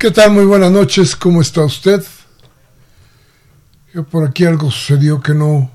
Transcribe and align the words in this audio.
¿Qué 0.00 0.10
tal? 0.10 0.30
Muy 0.32 0.46
buenas 0.46 0.72
noches, 0.72 1.14
¿cómo 1.14 1.42
está 1.42 1.62
usted? 1.62 2.02
Yo 3.92 4.02
por 4.04 4.26
aquí 4.26 4.46
algo 4.46 4.70
sucedió 4.70 5.20
que 5.20 5.34
no 5.34 5.70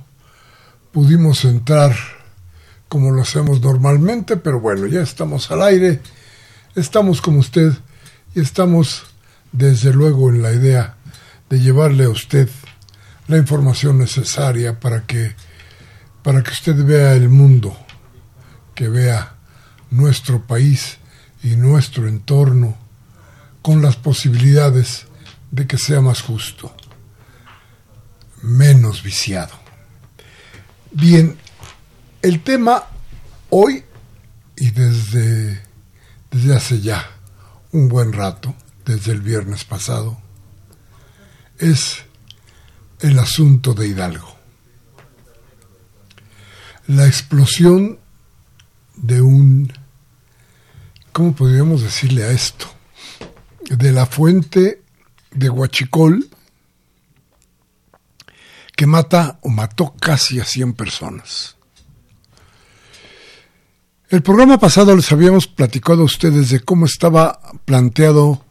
pudimos 0.92 1.46
entrar 1.46 1.96
como 2.90 3.12
lo 3.12 3.22
hacemos 3.22 3.62
normalmente, 3.62 4.36
pero 4.36 4.60
bueno, 4.60 4.88
ya 4.88 5.02
estamos 5.02 5.52
al 5.52 5.62
aire, 5.62 6.02
estamos 6.74 7.22
como 7.22 7.38
usted 7.38 7.72
y 8.34 8.40
estamos 8.40 9.04
desde 9.52 9.94
luego 9.94 10.32
en 10.32 10.42
la 10.42 10.54
idea 10.54 10.96
de 11.48 11.60
llevarle 11.60 12.06
a 12.06 12.10
usted 12.10 12.50
la 13.28 13.38
información 13.38 14.00
necesaria 14.00 14.80
para 14.80 15.06
que 15.06 15.36
para 16.24 16.42
que 16.42 16.50
usted 16.50 16.84
vea 16.84 17.14
el 17.14 17.30
mundo, 17.30 17.78
que 18.74 18.90
vea 18.90 19.36
nuestro 19.92 20.48
país 20.48 20.98
y 21.44 21.58
nuestro 21.58 22.08
entorno 22.08 22.85
con 23.66 23.82
las 23.82 23.96
posibilidades 23.96 25.08
de 25.50 25.66
que 25.66 25.80
sea 25.80 26.00
más 26.00 26.22
justo, 26.22 26.72
menos 28.44 29.02
viciado. 29.02 29.56
Bien, 30.92 31.36
el 32.22 32.44
tema 32.44 32.84
hoy 33.50 33.84
y 34.56 34.70
desde, 34.70 35.64
desde 36.30 36.56
hace 36.56 36.80
ya 36.80 37.10
un 37.72 37.90
buen 37.90 38.14
rato, 38.14 38.54
desde 38.86 39.14
el 39.14 39.22
viernes 39.22 39.64
pasado, 39.64 40.16
es 41.58 42.04
el 43.00 43.18
asunto 43.18 43.74
de 43.74 43.88
Hidalgo. 43.88 44.36
La 46.86 47.08
explosión 47.08 47.98
de 48.96 49.22
un, 49.22 49.74
¿cómo 51.12 51.36
podríamos 51.36 51.82
decirle 51.82 52.26
a 52.26 52.30
esto? 52.30 52.75
De 53.70 53.92
la 53.92 54.06
fuente 54.06 54.82
de 55.32 55.50
Huachicol 55.50 56.30
que 58.76 58.88
mata 58.88 59.40
o 59.42 59.50
mató 59.50 59.94
casi 60.00 60.40
a 60.40 60.46
100 60.46 60.74
personas. 60.74 61.56
El 64.10 64.22
programa 64.22 64.60
pasado 64.60 64.96
les 64.96 65.12
habíamos 65.12 65.48
platicado 65.48 66.02
a 66.02 66.06
ustedes 66.06 66.50
de 66.50 66.60
cómo 66.60 66.86
estaba 66.86 67.40
planteado 67.66 68.44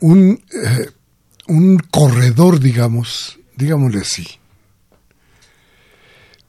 un, 0.00 0.44
eh, 0.52 0.90
un 1.48 1.78
corredor, 1.78 2.60
digamos, 2.60 3.38
digámosle 3.56 4.00
así, 4.00 4.26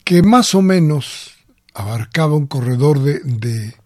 que 0.04 0.22
más 0.22 0.54
o 0.54 0.62
menos 0.62 1.32
abarcaba 1.74 2.36
un 2.36 2.48
corredor 2.48 3.00
de, 3.00 3.20
de 3.24 3.79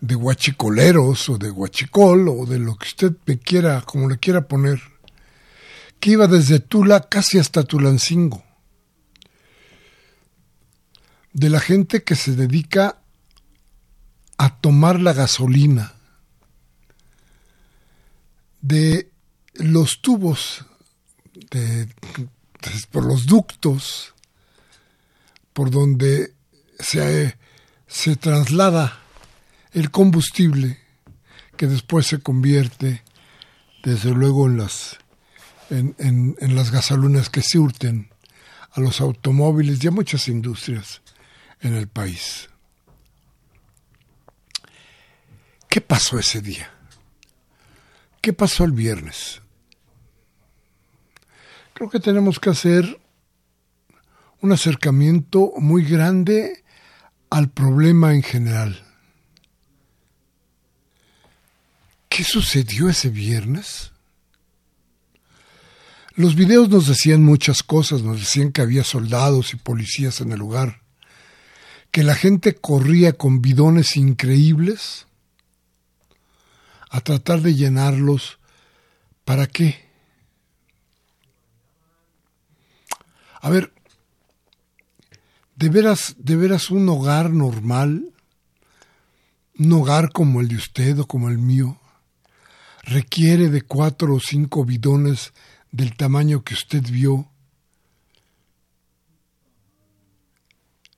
de 0.00 0.14
guachicoleros 0.14 1.28
o 1.28 1.38
de 1.38 1.50
guachicol 1.50 2.28
o 2.28 2.46
de 2.46 2.58
lo 2.58 2.76
que 2.76 2.88
usted 2.88 3.12
quiera, 3.44 3.82
como 3.82 4.08
le 4.08 4.18
quiera 4.18 4.48
poner, 4.48 4.80
que 5.98 6.10
iba 6.12 6.26
desde 6.26 6.60
Tula 6.60 7.08
casi 7.08 7.38
hasta 7.38 7.64
Tulancingo. 7.64 8.42
De 11.32 11.50
la 11.50 11.60
gente 11.60 12.02
que 12.02 12.16
se 12.16 12.34
dedica 12.34 12.98
a 14.38 14.58
tomar 14.60 15.00
la 15.00 15.12
gasolina, 15.12 15.94
de 18.62 19.10
los 19.54 20.00
tubos, 20.00 20.64
de, 21.50 21.88
por 22.90 23.04
los 23.04 23.26
ductos, 23.26 24.14
por 25.52 25.70
donde 25.70 26.34
se, 26.78 27.36
se 27.86 28.16
traslada 28.16 28.99
el 29.72 29.90
combustible 29.90 30.78
que 31.56 31.66
después 31.66 32.06
se 32.06 32.20
convierte 32.20 33.02
desde 33.82 34.10
luego 34.10 34.46
en 34.46 34.56
las 34.58 34.98
en, 35.70 35.94
en, 36.40 36.56
las 36.56 36.72
gasolinas 36.72 37.30
que 37.30 37.42
surten 37.42 38.10
a 38.72 38.80
los 38.80 39.00
automóviles 39.00 39.82
y 39.82 39.86
a 39.86 39.92
muchas 39.92 40.26
industrias 40.26 41.00
en 41.60 41.74
el 41.74 41.86
país. 41.86 42.48
¿Qué 45.68 45.80
pasó 45.80 46.18
ese 46.18 46.40
día? 46.40 46.70
¿Qué 48.20 48.32
pasó 48.32 48.64
el 48.64 48.72
viernes? 48.72 49.40
Creo 51.72 51.88
que 51.88 52.00
tenemos 52.00 52.40
que 52.40 52.50
hacer 52.50 53.00
un 54.40 54.52
acercamiento 54.52 55.52
muy 55.58 55.84
grande 55.84 56.64
al 57.30 57.48
problema 57.48 58.12
en 58.12 58.22
general. 58.22 58.89
¿Qué 62.20 62.24
sucedió 62.24 62.90
ese 62.90 63.08
viernes? 63.08 63.92
Los 66.16 66.34
videos 66.34 66.68
nos 66.68 66.86
decían 66.86 67.24
muchas 67.24 67.62
cosas, 67.62 68.02
nos 68.02 68.20
decían 68.20 68.52
que 68.52 68.60
había 68.60 68.84
soldados 68.84 69.54
y 69.54 69.56
policías 69.56 70.20
en 70.20 70.32
el 70.32 70.38
lugar, 70.38 70.82
que 71.90 72.04
la 72.04 72.14
gente 72.14 72.54
corría 72.54 73.14
con 73.14 73.40
bidones 73.40 73.96
increíbles 73.96 75.06
a 76.90 77.00
tratar 77.00 77.40
de 77.40 77.54
llenarlos. 77.54 78.38
¿Para 79.24 79.46
qué? 79.46 79.88
A 83.40 83.48
ver, 83.48 83.72
¿de 85.56 85.70
veras, 85.70 86.16
de 86.18 86.36
veras 86.36 86.70
un 86.70 86.86
hogar 86.86 87.30
normal, 87.30 88.12
un 89.58 89.72
hogar 89.72 90.12
como 90.12 90.42
el 90.42 90.48
de 90.48 90.56
usted 90.56 90.98
o 90.98 91.06
como 91.06 91.30
el 91.30 91.38
mío, 91.38 91.80
requiere 92.90 93.48
de 93.50 93.62
cuatro 93.62 94.14
o 94.16 94.20
cinco 94.20 94.64
bidones 94.64 95.32
del 95.70 95.96
tamaño 95.96 96.42
que 96.42 96.54
usted 96.54 96.82
vio 96.82 97.30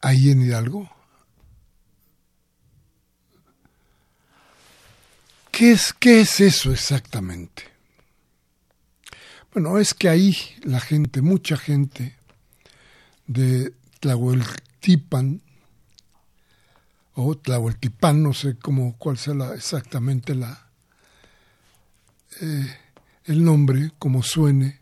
ahí 0.01 0.31
en 0.31 0.41
Hidalgo? 0.41 0.91
¿Qué 5.51 5.73
es, 5.73 5.93
qué 5.93 6.23
es 6.23 6.41
eso 6.41 6.73
exactamente? 6.73 7.65
Bueno, 9.53 9.77
es 9.77 9.93
que 9.93 10.09
ahí 10.09 10.35
la 10.63 10.81
gente, 10.81 11.21
mucha 11.21 11.59
gente 11.59 12.17
de 13.27 13.75
Tlahueltipan, 14.01 15.43
o 17.15 17.37
Tlahueltipan, 17.37 18.23
no 18.23 18.33
sé 18.33 18.57
cómo, 18.57 18.97
cuál 18.97 19.19
sea 19.19 19.35
exactamente 19.55 20.35
la, 20.35 20.72
el 22.41 23.45
nombre, 23.45 23.93
como 23.99 24.23
suene, 24.23 24.81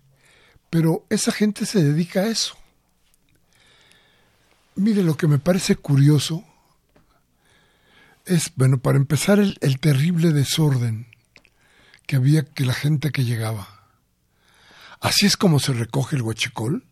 pero 0.70 1.04
esa 1.10 1.32
gente 1.32 1.66
se 1.66 1.82
dedica 1.82 2.20
a 2.20 2.28
eso. 2.28 2.56
Mire, 4.76 5.02
lo 5.02 5.16
que 5.16 5.26
me 5.26 5.38
parece 5.38 5.76
curioso 5.76 6.44
es, 8.24 8.52
bueno, 8.54 8.78
para 8.78 8.96
empezar, 8.96 9.38
el, 9.38 9.80
terrible 9.80 10.32
desorden 10.32 11.08
que 12.06 12.16
había 12.16 12.44
que 12.44 12.64
la 12.64 12.72
gente 12.72 13.10
que 13.10 13.24
llegaba. 13.24 13.68
Así 15.00 15.26
es 15.26 15.36
como 15.36 15.58
se 15.58 15.72
recoge 15.72 16.16
el 16.16 16.22
huachicol. 16.22 16.86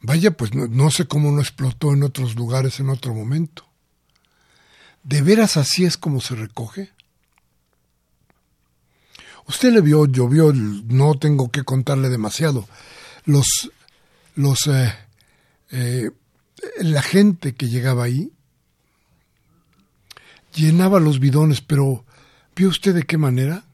Vaya, 0.00 0.36
pues 0.36 0.54
no, 0.54 0.90
sé 0.90 1.06
cómo 1.06 1.30
no 1.30 1.40
explotó 1.40 1.92
en 1.92 2.02
otros 2.02 2.34
lugares 2.34 2.80
en 2.80 2.90
otro 2.90 3.14
momento. 3.14 3.66
¿De 5.02 5.22
veras 5.22 5.56
así 5.56 5.84
es 5.84 5.96
como 5.96 6.20
se 6.20 6.34
recoge? 6.34 6.92
Usted 9.48 9.72
le 9.72 9.80
vio, 9.80 10.06
llovió, 10.06 10.52
no 10.52 11.14
tengo 11.14 11.50
que 11.50 11.62
contarle 11.62 12.08
demasiado. 12.08 12.66
Los, 13.24 13.70
los, 14.34 14.66
eh, 14.66 14.92
eh, 15.70 16.10
la 16.80 17.02
gente 17.02 17.54
que 17.54 17.68
llegaba 17.68 18.04
ahí 18.04 18.32
llenaba 20.52 20.98
los 20.98 21.20
bidones, 21.20 21.60
pero 21.60 22.04
¿vio 22.56 22.68
usted 22.68 22.94
de 22.94 23.04
qué 23.04 23.18
manera? 23.18 23.64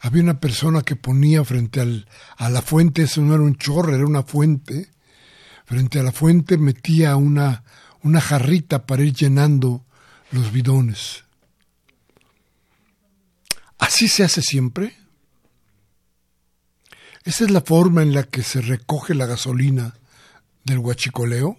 Había 0.00 0.22
una 0.22 0.40
persona 0.40 0.82
que 0.82 0.96
ponía 0.96 1.44
frente 1.44 1.80
al, 1.80 2.08
a 2.36 2.48
la 2.48 2.62
fuente, 2.62 3.02
eso 3.02 3.20
no 3.20 3.34
era 3.34 3.42
un 3.42 3.56
chorro, 3.56 3.94
era 3.94 4.06
una 4.06 4.22
fuente. 4.22 4.90
Frente 5.66 5.98
a 5.98 6.02
la 6.02 6.12
fuente 6.12 6.56
metía 6.56 7.16
una, 7.16 7.64
una 8.02 8.20
jarrita 8.20 8.86
para 8.86 9.02
ir 9.02 9.12
llenando 9.12 9.84
los 10.30 10.52
bidones. 10.52 11.24
¿Así 13.78 14.08
se 14.08 14.24
hace 14.24 14.42
siempre? 14.42 14.96
¿Esa 17.24 17.44
es 17.44 17.50
la 17.50 17.60
forma 17.60 18.02
en 18.02 18.14
la 18.14 18.24
que 18.24 18.42
se 18.42 18.60
recoge 18.60 19.14
la 19.14 19.26
gasolina 19.26 19.94
del 20.64 20.78
huachicoleo? 20.78 21.58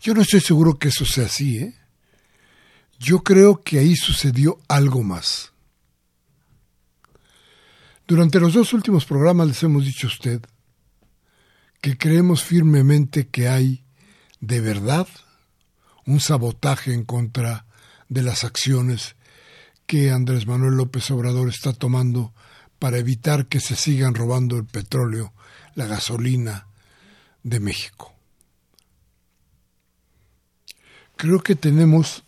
Yo 0.00 0.14
no 0.14 0.22
estoy 0.22 0.40
seguro 0.40 0.78
que 0.78 0.88
eso 0.88 1.04
sea 1.04 1.26
así, 1.26 1.58
¿eh? 1.58 1.74
Yo 2.98 3.22
creo 3.22 3.62
que 3.62 3.78
ahí 3.78 3.96
sucedió 3.96 4.60
algo 4.68 5.02
más. 5.02 5.52
Durante 8.06 8.38
los 8.38 8.52
dos 8.52 8.72
últimos 8.72 9.06
programas 9.06 9.48
les 9.48 9.62
hemos 9.62 9.84
dicho 9.84 10.06
a 10.06 10.10
usted 10.10 10.42
que 11.80 11.96
creemos 11.96 12.42
firmemente 12.42 13.28
que 13.28 13.48
hay, 13.48 13.84
de 14.40 14.60
verdad, 14.60 15.08
un 16.06 16.20
sabotaje 16.20 16.92
en 16.92 17.04
contra 17.04 17.66
de 18.08 18.22
las 18.22 18.44
acciones 18.44 19.16
que 19.86 20.10
Andrés 20.10 20.46
Manuel 20.46 20.74
López 20.74 21.10
Obrador 21.10 21.48
está 21.48 21.72
tomando 21.72 22.32
para 22.78 22.98
evitar 22.98 23.46
que 23.46 23.60
se 23.60 23.76
sigan 23.76 24.14
robando 24.14 24.56
el 24.56 24.64
petróleo, 24.64 25.32
la 25.74 25.86
gasolina 25.86 26.66
de 27.42 27.60
México. 27.60 28.14
Creo 31.16 31.40
que 31.40 31.54
tenemos 31.54 32.24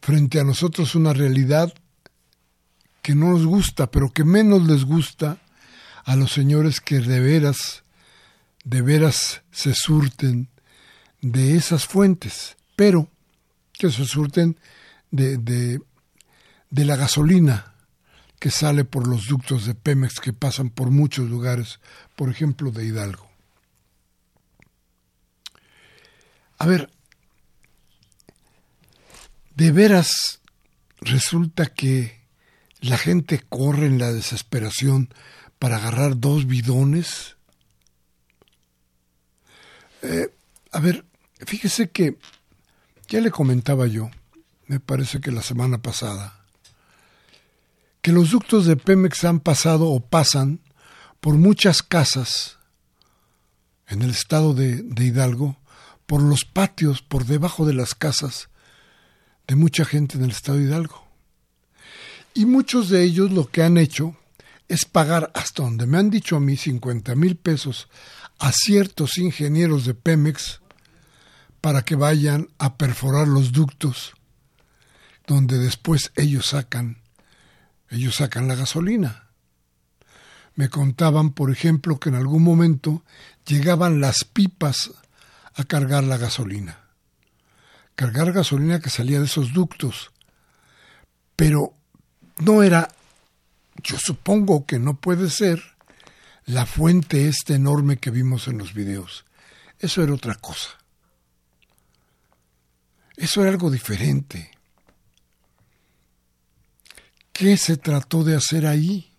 frente 0.00 0.40
a 0.40 0.44
nosotros 0.44 0.94
una 0.94 1.12
realidad 1.12 1.72
que 3.02 3.14
no 3.14 3.32
nos 3.32 3.46
gusta, 3.46 3.90
pero 3.90 4.10
que 4.10 4.24
menos 4.24 4.66
les 4.66 4.84
gusta 4.84 5.38
a 6.04 6.16
los 6.16 6.32
señores 6.32 6.80
que 6.80 7.00
de 7.00 7.20
veras, 7.20 7.84
de 8.64 8.82
veras 8.82 9.42
se 9.50 9.74
surten 9.74 10.48
de 11.20 11.56
esas 11.56 11.86
fuentes, 11.86 12.56
pero 12.76 13.08
que 13.72 13.90
se 13.90 14.04
surten 14.04 14.58
de, 15.10 15.38
de, 15.38 15.80
de 16.74 16.84
la 16.84 16.96
gasolina 16.96 17.72
que 18.40 18.50
sale 18.50 18.84
por 18.84 19.06
los 19.06 19.28
ductos 19.28 19.64
de 19.64 19.76
Pemex 19.76 20.18
que 20.18 20.32
pasan 20.32 20.70
por 20.70 20.90
muchos 20.90 21.30
lugares, 21.30 21.78
por 22.16 22.30
ejemplo 22.30 22.72
de 22.72 22.84
Hidalgo. 22.84 23.30
A 26.58 26.66
ver, 26.66 26.90
de 29.54 29.70
veras 29.70 30.40
resulta 31.00 31.66
que 31.66 32.20
la 32.80 32.98
gente 32.98 33.40
corre 33.48 33.86
en 33.86 33.98
la 33.98 34.12
desesperación 34.12 35.14
para 35.60 35.76
agarrar 35.76 36.18
dos 36.18 36.48
bidones. 36.48 37.36
Eh, 40.02 40.28
a 40.72 40.80
ver, 40.80 41.04
fíjese 41.38 41.88
que 41.90 42.18
ya 43.06 43.20
le 43.20 43.30
comentaba 43.30 43.86
yo, 43.86 44.10
me 44.66 44.80
parece 44.80 45.20
que 45.20 45.30
la 45.30 45.42
semana 45.42 45.78
pasada, 45.78 46.43
que 48.04 48.12
los 48.12 48.32
ductos 48.32 48.66
de 48.66 48.76
Pemex 48.76 49.24
han 49.24 49.40
pasado 49.40 49.88
o 49.88 49.98
pasan 49.98 50.60
por 51.22 51.36
muchas 51.36 51.82
casas 51.82 52.58
en 53.88 54.02
el 54.02 54.10
estado 54.10 54.52
de, 54.52 54.84
Hidalgo, 55.02 55.56
por 56.04 56.22
los 56.22 56.44
patios, 56.44 57.00
por 57.00 57.24
debajo 57.24 57.64
de 57.64 57.72
las 57.72 57.94
casas 57.94 58.50
de 59.46 59.56
mucha 59.56 59.86
gente 59.86 60.18
en 60.18 60.24
el 60.24 60.32
estado 60.32 60.58
de 60.58 60.64
Hidalgo. 60.64 61.02
Y 62.34 62.44
muchos 62.44 62.90
de 62.90 63.04
ellos 63.04 63.30
lo 63.30 63.46
que 63.50 63.62
han 63.62 63.78
hecho 63.78 64.14
es 64.68 64.84
pagar 64.84 65.32
hasta 65.34 65.62
donde 65.62 65.86
me 65.86 65.96
han 65.96 66.10
dicho 66.10 66.36
a 66.36 66.40
mí 66.40 66.58
50 66.58 67.14
mil 67.14 67.36
pesos 67.36 67.88
a 68.38 68.52
ciertos 68.52 69.16
ingenieros 69.16 69.86
de 69.86 69.94
Pemex 69.94 70.60
para 71.62 71.86
que 71.86 71.96
vayan 71.96 72.50
a 72.58 72.76
perforar 72.76 73.28
los 73.28 73.50
ductos 73.50 74.12
donde 75.26 75.56
después 75.56 76.12
ellos 76.16 76.48
sacan 76.48 77.02
ellos 77.94 78.16
sacan 78.16 78.48
la 78.48 78.54
gasolina. 78.54 79.28
Me 80.54 80.68
contaban, 80.68 81.32
por 81.32 81.50
ejemplo, 81.50 81.98
que 81.98 82.08
en 82.08 82.14
algún 82.14 82.42
momento 82.42 83.04
llegaban 83.46 84.00
las 84.00 84.24
pipas 84.24 84.92
a 85.54 85.64
cargar 85.64 86.04
la 86.04 86.16
gasolina. 86.16 86.80
Cargar 87.96 88.32
gasolina 88.32 88.80
que 88.80 88.90
salía 88.90 89.20
de 89.20 89.26
esos 89.26 89.52
ductos. 89.52 90.12
Pero 91.36 91.74
no 92.38 92.62
era, 92.62 92.88
yo 93.82 93.96
supongo 93.98 94.66
que 94.66 94.78
no 94.78 94.94
puede 94.94 95.30
ser 95.30 95.62
la 96.46 96.66
fuente 96.66 97.28
esta 97.28 97.54
enorme 97.54 97.98
que 97.98 98.10
vimos 98.10 98.48
en 98.48 98.58
los 98.58 98.74
videos. 98.74 99.24
Eso 99.78 100.02
era 100.02 100.14
otra 100.14 100.34
cosa. 100.34 100.70
Eso 103.16 103.42
era 103.42 103.50
algo 103.50 103.70
diferente. 103.70 104.53
¿Qué 107.34 107.56
se 107.56 107.76
trató 107.76 108.22
de 108.22 108.36
hacer 108.36 108.64
ahí? 108.64 109.12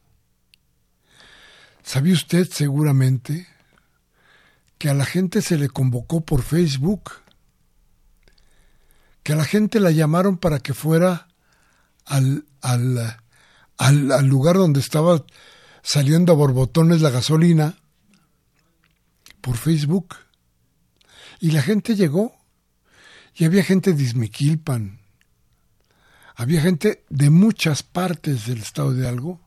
¿Sabía 1.84 2.14
usted 2.14 2.50
seguramente 2.50 3.46
que 4.78 4.88
a 4.88 4.94
la 4.94 5.04
gente 5.04 5.42
se 5.42 5.58
le 5.58 5.68
convocó 5.68 6.22
por 6.22 6.42
Facebook? 6.42 7.12
Que 9.22 9.34
a 9.34 9.36
la 9.36 9.44
gente 9.44 9.82
la 9.82 9.92
llamaron 9.92 10.38
para 10.38 10.60
que 10.60 10.74
fuera 10.74 11.28
al, 12.06 12.46
al, 12.62 13.18
al, 13.78 14.26
lugar 14.28 14.56
donde 14.56 14.80
estaba 14.80 15.26
saliendo 15.84 16.32
a 16.32 16.38
borbotones 16.38 17.02
la 17.02 17.10
gasolina 17.10 17.78
por 19.42 19.58
Facebook. 19.58 20.16
Y 21.42 21.52
la 21.52 21.62
gente 21.62 21.96
llegó. 21.96 22.34
Y 23.34 23.44
había 23.44 23.62
gente 23.62 23.92
de. 23.92 25.05
Había 26.36 26.62
gente 26.62 27.06
de 27.10 27.30
muchas 27.30 27.84
partes 27.84 28.48
del 28.48 28.60
estado 28.60 28.94
de 28.94 29.08
Algo, 29.08 29.40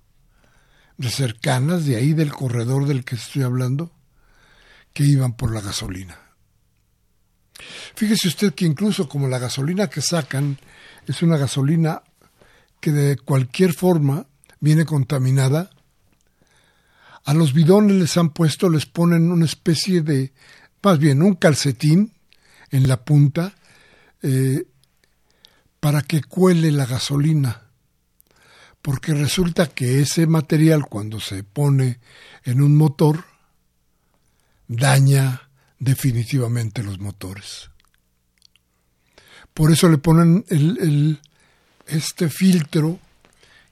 de 0.97 1.11
cercanas, 1.11 1.85
de 1.85 1.97
ahí 1.97 2.15
del 2.15 2.33
corredor 2.33 2.87
del 2.87 3.05
que 3.05 3.17
estoy 3.17 3.43
hablando, 3.43 3.93
que 4.93 5.05
iban 5.05 5.37
por 5.37 5.53
la 5.55 5.61
gasolina. 5.61 6.19
Fíjese 7.95 8.29
usted 8.29 8.55
que 8.55 8.65
incluso 8.65 9.09
como 9.09 9.29
la 9.29 9.39
gasolina 9.39 9.89
que 9.89 10.01
sacan 10.01 10.59
es 11.07 11.23
una 11.23 11.37
gasolina 11.37 12.03
que 12.81 12.93
de 12.93 13.17
cualquier 13.17 13.75
forma 13.75 14.27
viene 14.61 14.85
contaminada, 14.85 15.71
a 17.25 17.35
los 17.35 17.53
bidones 17.53 17.97
les 17.97 18.17
han 18.17 18.31
puesto, 18.31 18.71
les 18.71 18.87
ponen 18.87 19.31
una 19.31 19.45
especie 19.45 20.01
de, 20.01 20.33
más 20.83 20.99
bien 20.99 21.23
un 21.23 21.35
calcetín 21.35 22.15
en 22.71 22.89
la 22.89 23.05
punta 23.05 23.55
eh, 24.23 24.65
para 25.81 26.03
que 26.03 26.23
cuele 26.23 26.73
la 26.73 26.87
gasolina. 26.87 27.63
Porque 28.83 29.15
resulta 29.15 29.67
que 29.67 30.01
ese 30.01 30.27
material 30.27 30.87
cuando 30.87 31.21
se 31.21 31.43
pone 31.43 32.01
en 32.45 32.63
un 32.63 32.77
motor 32.77 33.25
daña 34.69 35.49
definitivamente 35.79 36.83
los 36.83 36.99
motores. 36.99 37.71
Por 39.55 39.73
eso 39.73 39.89
le 39.89 39.99
ponen 39.99 40.45
el, 40.49 41.21
este 41.87 42.29
filtro 42.29 42.99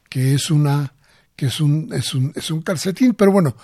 que 0.08 0.34
es 0.34 0.50
una 0.50 0.92
que 1.36 1.46
es 1.46 1.60
un, 1.60 1.92
es 1.92 2.14
un, 2.14 2.32
es 2.34 2.50
un 2.50 2.62
calcetín, 2.62 3.12
pero 3.12 3.30
bueno, 3.30 3.56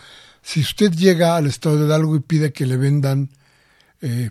si 0.42 0.60
usted 0.60 0.92
llega 0.92 1.36
al 1.36 1.46
estado 1.46 1.78
de 1.78 1.86
Hidalgo 1.86 2.14
y 2.16 2.20
pide 2.20 2.52
que 2.52 2.66
le 2.66 2.76
vendan 2.76 3.30
eh, 4.02 4.28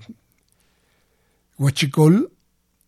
huachicol 1.58 2.31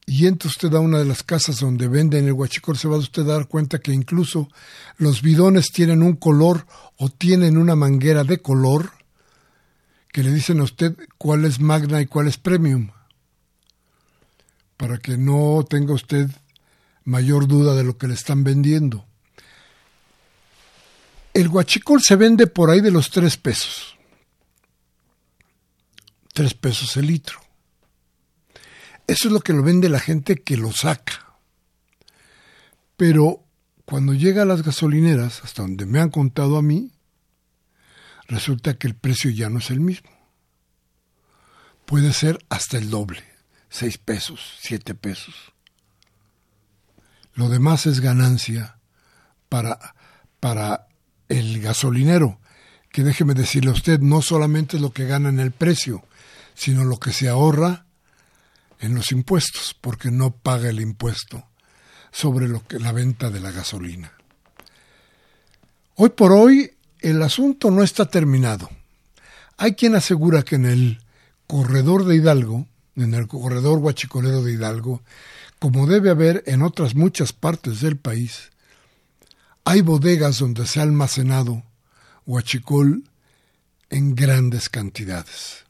y 0.05 0.27
entra 0.27 0.49
usted 0.49 0.73
a 0.73 0.79
una 0.79 0.99
de 0.99 1.05
las 1.05 1.23
casas 1.23 1.59
donde 1.59 1.87
venden 1.87 2.25
el 2.25 2.33
huachicol, 2.33 2.77
se 2.77 2.87
va 2.87 2.95
a 2.95 2.99
usted 2.99 3.23
dar 3.23 3.47
cuenta 3.47 3.79
que 3.79 3.93
incluso 3.93 4.49
los 4.97 5.21
bidones 5.21 5.71
tienen 5.71 6.03
un 6.03 6.15
color 6.15 6.65
o 6.97 7.09
tienen 7.09 7.57
una 7.57 7.75
manguera 7.75 8.23
de 8.23 8.39
color 8.39 8.91
que 10.11 10.23
le 10.23 10.31
dicen 10.31 10.59
a 10.59 10.63
usted 10.63 10.95
cuál 11.17 11.45
es 11.45 11.59
magna 11.59 12.01
y 12.01 12.05
cuál 12.05 12.27
es 12.27 12.37
premium, 12.37 12.91
para 14.77 14.97
que 14.97 15.17
no 15.17 15.65
tenga 15.67 15.93
usted 15.93 16.29
mayor 17.05 17.47
duda 17.47 17.73
de 17.73 17.83
lo 17.83 17.97
que 17.97 18.07
le 18.07 18.13
están 18.13 18.43
vendiendo. 18.43 19.05
El 21.33 21.49
guachicol 21.49 22.01
se 22.01 22.15
vende 22.15 22.45
por 22.45 22.69
ahí 22.69 22.79
de 22.79 22.91
los 22.91 23.09
tres 23.09 23.37
pesos. 23.37 23.97
Tres 26.31 26.53
pesos 26.53 26.95
el 26.97 27.07
litro. 27.07 27.42
Eso 29.07 29.27
es 29.27 29.33
lo 29.33 29.41
que 29.41 29.53
lo 29.53 29.63
vende 29.63 29.89
la 29.89 29.99
gente 29.99 30.37
que 30.37 30.57
lo 30.57 30.71
saca. 30.71 31.35
Pero 32.95 33.43
cuando 33.85 34.13
llega 34.13 34.43
a 34.43 34.45
las 34.45 34.63
gasolineras, 34.63 35.43
hasta 35.43 35.61
donde 35.61 35.85
me 35.85 35.99
han 35.99 36.09
contado 36.09 36.57
a 36.57 36.61
mí, 36.61 36.91
resulta 38.27 38.75
que 38.75 38.87
el 38.87 38.95
precio 38.95 39.29
ya 39.29 39.49
no 39.49 39.59
es 39.59 39.69
el 39.71 39.81
mismo. 39.81 40.09
Puede 41.85 42.13
ser 42.13 42.39
hasta 42.49 42.77
el 42.77 42.89
doble, 42.89 43.23
seis 43.69 43.97
pesos, 43.97 44.57
siete 44.61 44.95
pesos. 44.95 45.35
Lo 47.33 47.49
demás 47.49 47.85
es 47.87 47.99
ganancia 47.99 48.77
para, 49.49 49.95
para 50.39 50.87
el 51.27 51.61
gasolinero, 51.61 52.39
que 52.89 53.03
déjeme 53.03 53.33
decirle 53.33 53.71
a 53.71 53.73
usted, 53.73 53.99
no 53.99 54.21
solamente 54.21 54.77
es 54.77 54.81
lo 54.81 54.93
que 54.93 55.05
gana 55.05 55.29
en 55.29 55.39
el 55.39 55.51
precio, 55.51 56.03
sino 56.53 56.85
lo 56.85 56.99
que 56.99 57.11
se 57.11 57.27
ahorra 57.27 57.85
en 58.83 58.95
los 58.95 59.13
impuestos, 59.13 59.75
porque 59.79 60.11
no 60.11 60.35
paga 60.35 60.69
el 60.69 60.81
impuesto 60.81 61.47
sobre 62.11 62.49
lo 62.49 62.67
que 62.67 62.79
la 62.79 62.91
venta 62.91 63.29
de 63.29 63.39
la 63.39 63.51
gasolina. 63.51 64.11
Hoy 65.95 66.09
por 66.09 66.33
hoy 66.33 66.73
el 66.99 67.21
asunto 67.21 67.71
no 67.71 67.81
está 67.81 68.05
terminado. 68.05 68.69
Hay 69.55 69.75
quien 69.75 69.95
asegura 69.95 70.43
que 70.43 70.55
en 70.55 70.65
el 70.65 71.01
corredor 71.47 72.03
de 72.03 72.17
Hidalgo, 72.17 72.67
en 72.97 73.13
el 73.13 73.27
corredor 73.27 73.79
guachicolero 73.79 74.43
de 74.43 74.51
Hidalgo, 74.51 75.01
como 75.59 75.87
debe 75.87 76.09
haber 76.09 76.43
en 76.45 76.61
otras 76.61 76.93
muchas 76.93 77.31
partes 77.31 77.79
del 77.79 77.95
país, 77.95 78.51
hay 79.63 79.79
bodegas 79.79 80.39
donde 80.39 80.67
se 80.67 80.81
ha 80.81 80.83
almacenado 80.83 81.63
huachicol 82.25 83.09
en 83.89 84.13
grandes 84.13 84.67
cantidades. 84.67 85.63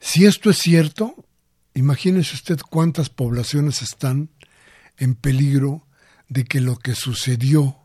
Si 0.00 0.26
esto 0.26 0.50
es 0.50 0.58
cierto, 0.58 1.14
imagínese 1.74 2.34
usted 2.34 2.58
cuántas 2.58 3.10
poblaciones 3.10 3.82
están 3.82 4.30
en 4.96 5.14
peligro 5.14 5.86
de 6.28 6.44
que 6.44 6.60
lo 6.60 6.76
que 6.76 6.94
sucedió 6.94 7.76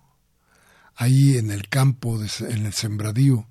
ahí 0.95 1.38
en 1.38 1.51
el 1.51 1.67
campo, 1.67 2.19
en 2.39 2.65
el 2.65 2.74
sembradío, 2.74 3.48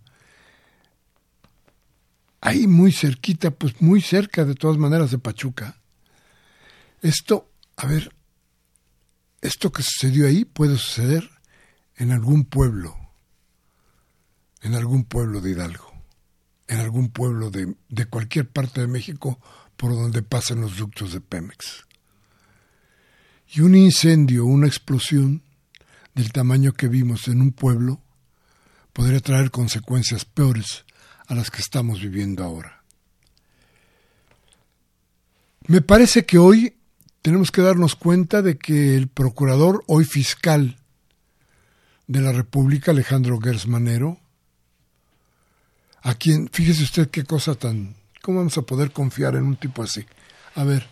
ahí 2.40 2.66
muy 2.66 2.92
cerquita, 2.92 3.50
pues 3.50 3.80
muy 3.80 4.00
cerca 4.00 4.44
de 4.44 4.54
todas 4.54 4.78
maneras 4.78 5.10
de 5.10 5.18
Pachuca, 5.18 5.78
esto, 7.00 7.50
a 7.76 7.86
ver, 7.86 8.14
esto 9.40 9.72
que 9.72 9.82
sucedió 9.82 10.26
ahí 10.26 10.44
puede 10.44 10.78
suceder 10.78 11.30
en 11.96 12.12
algún 12.12 12.44
pueblo, 12.44 12.96
en 14.62 14.74
algún 14.74 15.04
pueblo 15.04 15.40
de 15.40 15.50
Hidalgo, 15.50 15.93
en 16.68 16.78
algún 16.78 17.10
pueblo 17.10 17.50
de, 17.50 17.74
de 17.88 18.06
cualquier 18.06 18.48
parte 18.48 18.80
de 18.80 18.86
México 18.86 19.38
por 19.76 19.92
donde 19.92 20.22
pasan 20.22 20.60
los 20.60 20.76
ductos 20.76 21.12
de 21.12 21.20
Pemex. 21.20 21.86
Y 23.52 23.60
un 23.60 23.74
incendio, 23.74 24.46
una 24.46 24.66
explosión 24.66 25.42
del 26.14 26.32
tamaño 26.32 26.72
que 26.72 26.88
vimos 26.88 27.28
en 27.28 27.40
un 27.40 27.52
pueblo 27.52 28.00
podría 28.92 29.20
traer 29.20 29.50
consecuencias 29.50 30.24
peores 30.24 30.84
a 31.26 31.34
las 31.34 31.50
que 31.50 31.60
estamos 31.60 32.00
viviendo 32.00 32.44
ahora. 32.44 32.82
Me 35.66 35.80
parece 35.80 36.26
que 36.26 36.38
hoy 36.38 36.76
tenemos 37.22 37.50
que 37.50 37.62
darnos 37.62 37.96
cuenta 37.96 38.42
de 38.42 38.58
que 38.58 38.96
el 38.96 39.08
procurador, 39.08 39.82
hoy 39.86 40.04
fiscal 40.04 40.78
de 42.06 42.20
la 42.20 42.32
República, 42.32 42.90
Alejandro 42.90 43.40
Gersmanero, 43.40 44.20
a 46.04 46.14
quien, 46.14 46.48
fíjese 46.52 46.84
usted 46.84 47.10
qué 47.10 47.24
cosa 47.24 47.54
tan, 47.54 47.96
¿cómo 48.22 48.38
vamos 48.38 48.58
a 48.58 48.62
poder 48.62 48.92
confiar 48.92 49.36
en 49.36 49.44
un 49.44 49.56
tipo 49.56 49.82
así? 49.82 50.04
A 50.54 50.62
ver, 50.62 50.86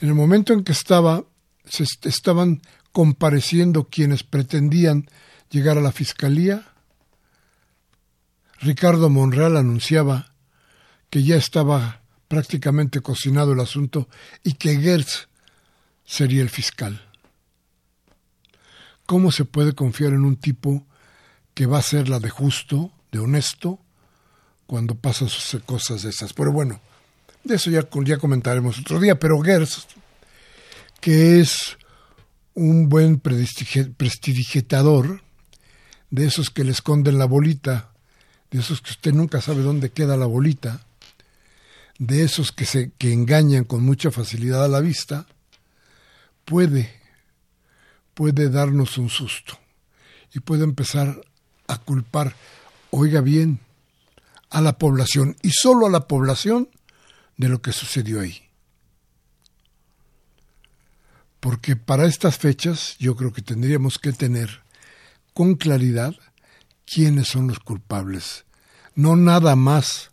en 0.00 0.08
el 0.08 0.14
momento 0.14 0.52
en 0.52 0.62
que 0.62 0.72
estaba, 0.72 1.24
se 1.64 1.84
estaban 2.02 2.60
compareciendo 2.92 3.88
quienes 3.88 4.22
pretendían 4.24 5.08
llegar 5.50 5.78
a 5.78 5.80
la 5.80 5.90
fiscalía, 5.90 6.68
Ricardo 8.60 9.08
Monreal 9.08 9.56
anunciaba 9.56 10.34
que 11.08 11.22
ya 11.22 11.36
estaba 11.36 12.02
prácticamente 12.28 13.00
cocinado 13.00 13.54
el 13.54 13.60
asunto 13.60 14.08
y 14.44 14.52
que 14.52 14.76
Gertz 14.76 15.28
sería 16.04 16.42
el 16.42 16.50
fiscal. 16.50 17.02
¿Cómo 19.06 19.32
se 19.32 19.46
puede 19.46 19.72
confiar 19.72 20.12
en 20.12 20.24
un 20.24 20.36
tipo 20.36 20.86
que 21.54 21.64
va 21.64 21.78
a 21.78 21.82
ser 21.82 22.10
la 22.10 22.20
de 22.20 22.28
justo, 22.28 22.92
de 23.10 23.20
honesto, 23.20 23.80
cuando 24.68 24.94
pasan 24.94 25.28
cosas 25.64 26.02
de 26.02 26.10
esas? 26.10 26.34
Pero 26.34 26.52
bueno, 26.52 26.78
de 27.42 27.56
eso 27.56 27.70
ya, 27.70 27.88
ya 28.04 28.18
comentaremos 28.18 28.78
otro 28.78 29.00
día. 29.00 29.18
Pero 29.18 29.40
Gers, 29.40 29.88
que 31.00 31.40
es 31.40 31.78
un 32.54 32.90
buen 32.90 33.18
prestidigitador, 33.18 35.22
de 36.10 36.26
esos 36.26 36.50
que 36.50 36.64
le 36.64 36.72
esconden 36.72 37.18
la 37.18 37.24
bolita, 37.24 37.90
de 38.50 38.60
esos 38.60 38.82
que 38.82 38.90
usted 38.90 39.12
nunca 39.12 39.40
sabe 39.40 39.62
dónde 39.62 39.90
queda 39.90 40.16
la 40.16 40.26
bolita, 40.26 40.84
de 41.98 42.22
esos 42.22 42.52
que, 42.52 42.66
se, 42.66 42.92
que 42.98 43.12
engañan 43.12 43.64
con 43.64 43.82
mucha 43.82 44.10
facilidad 44.10 44.64
a 44.64 44.68
la 44.68 44.80
vista, 44.80 45.26
puede, 46.44 46.92
puede 48.12 48.50
darnos 48.50 48.98
un 48.98 49.08
susto 49.08 49.58
y 50.34 50.40
puede 50.40 50.64
empezar 50.64 51.22
a 51.66 51.78
culpar, 51.78 52.34
oiga 52.90 53.22
bien, 53.22 53.60
a 54.50 54.60
la 54.60 54.78
población 54.78 55.36
y 55.42 55.50
solo 55.50 55.86
a 55.86 55.90
la 55.90 56.06
población 56.06 56.68
de 57.36 57.48
lo 57.48 57.62
que 57.62 57.72
sucedió 57.72 58.20
ahí. 58.20 58.42
Porque 61.40 61.76
para 61.76 62.06
estas 62.06 62.38
fechas 62.38 62.96
yo 62.98 63.14
creo 63.16 63.32
que 63.32 63.42
tendríamos 63.42 63.98
que 63.98 64.12
tener 64.12 64.62
con 65.34 65.54
claridad 65.54 66.14
quiénes 66.84 67.28
son 67.28 67.46
los 67.46 67.60
culpables, 67.60 68.44
no 68.94 69.14
nada 69.14 69.54
más 69.54 70.10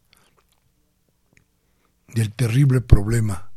del 2.07 2.31
terrible 2.33 2.81
problema 2.81 3.51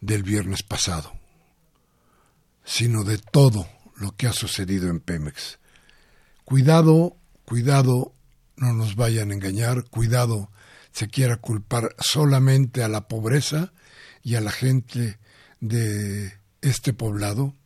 del 0.00 0.22
viernes 0.22 0.62
pasado 0.62 1.22
sino 2.64 3.04
de 3.04 3.18
todo 3.18 3.68
lo 3.96 4.16
que 4.16 4.26
ha 4.26 4.32
sucedido 4.32 4.88
en 4.88 5.00
Pemex. 5.00 5.58
Cuidado, 6.44 7.16
cuidado, 7.44 8.14
no 8.62 8.72
nos 8.72 8.94
vayan 8.94 9.32
a 9.32 9.34
engañar, 9.34 9.84
cuidado, 9.90 10.48
se 10.92 11.08
quiera 11.08 11.36
culpar 11.36 11.96
solamente 11.98 12.84
a 12.84 12.88
la 12.88 13.08
pobreza 13.08 13.72
y 14.22 14.36
a 14.36 14.40
la 14.40 14.52
gente 14.52 15.18
de 15.58 16.38
este 16.60 16.92
poblado, 16.92 17.56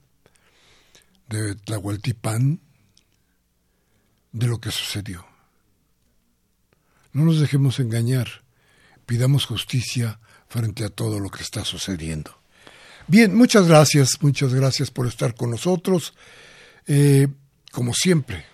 de 1.29 1.55
Tlahualtipán, 1.55 2.62
de 4.33 4.47
lo 4.47 4.59
que 4.59 4.71
sucedió. 4.71 5.26
No 7.12 7.26
nos 7.26 7.41
dejemos 7.41 7.79
engañar, 7.79 8.29
pidamos 9.05 9.45
justicia 9.45 10.19
frente 10.49 10.83
a 10.83 10.88
todo 10.88 11.21
lo 11.21 11.29
que 11.29 11.43
está 11.43 11.62
sucediendo. 11.67 12.41
Bien, 13.07 13.37
muchas 13.37 13.69
gracias, 13.69 14.23
muchas 14.23 14.55
gracias 14.55 14.91
por 14.91 15.07
estar 15.07 15.35
con 15.35 15.50
nosotros. 15.50 16.15
Eh, 16.87 17.29
como 17.71 17.93
siempre, 17.93 18.47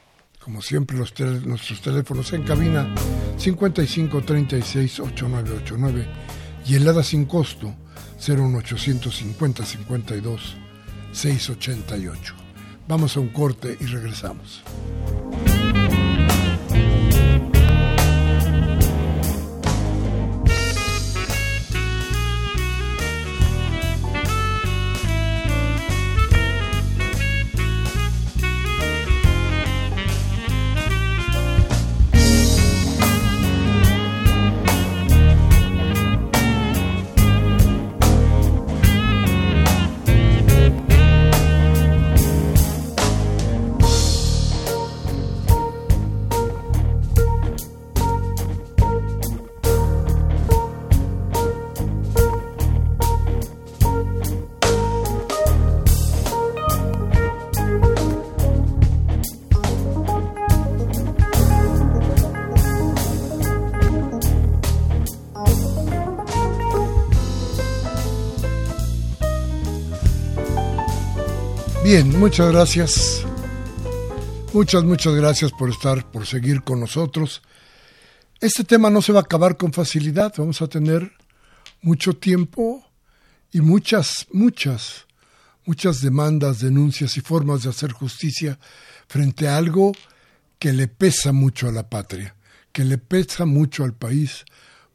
como 0.45 0.61
siempre, 0.61 0.97
los 0.97 1.13
nuestros 1.47 1.81
teléfonos 1.81 2.33
en 2.33 2.43
cabina 2.43 2.93
55 3.39 4.23
36 4.23 5.01
8989 5.01 6.07
y 6.67 6.75
helada 6.75 7.03
sin 7.03 7.27
costo 7.27 7.75
01850 8.19 9.65
52 9.65 10.57
688. 11.13 12.35
Vamos 12.89 13.17
a 13.17 13.21
un 13.21 13.29
corte 13.29 13.77
y 13.81 13.87
regresamos. 13.87 14.63
Bien, 71.93 72.19
muchas 72.19 72.51
gracias. 72.51 73.23
Muchas, 74.55 74.83
muchas 74.83 75.15
gracias 75.15 75.53
por 75.53 75.69
estar, 75.69 76.11
por 76.11 76.27
seguir 76.27 76.63
con 76.63 76.81
nosotros. 76.81 77.43
Este 78.41 78.65
tema 78.65 78.89
no 78.89 79.03
se 79.03 79.13
va 79.13 79.19
a 79.19 79.25
acabar 79.25 79.59
con 79.59 79.75
facilidad. 79.75 80.33
Vamos 80.39 80.63
a 80.63 80.69
tener 80.69 81.13
mucho 81.83 82.15
tiempo 82.15 82.83
y 83.51 83.61
muchas, 83.61 84.27
muchas, 84.33 85.07
muchas 85.67 86.01
demandas, 86.01 86.61
denuncias 86.61 87.19
y 87.19 87.21
formas 87.21 87.63
de 87.63 87.69
hacer 87.69 87.93
justicia 87.93 88.59
frente 89.07 89.47
a 89.47 89.59
algo 89.59 89.93
que 90.59 90.73
le 90.73 90.89
pesa 90.89 91.33
mucho 91.33 91.69
a 91.69 91.73
la 91.73 91.91
patria, 91.91 92.35
que 92.73 92.87
le 92.87 92.97
pesa 92.97 93.45
mucho 93.45 93.85
al 93.85 93.93
país, 93.93 94.47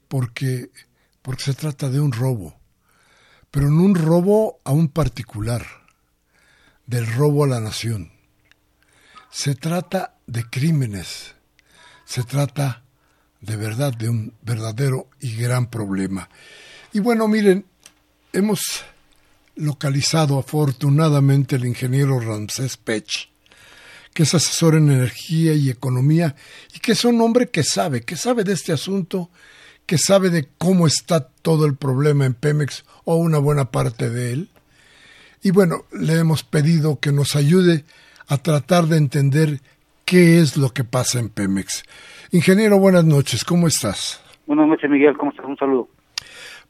porque, 0.07 0.71
porque 1.21 1.43
se 1.43 1.53
trata 1.53 1.91
de 1.91 1.99
un 1.99 2.11
robo, 2.11 2.59
pero 3.51 3.69
no 3.69 3.83
un 3.83 3.93
robo 3.93 4.61
a 4.63 4.71
un 4.71 4.87
particular 4.87 5.85
del 6.87 7.05
robo 7.05 7.43
a 7.43 7.47
la 7.47 7.59
nación. 7.59 8.11
Se 9.29 9.53
trata 9.53 10.15
de 10.25 10.43
crímenes, 10.49 11.35
se 12.05 12.23
trata 12.23 12.83
de 13.41 13.55
verdad 13.55 13.93
de 13.93 14.09
un 14.09 14.33
verdadero 14.41 15.09
y 15.19 15.35
gran 15.35 15.69
problema. 15.69 16.29
Y 16.93 16.99
bueno, 16.99 17.27
miren, 17.27 17.65
hemos 18.33 18.61
localizado 19.55 20.39
afortunadamente 20.39 21.57
el 21.57 21.65
ingeniero 21.65 22.19
Ramsés 22.19 22.77
Pech, 22.77 23.29
que 24.13 24.23
es 24.23 24.33
asesor 24.33 24.75
en 24.75 24.89
energía 24.89 25.53
y 25.53 25.69
economía 25.69 26.35
y 26.73 26.79
que 26.79 26.93
es 26.93 27.05
un 27.05 27.21
hombre 27.21 27.49
que 27.49 27.63
sabe, 27.63 28.01
que 28.01 28.15
sabe 28.15 28.43
de 28.43 28.53
este 28.53 28.71
asunto, 28.71 29.29
que 29.85 29.97
sabe 29.97 30.29
de 30.29 30.49
cómo 30.57 30.87
está 30.87 31.27
todo 31.27 31.65
el 31.65 31.75
problema 31.75 32.25
en 32.25 32.33
Pemex 32.33 32.85
o 33.03 33.17
una 33.17 33.37
buena 33.37 33.71
parte 33.71 34.09
de 34.09 34.33
él 34.33 34.49
y 35.43 35.51
bueno, 35.51 35.85
le 35.91 36.19
hemos 36.19 36.43
pedido 36.43 36.99
que 36.99 37.11
nos 37.11 37.35
ayude 37.35 37.83
a 38.27 38.37
tratar 38.37 38.85
de 38.85 38.97
entender 38.97 39.59
qué 40.05 40.39
es 40.39 40.57
lo 40.57 40.69
que 40.69 40.83
pasa 40.83 41.19
en 41.19 41.29
Pemex. 41.29 41.83
Ingeniero, 42.31 42.79
buenas 42.79 43.05
noches, 43.05 43.43
¿cómo 43.43 43.67
estás? 43.67 44.21
Buenas 44.45 44.67
noches, 44.67 44.89
Miguel, 44.89 45.17
¿cómo 45.17 45.31
estás? 45.31 45.45
Un 45.45 45.57
saludo. 45.57 45.89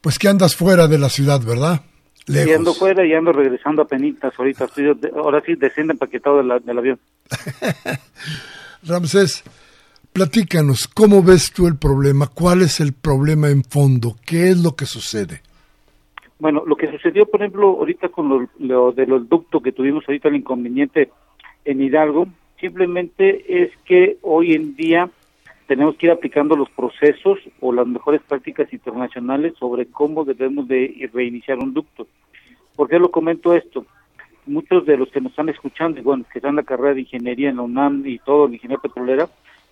Pues 0.00 0.18
que 0.18 0.28
andas 0.28 0.54
fuera 0.54 0.86
de 0.86 0.98
la 0.98 1.08
ciudad, 1.08 1.40
¿verdad? 1.40 1.82
Lejos. 2.26 2.50
Y 2.50 2.54
ando 2.54 2.74
fuera 2.74 3.06
y 3.06 3.14
ando 3.14 3.32
regresando 3.32 3.82
a 3.82 3.86
penitas 3.86 4.32
ahorita. 4.38 4.66
Estoy, 4.66 4.96
ahora 5.16 5.42
sí, 5.44 5.54
desciende 5.54 5.94
empaquetado 5.94 6.38
del, 6.38 6.64
del 6.64 6.78
avión. 6.78 7.00
Ramsés, 8.82 9.42
platícanos, 10.12 10.86
¿cómo 10.88 11.22
ves 11.22 11.52
tú 11.52 11.66
el 11.66 11.76
problema? 11.76 12.26
¿Cuál 12.26 12.62
es 12.62 12.80
el 12.80 12.92
problema 12.92 13.48
en 13.48 13.64
fondo? 13.64 14.16
¿Qué 14.24 14.50
es 14.50 14.58
lo 14.58 14.76
que 14.76 14.86
sucede? 14.86 15.42
Bueno, 16.38 16.62
lo 16.66 16.76
que 16.76 16.90
sucedió, 16.90 17.26
por 17.26 17.40
ejemplo, 17.40 17.68
ahorita 17.68 18.10
con 18.10 18.28
lo, 18.28 18.48
lo 18.58 18.92
de 18.92 19.06
los 19.06 19.28
ductos 19.28 19.62
que 19.62 19.72
tuvimos 19.72 20.04
ahorita 20.06 20.28
el 20.28 20.36
inconveniente 20.36 21.10
en 21.64 21.82
Hidalgo, 21.82 22.28
simplemente 22.60 23.62
es 23.62 23.70
que 23.84 24.18
hoy 24.22 24.54
en 24.54 24.76
día 24.76 25.10
tenemos 25.66 25.96
que 25.96 26.06
ir 26.06 26.12
aplicando 26.12 26.56
los 26.56 26.70
procesos 26.70 27.38
o 27.60 27.72
las 27.72 27.86
mejores 27.86 28.22
prácticas 28.22 28.72
internacionales 28.72 29.54
sobre 29.58 29.86
cómo 29.86 30.24
debemos 30.24 30.66
de 30.66 31.10
reiniciar 31.12 31.58
un 31.58 31.74
ducto. 31.74 32.06
¿Por 32.74 32.88
qué 32.88 32.98
lo 32.98 33.10
comento 33.10 33.54
esto? 33.54 33.84
Muchos 34.46 34.86
de 34.86 34.96
los 34.96 35.10
que 35.10 35.20
nos 35.20 35.32
están 35.32 35.50
escuchando, 35.50 36.02
bueno, 36.02 36.24
que 36.32 36.38
están 36.38 36.50
en 36.50 36.56
la 36.56 36.62
carrera 36.62 36.94
de 36.94 37.00
ingeniería 37.00 37.50
en 37.50 37.56
la 37.56 37.62
UNAM 37.62 38.06
y 38.06 38.18
todo, 38.18 38.48
la 38.48 38.54
ingeniería 38.54 38.80
petrolera, 38.80 39.28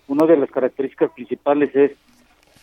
una 0.07 0.25
de 0.27 0.37
las 0.37 0.51
características 0.51 1.11
principales 1.11 1.75
es 1.75 1.91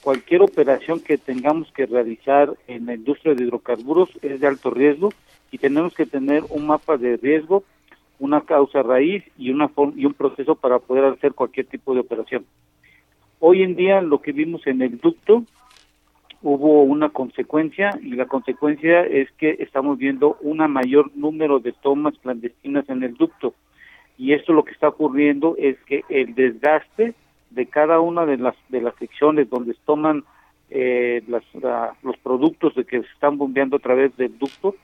cualquier 0.04 0.42
operación 0.42 1.00
que 1.00 1.16
tengamos 1.16 1.72
que 1.72 1.86
realizar 1.86 2.52
en 2.68 2.84
la 2.84 2.94
industria 2.94 3.34
de 3.34 3.42
hidrocarburos 3.42 4.10
es 4.20 4.38
de 4.38 4.46
alto 4.46 4.68
riesgo 4.70 5.08
y 5.50 5.56
tenemos 5.56 5.94
que 5.94 6.04
tener 6.04 6.44
un 6.50 6.66
mapa 6.66 6.98
de 6.98 7.16
riesgo, 7.16 7.64
una 8.18 8.42
causa 8.42 8.82
raíz 8.82 9.24
y, 9.38 9.50
una 9.50 9.70
y 9.96 10.04
un 10.04 10.12
proceso 10.12 10.56
para 10.56 10.78
poder 10.78 11.06
hacer 11.06 11.32
cualquier 11.32 11.66
tipo 11.68 11.94
de 11.94 12.00
operación. 12.00 12.44
Hoy 13.40 13.62
en 13.62 13.76
día 13.76 14.02
lo 14.02 14.20
que 14.20 14.32
vimos 14.32 14.66
en 14.66 14.82
el 14.82 14.98
ducto 14.98 15.42
hubo 16.42 16.82
una 16.82 17.08
consecuencia 17.08 17.98
y 18.02 18.10
la 18.10 18.26
consecuencia 18.26 19.06
es 19.06 19.32
que 19.38 19.56
estamos 19.60 19.96
viendo 19.96 20.36
un 20.42 20.58
mayor 20.70 21.12
número 21.14 21.60
de 21.60 21.72
tomas 21.72 22.12
clandestinas 22.18 22.86
en 22.90 23.04
el 23.04 23.14
ducto 23.14 23.54
y 24.18 24.34
esto 24.34 24.52
lo 24.52 24.64
que 24.64 24.72
está 24.72 24.88
ocurriendo 24.88 25.56
es 25.56 25.78
que 25.86 26.02
el 26.10 26.34
desgaste 26.34 27.14
de 27.54 27.66
cada 27.66 28.00
una 28.00 28.26
de 28.26 28.36
las 28.36 28.54
de 28.68 28.80
las 28.80 28.94
secciones 28.96 29.48
donde 29.48 29.74
toman 29.84 30.24
eh, 30.70 31.22
los 32.02 32.16
productos 32.18 32.74
de 32.74 32.84
que 32.84 33.00
se 33.00 33.08
están 33.08 33.38
bombeando 33.38 33.76
a 33.76 33.80
través 33.80 34.16
del 34.16 34.36
ducto, 34.38 34.74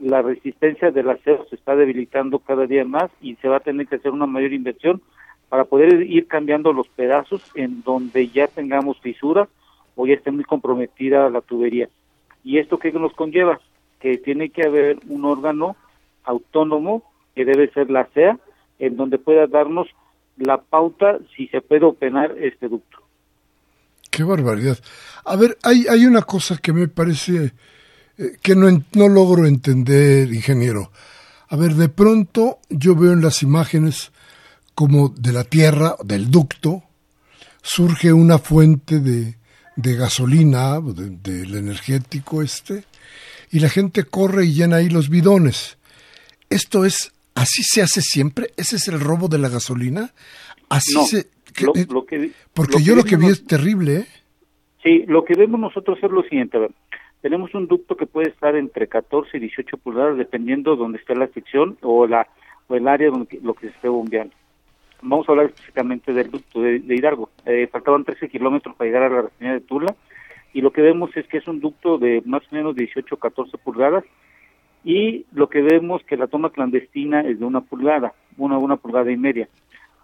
la 0.00 0.22
resistencia 0.22 0.90
del 0.90 1.08
acero 1.08 1.46
se 1.48 1.56
está 1.56 1.76
debilitando 1.76 2.38
cada 2.40 2.66
día 2.66 2.84
más 2.84 3.10
y 3.20 3.36
se 3.36 3.48
va 3.48 3.58
a 3.58 3.60
tener 3.60 3.86
que 3.86 3.96
hacer 3.96 4.10
una 4.10 4.26
mayor 4.26 4.52
inversión 4.52 5.00
para 5.48 5.64
poder 5.64 6.02
ir 6.02 6.26
cambiando 6.26 6.72
los 6.72 6.88
pedazos 6.88 7.42
en 7.54 7.82
donde 7.82 8.28
ya 8.28 8.48
tengamos 8.48 9.00
fisuras 9.00 9.48
o 9.94 10.06
ya 10.06 10.14
esté 10.14 10.30
muy 10.30 10.44
comprometida 10.44 11.30
la 11.30 11.40
tubería. 11.40 11.88
¿Y 12.44 12.58
esto 12.58 12.78
qué 12.78 12.92
nos 12.92 13.14
conlleva? 13.14 13.60
Que 14.00 14.18
tiene 14.18 14.50
que 14.50 14.64
haber 14.64 14.98
un 15.08 15.24
órgano 15.24 15.76
autónomo, 16.24 17.02
que 17.34 17.44
debe 17.44 17.70
ser 17.70 17.90
la 17.90 18.04
CEA, 18.06 18.38
en 18.78 18.96
donde 18.96 19.18
pueda 19.18 19.46
darnos 19.46 19.88
la 20.36 20.60
pauta 20.60 21.18
si 21.36 21.48
se 21.48 21.60
puede 21.60 21.84
operar 21.84 22.36
este 22.38 22.68
ducto. 22.68 22.98
Qué 24.10 24.22
barbaridad. 24.22 24.78
A 25.24 25.36
ver, 25.36 25.58
hay, 25.62 25.86
hay 25.88 26.06
una 26.06 26.22
cosa 26.22 26.56
que 26.56 26.72
me 26.72 26.88
parece 26.88 27.52
eh, 28.18 28.36
que 28.42 28.54
no, 28.54 28.70
no 28.94 29.08
logro 29.08 29.46
entender, 29.46 30.32
ingeniero. 30.32 30.90
A 31.48 31.56
ver, 31.56 31.74
de 31.74 31.88
pronto 31.88 32.58
yo 32.70 32.94
veo 32.96 33.12
en 33.12 33.22
las 33.22 33.42
imágenes 33.42 34.12
como 34.74 35.08
de 35.08 35.32
la 35.32 35.44
tierra, 35.44 35.96
del 36.04 36.30
ducto, 36.30 36.82
surge 37.62 38.12
una 38.12 38.38
fuente 38.38 39.00
de, 39.00 39.36
de 39.76 39.94
gasolina, 39.94 40.80
del 40.80 41.54
energético 41.54 42.42
este, 42.42 42.84
y 43.50 43.60
la 43.60 43.68
gente 43.68 44.04
corre 44.04 44.46
y 44.46 44.54
llena 44.54 44.76
ahí 44.76 44.88
los 44.88 45.08
bidones. 45.08 45.78
Esto 46.48 46.84
es 46.84 47.12
¿Así 47.36 47.62
se 47.62 47.82
hace 47.82 48.00
siempre? 48.00 48.48
¿Ese 48.56 48.76
es 48.76 48.88
el 48.88 48.98
robo 48.98 49.28
de 49.28 49.38
la 49.38 49.48
gasolina? 49.48 50.10
Así 50.70 50.98
se... 51.04 51.18
Eh, 51.18 51.86
porque 52.52 52.82
yo 52.82 52.94
lo 52.94 53.04
que 53.04 53.16
vi 53.16 53.26
es 53.26 53.46
terrible, 53.46 53.96
¿eh? 53.96 54.06
Sí, 54.82 55.04
lo 55.06 55.24
que 55.24 55.34
vemos 55.34 55.60
nosotros 55.60 55.98
es 56.02 56.10
lo 56.10 56.22
siguiente, 56.24 56.56
a 56.56 56.60
ver, 56.60 56.70
tenemos 57.22 57.54
un 57.54 57.66
ducto 57.66 57.96
que 57.96 58.06
puede 58.06 58.28
estar 58.28 58.56
entre 58.56 58.88
14 58.88 59.36
y 59.36 59.40
18 59.40 59.78
pulgadas 59.78 60.18
dependiendo 60.18 60.72
de 60.72 60.76
dónde 60.76 60.98
esté 60.98 61.14
la 61.14 61.28
sección 61.28 61.78
o 61.82 62.06
la 62.06 62.26
o 62.68 62.74
el 62.74 62.88
área 62.88 63.10
donde 63.10 63.38
lo 63.42 63.54
que 63.54 63.68
se 63.68 63.74
esté 63.74 63.88
bombeando. 63.88 64.34
Vamos 65.02 65.28
a 65.28 65.32
hablar 65.32 65.46
específicamente 65.46 66.12
del 66.12 66.30
ducto 66.30 66.60
de, 66.60 66.82
Hidalgo. 66.88 67.30
Eh, 67.44 67.68
faltaban 67.70 68.04
13 68.04 68.28
kilómetros 68.28 68.74
para 68.76 68.88
llegar 68.88 69.02
a 69.04 69.08
la 69.08 69.22
refinería 69.22 69.60
de 69.60 69.66
Tula 69.66 69.94
y 70.52 70.60
lo 70.62 70.72
que 70.72 70.82
vemos 70.82 71.16
es 71.16 71.26
que 71.28 71.38
es 71.38 71.46
un 71.46 71.60
ducto 71.60 71.98
de 71.98 72.22
más 72.24 72.42
o 72.50 72.54
menos 72.54 72.74
18 72.76 73.14
o 73.14 73.18
14 73.18 73.58
pulgadas 73.58 74.04
y 74.86 75.26
lo 75.32 75.48
que 75.48 75.62
vemos 75.62 76.04
que 76.04 76.16
la 76.16 76.28
toma 76.28 76.50
clandestina 76.50 77.22
es 77.22 77.40
de 77.40 77.44
una 77.44 77.60
pulgada, 77.60 78.14
una, 78.38 78.56
una 78.56 78.76
pulgada 78.76 79.10
y 79.10 79.16
media. 79.16 79.48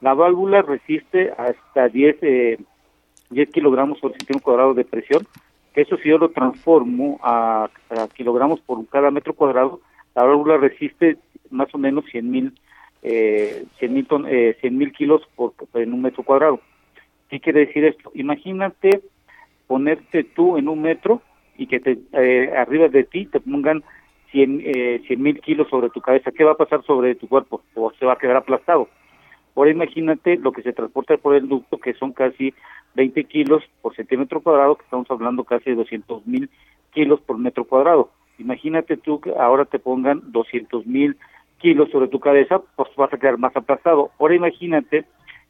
La 0.00 0.12
válvula 0.12 0.60
resiste 0.60 1.32
hasta 1.38 1.88
10, 1.88 2.16
eh, 2.22 2.58
10 3.30 3.50
kilogramos 3.50 4.00
por 4.00 4.10
centímetro 4.10 4.42
cuadrado 4.42 4.74
de 4.74 4.84
presión, 4.84 5.24
que 5.72 5.82
eso 5.82 5.96
si 5.98 6.08
yo 6.08 6.18
lo 6.18 6.30
transformo 6.30 7.20
a, 7.22 7.70
kilogramos 8.14 8.60
por 8.62 8.84
cada 8.88 9.12
metro 9.12 9.34
cuadrado, 9.34 9.80
la 10.16 10.24
válvula 10.24 10.56
resiste 10.56 11.16
más 11.50 11.72
o 11.72 11.78
menos 11.78 12.04
100 12.06 12.30
mil 12.30 12.52
eh, 13.04 13.64
100 13.78 13.94
mil 13.94 14.06
eh, 14.26 14.70
mil 14.72 14.92
kilos 14.92 15.22
por, 15.36 15.54
en 15.74 15.94
un 15.94 16.02
metro 16.02 16.24
cuadrado. 16.24 16.58
¿Qué 17.28 17.38
quiere 17.38 17.66
decir 17.66 17.84
esto? 17.84 18.10
Imagínate 18.14 19.00
ponerte 19.68 20.24
tú 20.24 20.56
en 20.56 20.68
un 20.68 20.82
metro 20.82 21.22
y 21.56 21.68
que 21.68 21.78
te, 21.78 21.98
eh, 22.14 22.52
arriba 22.56 22.88
de 22.88 23.04
ti 23.04 23.26
te 23.26 23.38
pongan 23.38 23.84
100 24.32 24.62
eh, 24.64 25.16
mil 25.16 25.40
kilos 25.40 25.68
sobre 25.68 25.90
tu 25.90 26.00
cabeza, 26.00 26.32
¿qué 26.32 26.42
va 26.42 26.52
a 26.52 26.56
pasar 26.56 26.82
sobre 26.84 27.14
tu 27.14 27.28
cuerpo? 27.28 27.62
O 27.74 27.92
se 27.92 28.06
va 28.06 28.14
a 28.14 28.18
quedar 28.18 28.36
aplastado. 28.36 28.88
Ahora 29.54 29.70
imagínate 29.70 30.38
lo 30.38 30.52
que 30.52 30.62
se 30.62 30.72
transporta 30.72 31.16
por 31.18 31.34
el 31.34 31.48
ducto, 31.48 31.78
que 31.78 31.92
son 31.94 32.12
casi 32.12 32.54
20 32.94 33.24
kilos 33.24 33.62
por 33.82 33.94
centímetro 33.94 34.40
cuadrado, 34.40 34.76
que 34.76 34.84
estamos 34.84 35.10
hablando 35.10 35.44
casi 35.44 35.70
de 35.70 35.76
200 35.76 36.26
mil 36.26 36.50
kilos 36.92 37.20
por 37.20 37.38
metro 37.38 37.64
cuadrado. 37.64 38.10
Imagínate 38.38 38.96
tú 38.96 39.20
que 39.20 39.30
ahora 39.38 39.66
te 39.66 39.78
pongan 39.78 40.22
200 40.32 40.86
mil 40.86 41.16
kilos 41.58 41.90
sobre 41.90 42.08
tu 42.08 42.18
cabeza, 42.18 42.60
pues 42.76 42.88
vas 42.96 43.12
a 43.12 43.18
quedar 43.18 43.38
más 43.38 43.54
aplastado. 43.54 44.10
Ahora 44.18 44.34
imagínate 44.34 45.04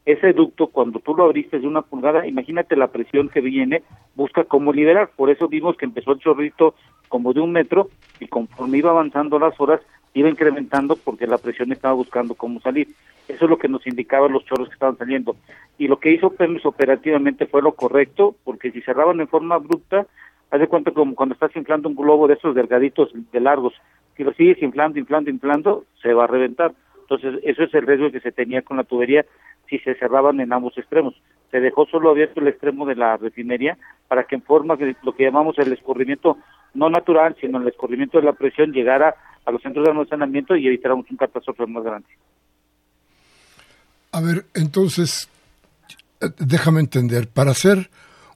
ese 0.05 0.33
ducto, 0.33 0.67
cuando 0.67 0.99
tú 0.99 1.15
lo 1.15 1.25
abriste 1.25 1.61
de 1.61 1.67
una 1.67 1.83
pulgada, 1.83 2.27
imagínate 2.27 2.75
la 2.77 2.88
presión 2.88 3.29
que 3.29 3.41
viene, 3.41 3.83
busca 4.17 4.45
cómo 4.45 4.73
liberar. 4.73 5.11
Por 5.15 5.31
eso 5.31 5.49
vimos 5.49 5.77
que 5.77 5.85
empezó 5.85 6.12
el 6.12 6.19
chorrito 6.19 6.75
como 7.09 7.33
de 7.33 7.41
un 7.41 7.53
metro 7.53 7.88
y 8.19 8.27
conforme 8.27 8.79
iba 8.79 8.91
avanzando 8.91 9.38
las 9.38 9.59
horas, 9.61 9.81
iba 10.15 10.29
incrementando 10.29 10.97
porque 10.97 11.27
la 11.27 11.38
presión 11.38 11.71
estaba 11.71 11.95
buscando 11.95 12.35
cómo 12.35 12.61
salir. 12.61 12.88
Eso 13.29 13.45
es 13.45 13.51
lo 13.51 13.59
que 13.59 13.69
nos 13.69 13.87
indicaban 13.87 14.33
los 14.33 14.45
chorros 14.45 14.69
que 14.69 14.75
estaban 14.75 14.99
saliendo. 14.99 15.37
Y 15.79 15.87
lo 15.87 15.99
que 16.01 16.11
hizo 16.11 16.31
Pemex 16.31 16.67
operativamente 16.67 17.47
fue 17.47 17.62
lo 17.62 17.73
correcto, 17.73 18.35
porque 18.45 18.73
si 18.73 18.81
cerraban 18.83 19.21
en 19.21 19.29
forma 19.29 19.55
abrupta, 19.55 20.07
hace 20.51 20.67
cuenta 20.67 20.91
como 20.91 21.15
cuando 21.15 21.35
estás 21.35 21.55
inflando 21.55 21.88
un 21.88 21.95
globo 21.95 22.27
de 22.27 22.35
esos 22.35 22.55
delgaditos 22.55 23.11
de 23.31 23.41
largos, 23.41 23.75
si 24.17 24.25
lo 24.25 24.33
sigues 24.35 24.61
inflando, 24.62 24.99
inflando, 24.99 25.31
inflando, 25.31 25.85
se 26.03 26.12
va 26.12 26.25
a 26.25 26.27
reventar. 26.27 26.73
Entonces, 27.03 27.41
eso 27.45 27.62
es 27.65 27.75
el 27.75 27.87
riesgo 27.87 28.11
que 28.11 28.21
se 28.21 28.33
tenía 28.33 28.62
con 28.62 28.77
la 28.77 28.85
tubería 28.85 29.25
si 29.72 29.78
se 29.78 29.94
cerraban 29.94 30.38
en 30.40 30.52
ambos 30.52 30.76
extremos. 30.76 31.14
Se 31.50 31.61
dejó 31.61 31.87
solo 31.87 32.11
abierto 32.11 32.40
el 32.40 32.48
extremo 32.48 32.85
de 32.85 32.94
la 32.94 33.16
refinería 33.16 33.78
para 34.06 34.24
que 34.24 34.35
en 34.35 34.42
forma 34.42 34.76
de 34.76 34.94
lo 35.02 35.14
que 35.14 35.24
llamamos 35.24 35.58
el 35.58 35.72
escurrimiento 35.72 36.37
no 36.74 36.90
natural, 36.90 37.35
sino 37.40 37.58
el 37.58 37.68
escurrimiento 37.68 38.18
de 38.18 38.24
la 38.24 38.35
presión 38.35 38.72
llegara 38.72 39.14
a 39.46 39.50
los 39.50 39.62
centros 39.62 39.85
de 39.85 39.90
almacenamiento 39.90 40.54
y 40.56 40.66
evitáramos 40.66 41.11
un 41.11 41.16
catástrofe 41.16 41.66
más 41.66 41.85
grande. 41.85 42.08
A 44.12 44.20
ver, 44.20 44.44
entonces, 44.54 45.30
eh, 46.20 46.26
déjame 46.38 46.80
entender, 46.80 47.28
para 47.28 47.52
hacer 47.52 47.88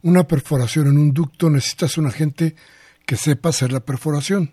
una 0.03 0.25
perforación 0.25 0.87
en 0.87 0.97
un 0.97 1.13
ducto 1.13 1.51
necesitas 1.51 1.99
un 1.99 2.07
agente 2.07 2.55
que 3.05 3.17
sepa 3.17 3.51
hacer 3.51 3.73
la 3.73 3.81
perforación. 3.81 4.53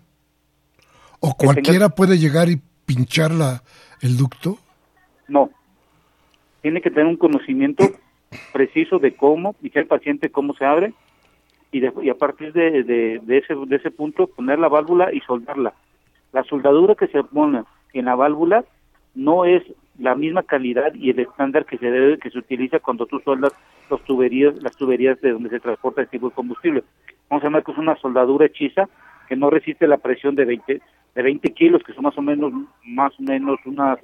¿O 1.20 1.34
cualquiera 1.34 1.88
puede 1.88 2.18
llegar 2.18 2.50
y 2.50 2.60
pinchar 2.84 3.30
la, 3.30 3.62
el 4.02 4.18
ducto? 4.18 4.58
No. 5.28 5.48
Tiene 6.64 6.80
que 6.80 6.90
tener 6.90 7.04
un 7.04 7.18
conocimiento 7.18 7.84
preciso 8.50 8.98
de 8.98 9.14
cómo, 9.14 9.54
y 9.60 9.70
el 9.78 9.86
paciente 9.86 10.30
cómo 10.30 10.54
se 10.54 10.64
abre, 10.64 10.94
y, 11.70 11.84
y 12.02 12.08
a 12.08 12.14
partir 12.14 12.54
de, 12.54 12.82
de, 12.84 13.20
de, 13.22 13.36
ese, 13.36 13.54
de 13.54 13.76
ese 13.76 13.90
punto 13.90 14.28
poner 14.28 14.58
la 14.58 14.68
válvula 14.68 15.12
y 15.12 15.20
soldarla. 15.20 15.74
La 16.32 16.42
soldadura 16.44 16.94
que 16.94 17.08
se 17.08 17.22
pone 17.22 17.64
en 17.92 18.06
la 18.06 18.14
válvula 18.14 18.64
no 19.14 19.44
es 19.44 19.62
la 19.98 20.14
misma 20.14 20.42
calidad 20.42 20.94
y 20.94 21.10
el 21.10 21.20
estándar 21.20 21.66
que 21.66 21.76
se 21.76 21.90
debe 21.90 22.18
que 22.18 22.30
se 22.30 22.38
utiliza 22.38 22.78
cuando 22.78 23.04
tú 23.04 23.20
soldas 23.20 23.52
los 23.90 24.02
tuberías 24.04 24.54
las 24.62 24.74
tuberías 24.74 25.20
de 25.20 25.32
donde 25.32 25.50
se 25.50 25.60
transporta 25.60 26.00
el 26.00 26.08
tipo 26.08 26.30
de 26.30 26.34
combustible 26.34 26.82
vamos 27.28 27.44
a 27.44 27.46
llamar 27.46 27.62
que 27.62 27.72
es 27.72 27.78
una 27.78 27.94
soldadura 27.96 28.46
hechiza 28.46 28.88
que 29.28 29.36
no 29.36 29.50
resiste 29.50 29.86
la 29.86 29.98
presión 29.98 30.34
de 30.34 30.46
20 30.46 30.82
de 31.14 31.22
20 31.22 31.52
kilos 31.52 31.84
que 31.84 31.92
son 31.92 32.02
más 32.02 32.18
o 32.18 32.22
menos 32.22 32.52
más 32.82 33.12
o 33.20 33.22
menos 33.22 33.60
unas 33.66 34.00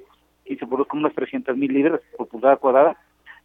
y 0.51 0.57
se 0.57 0.67
como 0.67 0.85
unas 0.93 1.13
300 1.13 1.55
mil 1.57 1.73
libras 1.73 2.01
por 2.17 2.27
pulgada 2.27 2.57
cuadrada 2.57 2.97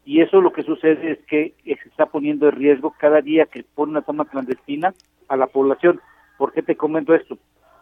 y 0.05 0.21
eso 0.21 0.41
lo 0.41 0.53
que 0.53 0.63
sucede 0.63 1.13
es 1.13 1.19
que 1.27 1.55
se 1.65 1.89
está 1.89 2.07
poniendo 2.07 2.49
en 2.49 2.57
riesgo 2.57 2.95
cada 2.99 3.21
día 3.21 3.47
que 3.47 3.65
pone 3.75 3.93
una 3.93 4.03
toma 4.03 4.25
clandestina 4.25 4.95
a 5.29 5.37
la 5.37 5.47
población 5.47 6.01
¿por 6.39 6.53
qué 6.53 6.63
te 6.63 6.77
comento 6.77 7.15
esto? 7.15 7.39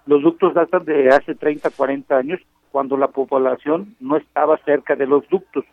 los 0.06 0.22
ductos 0.22 0.54
datan 0.54 0.84
de 0.84 1.08
hace 1.08 1.34
30 1.34 1.70
40 1.70 2.16
años 2.16 2.40
cuando 2.74 2.96
la 2.96 3.06
población 3.06 3.94
no 4.00 4.16
estaba 4.16 4.58
cerca 4.64 4.96
de 4.96 5.06
los 5.06 5.28
ductos. 5.28 5.64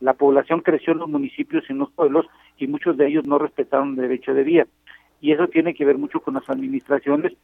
La 0.00 0.14
población 0.14 0.62
creció 0.62 0.94
en 0.94 1.00
los 1.00 1.08
municipios 1.10 1.64
y 1.68 1.72
en 1.74 1.80
los 1.80 1.90
pueblos 1.90 2.24
y 2.56 2.66
muchos 2.66 2.96
de 2.96 3.08
ellos 3.08 3.26
no 3.26 3.36
respetaron 3.36 3.90
el 3.90 3.96
derecho 3.96 4.32
de 4.32 4.42
vía. 4.42 4.66
Y 5.20 5.32
eso 5.32 5.48
tiene 5.48 5.74
que 5.74 5.84
ver 5.84 5.98
mucho 5.98 6.20
con 6.20 6.32
las 6.32 6.48
administraciones, 6.48 7.34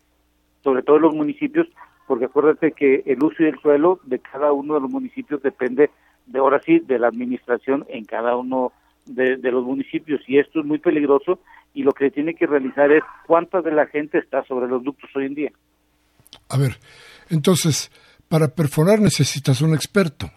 sobre 0.63 0.83
todo 0.83 0.97
en 0.97 1.03
los 1.03 1.15
municipios, 1.15 1.67
porque 2.07 2.27
acuérdate 2.27 2.73
que 2.73 3.03
el 3.07 3.23
uso 3.23 3.43
y 3.43 3.47
el 3.47 3.59
suelo 3.61 4.01
de 4.05 4.19
cada 4.19 4.53
uno 4.53 4.75
de 4.75 4.81
los 4.81 4.91
municipios 4.91 5.43
depende 5.43 5.91
de 6.27 6.39
ahora 6.39 6.61
sí 6.65 6.79
de 6.81 6.99
la 6.99 7.09
administración 7.09 7.85
en 7.89 8.05
cada 8.05 8.37
uno 8.37 8.73
de, 9.07 9.37
de, 9.37 9.51
los 9.51 9.65
municipios 9.65 10.21
y 10.29 10.39
esto 10.39 10.61
es 10.61 10.67
muy 10.67 10.79
peligroso 10.79 11.41
y 11.75 11.83
lo 11.83 11.93
que 11.93 12.11
tiene 12.11 12.35
que 12.35 12.47
realizar 12.47 12.93
es 12.93 13.03
cuánta 13.27 13.61
de 13.61 13.73
la 13.73 13.87
gente 13.87 14.19
está 14.19 14.45
sobre 14.45 14.69
los 14.69 14.85
ductos 14.85 15.11
hoy 15.17 15.27
en 15.27 15.35
día. 15.35 15.53
A 16.49 16.57
ver, 16.59 16.79
entonces, 17.31 17.91
para 18.29 18.49
perforar 18.49 19.01
necesitas 19.01 19.61
un 19.61 19.75
experto. 19.75 20.31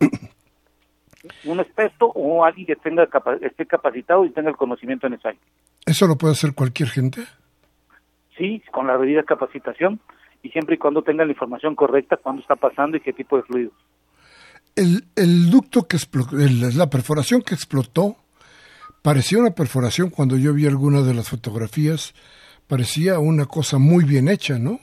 un 1.44 1.60
experto 1.60 2.06
o 2.06 2.44
alguien 2.44 2.66
que 2.66 2.76
tenga 2.76 3.08
esté 3.40 3.66
capacitado 3.66 4.24
y 4.24 4.30
tenga 4.30 4.50
el 4.50 4.56
conocimiento 4.56 5.08
necesario. 5.08 5.40
¿Eso 5.86 6.06
lo 6.06 6.16
puede 6.16 6.32
hacer 6.32 6.54
cualquier 6.54 6.88
gente? 6.88 7.22
Sí, 8.42 8.60
con 8.72 8.88
la 8.88 8.98
debida 8.98 9.22
capacitación 9.22 10.00
y 10.42 10.48
siempre 10.48 10.74
y 10.74 10.78
cuando 10.78 11.02
tenga 11.02 11.24
la 11.24 11.30
información 11.30 11.76
correcta, 11.76 12.16
cuándo 12.16 12.42
está 12.42 12.56
pasando 12.56 12.96
y 12.96 13.00
qué 13.00 13.12
tipo 13.12 13.36
de 13.36 13.44
fluido. 13.44 13.70
El, 14.74 15.04
el 15.14 15.48
ducto 15.48 15.86
que 15.86 15.94
explotó, 15.94 16.34
la 16.76 16.90
perforación 16.90 17.42
que 17.42 17.54
explotó, 17.54 18.16
parecía 19.00 19.38
una 19.38 19.52
perforación 19.52 20.10
cuando 20.10 20.36
yo 20.36 20.54
vi 20.54 20.66
algunas 20.66 21.06
de 21.06 21.14
las 21.14 21.30
fotografías, 21.30 22.14
parecía 22.66 23.20
una 23.20 23.46
cosa 23.46 23.78
muy 23.78 24.04
bien 24.04 24.26
hecha, 24.28 24.58
¿no? 24.58 24.80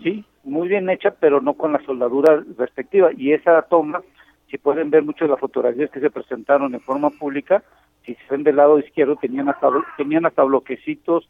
Sí, 0.00 0.24
muy 0.44 0.68
bien 0.68 0.88
hecha, 0.88 1.16
pero 1.18 1.40
no 1.40 1.54
con 1.54 1.72
la 1.72 1.84
soldadura 1.84 2.44
respectiva. 2.56 3.10
Y 3.16 3.32
esa 3.32 3.60
toma, 3.62 4.02
si 4.48 4.56
pueden 4.56 4.88
ver 4.88 5.02
muchas 5.02 5.22
de 5.22 5.32
las 5.32 5.40
fotografías 5.40 5.90
que 5.90 5.98
se 5.98 6.10
presentaron 6.10 6.72
en 6.74 6.80
forma 6.80 7.10
pública, 7.10 7.64
si 8.06 8.14
se 8.14 8.20
ven 8.30 8.44
del 8.44 8.54
lado 8.54 8.78
izquierdo, 8.78 9.16
tenían 9.16 9.48
hasta, 9.48 9.68
tenían 9.96 10.26
hasta 10.26 10.44
bloquecitos, 10.44 11.28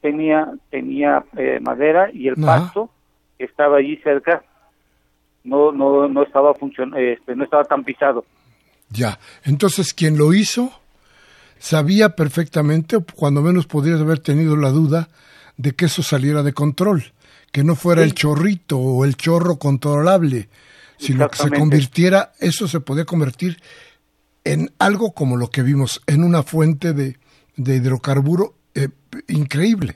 tenía, 0.00 0.52
tenía 0.70 1.24
eh, 1.36 1.58
madera 1.60 2.10
y 2.12 2.28
el 2.28 2.36
pasto 2.36 2.90
que 3.36 3.44
estaba 3.44 3.78
allí 3.78 3.96
cerca. 3.98 4.42
No, 5.44 5.72
no, 5.72 6.08
no 6.08 6.22
estaba 6.22 6.54
funcion 6.54 6.94
este, 6.96 7.34
no 7.34 7.44
estaba 7.44 7.64
tan 7.64 7.84
pisado. 7.84 8.24
Ya, 8.90 9.18
entonces 9.44 9.94
quien 9.94 10.18
lo 10.18 10.32
hizo 10.32 10.72
sabía 11.58 12.10
perfectamente, 12.10 12.96
o 12.96 13.04
cuando 13.04 13.42
menos 13.42 13.66
podrías 13.66 14.00
haber 14.00 14.20
tenido 14.20 14.56
la 14.56 14.70
duda, 14.70 15.08
de 15.56 15.72
que 15.72 15.86
eso 15.86 16.02
saliera 16.02 16.42
de 16.42 16.52
control 16.52 17.12
que 17.52 17.64
no 17.64 17.74
fuera 17.74 18.02
el 18.02 18.14
chorrito 18.14 18.78
o 18.78 19.04
el 19.04 19.16
chorro 19.16 19.58
controlable, 19.58 20.48
sino 20.98 21.28
que 21.28 21.38
se 21.38 21.50
convirtiera, 21.50 22.32
eso 22.40 22.68
se 22.68 22.80
podía 22.80 23.04
convertir 23.04 23.60
en 24.44 24.70
algo 24.78 25.12
como 25.12 25.36
lo 25.36 25.50
que 25.50 25.62
vimos, 25.62 26.02
en 26.06 26.24
una 26.24 26.42
fuente 26.42 26.92
de, 26.92 27.16
de 27.56 27.76
hidrocarburo 27.76 28.54
eh, 28.84 28.88
increíble. 29.28 29.94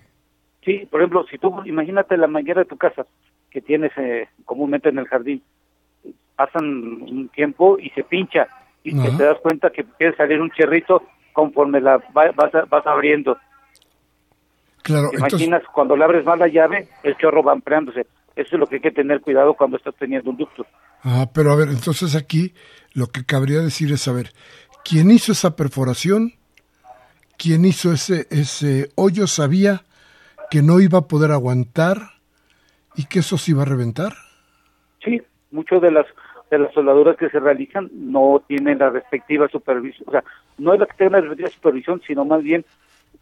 Sí, 0.64 0.86
por 0.90 1.00
ejemplo, 1.00 1.24
si 1.30 1.38
tú 1.38 1.62
imagínate 1.64 2.16
la 2.16 2.28
manguera 2.28 2.62
de 2.62 2.68
tu 2.68 2.76
casa 2.76 3.06
que 3.50 3.60
tienes 3.60 3.92
eh, 3.96 4.28
comúnmente 4.44 4.88
en 4.88 4.98
el 4.98 5.08
jardín, 5.08 5.42
pasan 6.36 6.64
un 6.64 7.28
tiempo 7.34 7.78
y 7.78 7.90
se 7.90 8.04
pincha 8.04 8.48
y 8.84 8.94
te 8.94 9.24
das 9.24 9.38
cuenta 9.40 9.70
que 9.70 9.84
quiere 9.84 10.16
salir 10.16 10.40
un 10.40 10.50
chorrito 10.50 11.02
conforme 11.32 11.80
la 11.80 12.02
vas, 12.12 12.34
vas 12.68 12.86
abriendo 12.86 13.36
Claro, 14.82 15.10
¿Te 15.10 15.16
imaginas 15.16 15.62
cuando 15.72 15.96
le 15.96 16.04
abres 16.04 16.24
mal 16.24 16.40
la 16.40 16.48
llave, 16.48 16.88
el 17.04 17.16
chorro 17.16 17.42
va 17.42 17.52
ampliándose? 17.52 18.06
Eso 18.34 18.56
es 18.56 18.60
lo 18.60 18.66
que 18.66 18.76
hay 18.76 18.80
que 18.80 18.90
tener 18.90 19.20
cuidado 19.20 19.54
cuando 19.54 19.76
estás 19.76 19.94
teniendo 19.96 20.30
un 20.30 20.36
ducto. 20.36 20.66
Ah, 21.04 21.26
pero 21.32 21.52
a 21.52 21.56
ver, 21.56 21.68
entonces 21.68 22.16
aquí 22.16 22.54
lo 22.92 23.06
que 23.06 23.24
cabría 23.24 23.60
decir 23.60 23.92
es 23.92 24.00
saber, 24.00 24.32
¿quién 24.84 25.10
hizo 25.10 25.32
esa 25.32 25.54
perforación? 25.54 26.32
¿Quién 27.42 27.64
hizo 27.64 27.92
ese, 27.92 28.28
ese 28.30 28.90
hoyo? 28.94 29.26
¿Sabía 29.26 29.82
que 30.48 30.62
no 30.62 30.78
iba 30.78 31.00
a 31.00 31.08
poder 31.08 31.32
aguantar 31.32 31.96
y 32.94 33.06
que 33.06 33.18
eso 33.18 33.36
se 33.36 33.50
iba 33.50 33.62
a 33.62 33.64
reventar? 33.64 34.12
Sí, 35.04 35.20
muchas 35.50 35.82
de 35.82 35.90
las 35.90 36.06
de 36.52 36.58
las 36.60 36.72
soldaduras 36.72 37.16
que 37.16 37.30
se 37.30 37.40
realizan 37.40 37.90
no 37.94 38.44
tienen 38.46 38.78
la 38.78 38.90
respectiva 38.90 39.48
supervisión, 39.48 40.06
o 40.06 40.12
sea, 40.12 40.22
no 40.58 40.72
es 40.72 40.78
la 40.78 40.86
que 40.86 40.96
tenga 40.98 41.12
la 41.12 41.22
respectiva 41.22 41.48
supervisión, 41.48 42.00
sino 42.06 42.24
más 42.24 42.44
bien 42.44 42.64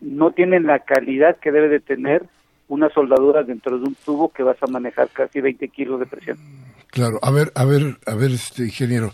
no 0.00 0.33
tienen 0.33 0.66
la 0.66 0.80
calidad 0.80 1.38
que 1.38 1.50
debe 1.50 1.68
de 1.68 1.80
tener 1.80 2.24
una 2.68 2.90
soldadura 2.90 3.42
dentro 3.42 3.78
de 3.78 3.85
un 3.85 3.94
tubo 3.94 4.30
que 4.33 4.42
vas 4.42 4.62
a 4.62 4.66
manejar 4.66 5.09
casi 5.09 5.40
20 5.40 5.66
kilos 5.68 5.98
de 5.98 6.04
presión. 6.04 6.37
Claro, 6.88 7.20
a 7.22 7.30
ver, 7.30 7.52
a 7.54 7.64
ver, 7.64 7.96
a 8.06 8.14
ver, 8.16 8.33
este 8.33 8.64
ingeniero. 8.64 9.12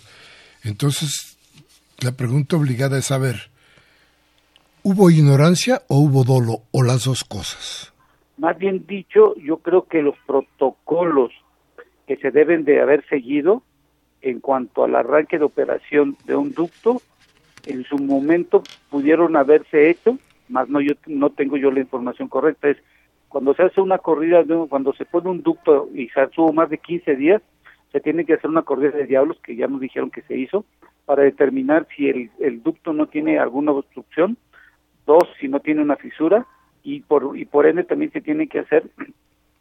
Entonces, 0.65 1.39
la 2.03 2.11
pregunta 2.13 2.57
obligada 2.57 2.99
es 2.99 3.05
saber, 3.05 3.51
¿hubo 4.89 5.11
ignorancia 5.11 5.83
o 5.89 5.99
hubo 5.99 6.23
dolo 6.23 6.63
o 6.71 6.85
las 6.85 7.07
dos 7.07 7.25
cosas? 7.25 7.93
Más 8.39 8.57
bien 8.57 8.87
dicho, 8.87 9.35
yo 9.35 9.57
creo 9.57 9.89
que 9.89 10.01
los 10.01 10.15
protocolos 10.29 11.33
que 12.07 12.17
se 12.19 12.31
deben 12.31 12.65
de 12.65 12.81
haber 12.81 13.05
seguido 13.09 13.65
en 14.23 14.39
cuanto 14.39 14.85
al 14.85 14.95
arranque 14.95 15.39
de 15.39 15.45
operación 15.45 16.17
de 16.25 16.37
un 16.37 16.53
ducto, 16.53 17.03
en 17.67 17.83
su 17.83 17.99
momento 17.99 18.63
pudieron 18.89 19.35
haberse 19.35 19.91
hecho 19.91 20.19
más 20.49 20.69
no 20.69 20.81
yo 20.81 20.93
no 21.07 21.31
tengo 21.31 21.57
yo 21.57 21.73
la 21.73 21.81
información 21.81 22.29
correcta 22.29 22.69
es 22.69 22.77
cuando 23.29 23.55
se 23.55 23.65
hace 23.65 23.81
una 23.81 23.99
corrida 23.99 24.45
cuando 24.69 24.93
se 24.93 25.05
pone 25.05 25.29
un 25.31 25.43
ducto 25.43 25.89
y 25.93 26.09
se 26.11 26.25
tuvo 26.29 26.53
más 26.53 26.71
de 26.71 26.79
15 26.79 27.17
días 27.17 27.43
se 27.91 28.01
tiene 28.01 28.25
que 28.25 28.35
hacer 28.35 28.49
una 28.49 28.63
corrida 28.63 28.91
de 28.91 29.07
diablos 29.07 29.39
que 29.43 29.57
ya 29.57 29.67
nos 29.67 29.81
dijeron 29.81 30.13
que 30.13 30.23
se 30.23 30.37
hizo 30.37 30.65
para 31.07 31.25
determinar 31.25 31.89
si 31.97 32.09
el, 32.09 32.31
el 32.39 32.63
ducto 32.63 32.93
no 32.93 33.07
tiene 33.07 33.41
alguna 33.41 33.73
obstrucción 33.73 34.37
dos 35.07 35.25
si 35.41 35.49
no 35.49 35.61
tiene 35.61 35.83
una 35.83 35.97
fisura 35.97 36.47
y 36.83 37.01
por 37.01 37.37
y 37.37 37.45
por 37.45 37.67
ende 37.67 37.85
también 37.85 38.13
se 38.13 38.21
tiene 38.21 38.49
que 38.49 38.61
hacer 38.61 38.85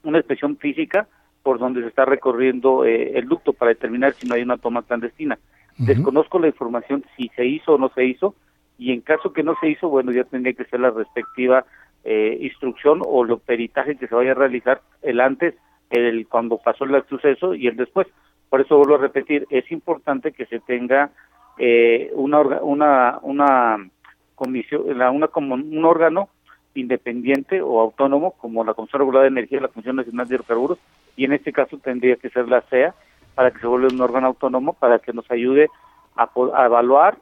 una 0.04 0.18
inspección 0.18 0.58
física 0.58 1.08
por 1.44 1.60
donde 1.60 1.82
se 1.82 1.88
está 1.88 2.06
recorriendo 2.06 2.86
eh, 2.86 3.18
el 3.18 3.28
ducto 3.28 3.54
para 3.54 3.70
determinar 3.70 4.14
si 4.14 4.28
no 4.28 4.36
hay 4.36 4.42
una 4.42 4.58
toma 4.58 4.84
clandestina 4.84 5.38
desconozco 5.78 6.40
la 6.40 6.48
información 6.48 7.04
si 7.18 7.30
se 7.36 7.46
hizo 7.46 7.74
o 7.74 7.78
no 7.78 7.90
se 7.90 8.06
hizo 8.06 8.36
y 8.78 8.92
en 8.92 9.02
caso 9.02 9.34
que 9.34 9.44
no 9.44 9.56
se 9.60 9.70
hizo, 9.70 9.90
bueno, 9.90 10.12
ya 10.12 10.24
tendría 10.26 10.54
que 10.54 10.66
ser 10.66 10.80
la 10.80 10.92
respectiva 10.92 11.66
eh, 12.04 12.38
instrucción 12.42 13.02
o 13.06 13.24
lo 13.24 13.40
peritaje 13.40 13.96
que 13.96 14.08
se 14.08 14.16
vaya 14.16 14.32
a 14.32 14.36
realizar 14.36 14.82
el 15.02 15.20
antes, 15.22 15.56
el 15.90 16.28
cuando 16.28 16.58
pasó 16.58 16.84
el 16.84 17.04
suceso 17.08 17.56
y 17.56 17.68
el 17.68 17.78
después. 17.78 18.08
Por 18.50 18.62
eso 18.62 18.78
vuelvo 18.78 18.96
a 18.96 19.00
repetir, 19.00 19.48
es 19.50 19.72
importante 19.72 20.32
que 20.32 20.46
se 20.46 20.60
tenga 20.60 21.12
eh, 21.58 22.12
una, 22.16 22.42
una, 22.42 23.20
una 23.22 23.90
comisión, 24.36 24.84
una, 24.90 25.28
como 25.28 25.56
un 25.56 25.86
órgano 25.86 26.30
independiente 26.76 27.62
o 27.62 27.80
autónomo 27.80 28.32
como 28.32 28.64
la 28.64 28.74
Comisión 28.74 29.00
Regulada 29.00 29.24
de 29.24 29.30
Energía 29.30 29.60
y 29.60 29.62
la 29.62 29.70
Comisión 29.70 29.96
Nacional 29.96 30.28
de 30.28 30.36
Hidrocarburos 30.36 30.78
y 31.16 31.26
en 31.26 31.34
este 31.34 31.52
caso 31.52 31.78
tendría 31.78 32.18
que 32.18 32.30
ser 32.30 32.48
la 32.48 32.62
CEA 32.62 32.94
para 33.34 33.52
que 33.52 33.60
se 33.60 33.68
vuelva 33.68 33.88
un 33.92 34.02
órgano 34.02 34.28
autónomo, 34.28 34.74
para 34.74 35.00
que 35.00 35.14
nos 35.14 35.30
ayude 35.30 35.70
a, 36.16 36.30
evaluar, 36.66 37.18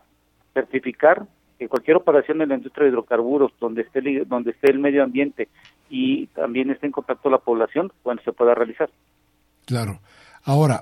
certificar 0.54 1.26
que 1.58 1.68
cualquier 1.68 1.98
operación 1.98 2.42
en 2.42 2.50
la 2.50 2.56
industria 2.56 2.86
de 2.86 2.92
hidrocarburos, 2.92 3.52
donde 3.60 3.82
esté, 3.82 4.02
donde 4.26 4.52
esté 4.52 4.72
el 4.72 4.80
medio 4.80 5.04
ambiente 5.04 5.50
y 5.90 6.28
también 6.28 6.70
esté 6.70 6.88
en 6.88 6.92
contacto 6.92 7.30
la 7.30 7.40
población, 7.40 7.92
bueno, 8.04 8.22
se 8.24 8.32
pueda 8.32 8.54
realizar. 8.54 8.90
Claro. 9.66 10.00
Ahora, 10.46 10.82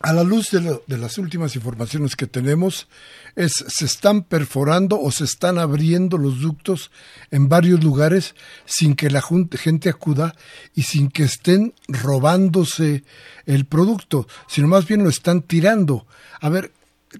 a 0.00 0.12
la 0.12 0.22
luz 0.22 0.50
de, 0.50 0.80
de, 0.86 0.98
las 0.98 1.18
últimas 1.18 1.56
informaciones 1.56 2.14
que 2.14 2.26
tenemos, 2.26 2.88
es 3.34 3.52
se 3.52 3.84
están 3.84 4.22
perforando 4.22 5.00
o 5.00 5.10
se 5.10 5.24
están 5.24 5.58
abriendo 5.58 6.18
los 6.18 6.40
ductos 6.40 6.92
en 7.30 7.48
varios 7.48 7.82
lugares 7.82 8.34
sin 8.64 8.94
que 8.94 9.10
la 9.10 9.22
gente 9.22 9.88
acuda 9.88 10.34
y 10.74 10.82
sin 10.82 11.10
que 11.10 11.24
estén 11.24 11.74
robándose 11.88 13.02
el 13.46 13.66
producto, 13.66 14.26
sino 14.46 14.68
más 14.68 14.86
bien 14.86 15.02
lo 15.02 15.08
están 15.08 15.42
tirando. 15.42 16.06
A 16.40 16.48
ver, 16.48 16.70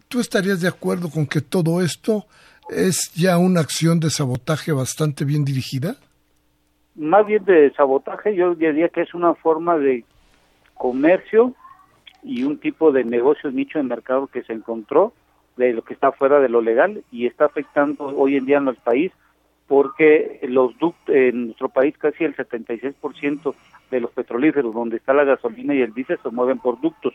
¿tú 0.08 0.20
estarías 0.20 0.60
de 0.60 0.68
acuerdo 0.68 1.10
con 1.10 1.26
que 1.26 1.40
todo 1.40 1.82
esto 1.82 2.26
es 2.70 3.12
ya 3.14 3.38
una 3.38 3.60
acción 3.60 3.98
de 3.98 4.10
sabotaje 4.10 4.72
bastante 4.72 5.24
bien 5.24 5.44
dirigida? 5.44 5.96
Más 6.94 7.26
bien 7.26 7.44
de 7.44 7.72
sabotaje, 7.74 8.34
yo 8.34 8.54
diría 8.54 8.88
que 8.88 9.02
es 9.02 9.14
una 9.14 9.34
forma 9.34 9.78
de 9.78 10.04
comercio 10.74 11.54
y 12.22 12.44
un 12.44 12.58
tipo 12.58 12.92
de 12.92 13.04
negocio 13.04 13.50
nicho 13.50 13.78
de 13.78 13.84
mercado 13.84 14.26
que 14.26 14.42
se 14.42 14.52
encontró 14.52 15.12
de 15.56 15.72
lo 15.72 15.82
que 15.82 15.94
está 15.94 16.12
fuera 16.12 16.40
de 16.40 16.48
lo 16.48 16.60
legal 16.60 17.02
y 17.10 17.26
está 17.26 17.46
afectando 17.46 18.06
hoy 18.16 18.36
en 18.36 18.46
día 18.46 18.58
en 18.58 18.68
el 18.68 18.76
país 18.76 19.12
porque 19.66 20.40
los 20.48 20.76
ductos 20.78 21.14
en 21.14 21.46
nuestro 21.46 21.68
país 21.68 21.96
casi 21.98 22.24
el 22.24 22.34
76% 22.34 23.54
de 23.90 24.00
los 24.00 24.10
petrolíferos 24.12 24.74
donde 24.74 24.96
está 24.96 25.12
la 25.12 25.24
gasolina 25.24 25.74
y 25.74 25.82
el 25.82 25.92
diésel 25.92 26.18
se 26.22 26.30
mueven 26.30 26.58
por 26.58 26.80
ductos. 26.80 27.14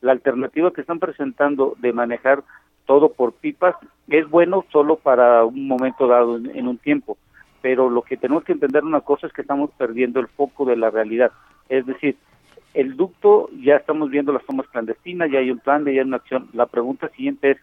La 0.00 0.12
alternativa 0.12 0.72
que 0.72 0.80
están 0.80 0.98
presentando 0.98 1.76
de 1.78 1.92
manejar 1.92 2.42
todo 2.86 3.12
por 3.12 3.34
pipas 3.34 3.76
es 4.08 4.28
bueno 4.28 4.64
solo 4.72 4.96
para 4.96 5.44
un 5.44 5.68
momento 5.68 6.08
dado 6.08 6.36
en 6.36 6.66
un 6.66 6.78
tiempo, 6.78 7.16
pero 7.60 7.88
lo 7.88 8.02
que 8.02 8.16
tenemos 8.16 8.42
que 8.42 8.52
entender 8.52 8.84
una 8.84 9.02
cosa 9.02 9.28
es 9.28 9.32
que 9.32 9.42
estamos 9.42 9.70
perdiendo 9.78 10.18
el 10.18 10.26
foco 10.26 10.64
de 10.64 10.76
la 10.76 10.90
realidad. 10.90 11.30
Es 11.68 11.86
decir, 11.86 12.16
el 12.74 12.96
ducto, 12.96 13.50
ya 13.60 13.76
estamos 13.76 14.10
viendo 14.10 14.32
las 14.32 14.44
tomas 14.44 14.66
clandestinas, 14.68 15.30
ya 15.30 15.38
hay 15.40 15.50
un 15.50 15.58
plan, 15.58 15.84
ya 15.84 15.90
hay 15.90 16.00
una 16.00 16.16
acción. 16.16 16.48
La 16.52 16.66
pregunta 16.66 17.08
siguiente 17.10 17.52
es, 17.52 17.58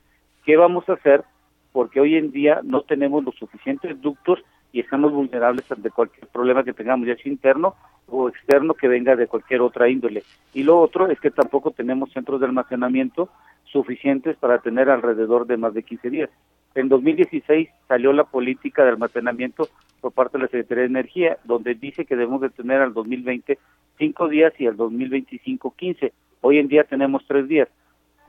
¿qué 0.46 0.56
vamos 0.56 0.88
a 0.90 0.94
hacer? 0.94 1.24
Porque 1.72 2.00
hoy 2.00 2.16
en 2.16 2.32
día 2.32 2.62
no 2.64 2.82
tenemos 2.82 3.24
los 3.24 3.36
suficientes 3.36 4.00
ductos 4.02 4.40
y 4.72 4.80
estamos 4.80 5.12
vulnerables 5.12 5.72
ante 5.72 5.90
cualquier 5.90 6.28
problema 6.28 6.64
que 6.64 6.74
tengamos, 6.74 7.08
ya 7.08 7.16
sea 7.16 7.32
interno 7.32 7.76
o 8.08 8.30
externo 8.30 8.74
que 8.74 8.88
venga 8.88 9.16
de 9.16 9.28
cualquier 9.28 9.62
otra 9.62 9.90
índole. 9.90 10.24
Y 10.54 10.64
lo 10.64 10.80
otro 10.80 11.10
es 11.10 11.20
que 11.20 11.32
tampoco 11.32 11.72
tenemos 11.72 12.12
centros 12.12 12.40
de 12.40 12.48
almacenamiento 12.48 13.30
suficientes 13.66 14.36
para 14.38 14.60
tener 14.60 14.90
alrededor 14.90 15.46
de 15.46 15.58
más 15.58 15.74
de 15.74 15.84
15 15.84 16.10
días. 16.10 16.30
En 16.80 16.88
2016 16.88 17.68
salió 17.90 18.14
la 18.14 18.24
política 18.24 18.86
de 18.86 18.92
almacenamiento 18.92 19.68
por 20.00 20.14
parte 20.14 20.38
de 20.38 20.44
la 20.44 20.48
Secretaría 20.48 20.84
de 20.84 20.90
Energía, 20.90 21.38
donde 21.44 21.76
dice 21.76 22.06
que 22.06 22.16
debemos 22.16 22.40
de 22.40 22.50
tener 22.52 22.80
al 22.82 22.94
2020 22.94 23.60
cinco 23.98 24.30
días 24.30 24.54
y 24.58 24.66
al 24.66 24.78
2025 24.78 25.74
15. 25.76 26.14
Hoy 26.40 26.58
en 26.58 26.70
día 26.70 26.86
tenemos 26.86 27.26
tres 27.28 27.50
días. 27.50 27.68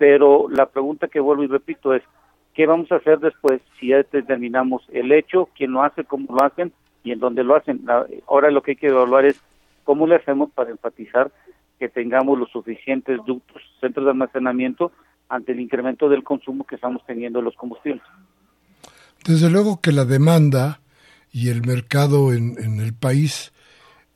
Pero 0.00 0.48
la 0.48 0.66
pregunta 0.66 1.06
que 1.06 1.20
vuelvo 1.20 1.44
y 1.44 1.46
repito 1.46 1.94
es, 1.94 2.02
¿qué 2.52 2.66
vamos 2.66 2.90
a 2.90 2.96
hacer 2.96 3.20
después 3.20 3.60
si 3.78 3.90
ya 3.90 3.98
determinamos 3.98 4.82
el 4.92 5.12
hecho, 5.12 5.48
quién 5.56 5.70
lo 5.70 5.84
hace, 5.84 6.02
cómo 6.02 6.34
lo 6.34 6.42
hacen 6.42 6.72
y 7.04 7.12
en 7.12 7.20
dónde 7.20 7.44
lo 7.44 7.54
hacen? 7.54 7.84
Ahora 8.26 8.50
lo 8.50 8.62
que 8.62 8.72
hay 8.72 8.76
que 8.76 8.88
evaluar 8.88 9.26
es 9.26 9.40
cómo 9.84 10.08
le 10.08 10.16
hacemos 10.16 10.50
para 10.50 10.70
enfatizar 10.70 11.30
que 11.78 11.88
tengamos 11.88 12.36
los 12.36 12.50
suficientes 12.50 13.24
ductos, 13.24 13.62
centros 13.80 14.06
de 14.06 14.10
almacenamiento 14.10 14.90
ante 15.28 15.52
el 15.52 15.60
incremento 15.60 16.08
del 16.08 16.24
consumo 16.24 16.64
que 16.64 16.74
estamos 16.74 17.06
teniendo 17.06 17.38
de 17.38 17.44
los 17.44 17.54
combustibles. 17.54 18.02
Desde 19.24 19.50
luego 19.50 19.80
que 19.80 19.92
la 19.92 20.04
demanda 20.04 20.80
y 21.32 21.48
el 21.48 21.62
mercado 21.62 22.32
en, 22.32 22.80
el 22.80 22.94
país 22.94 23.52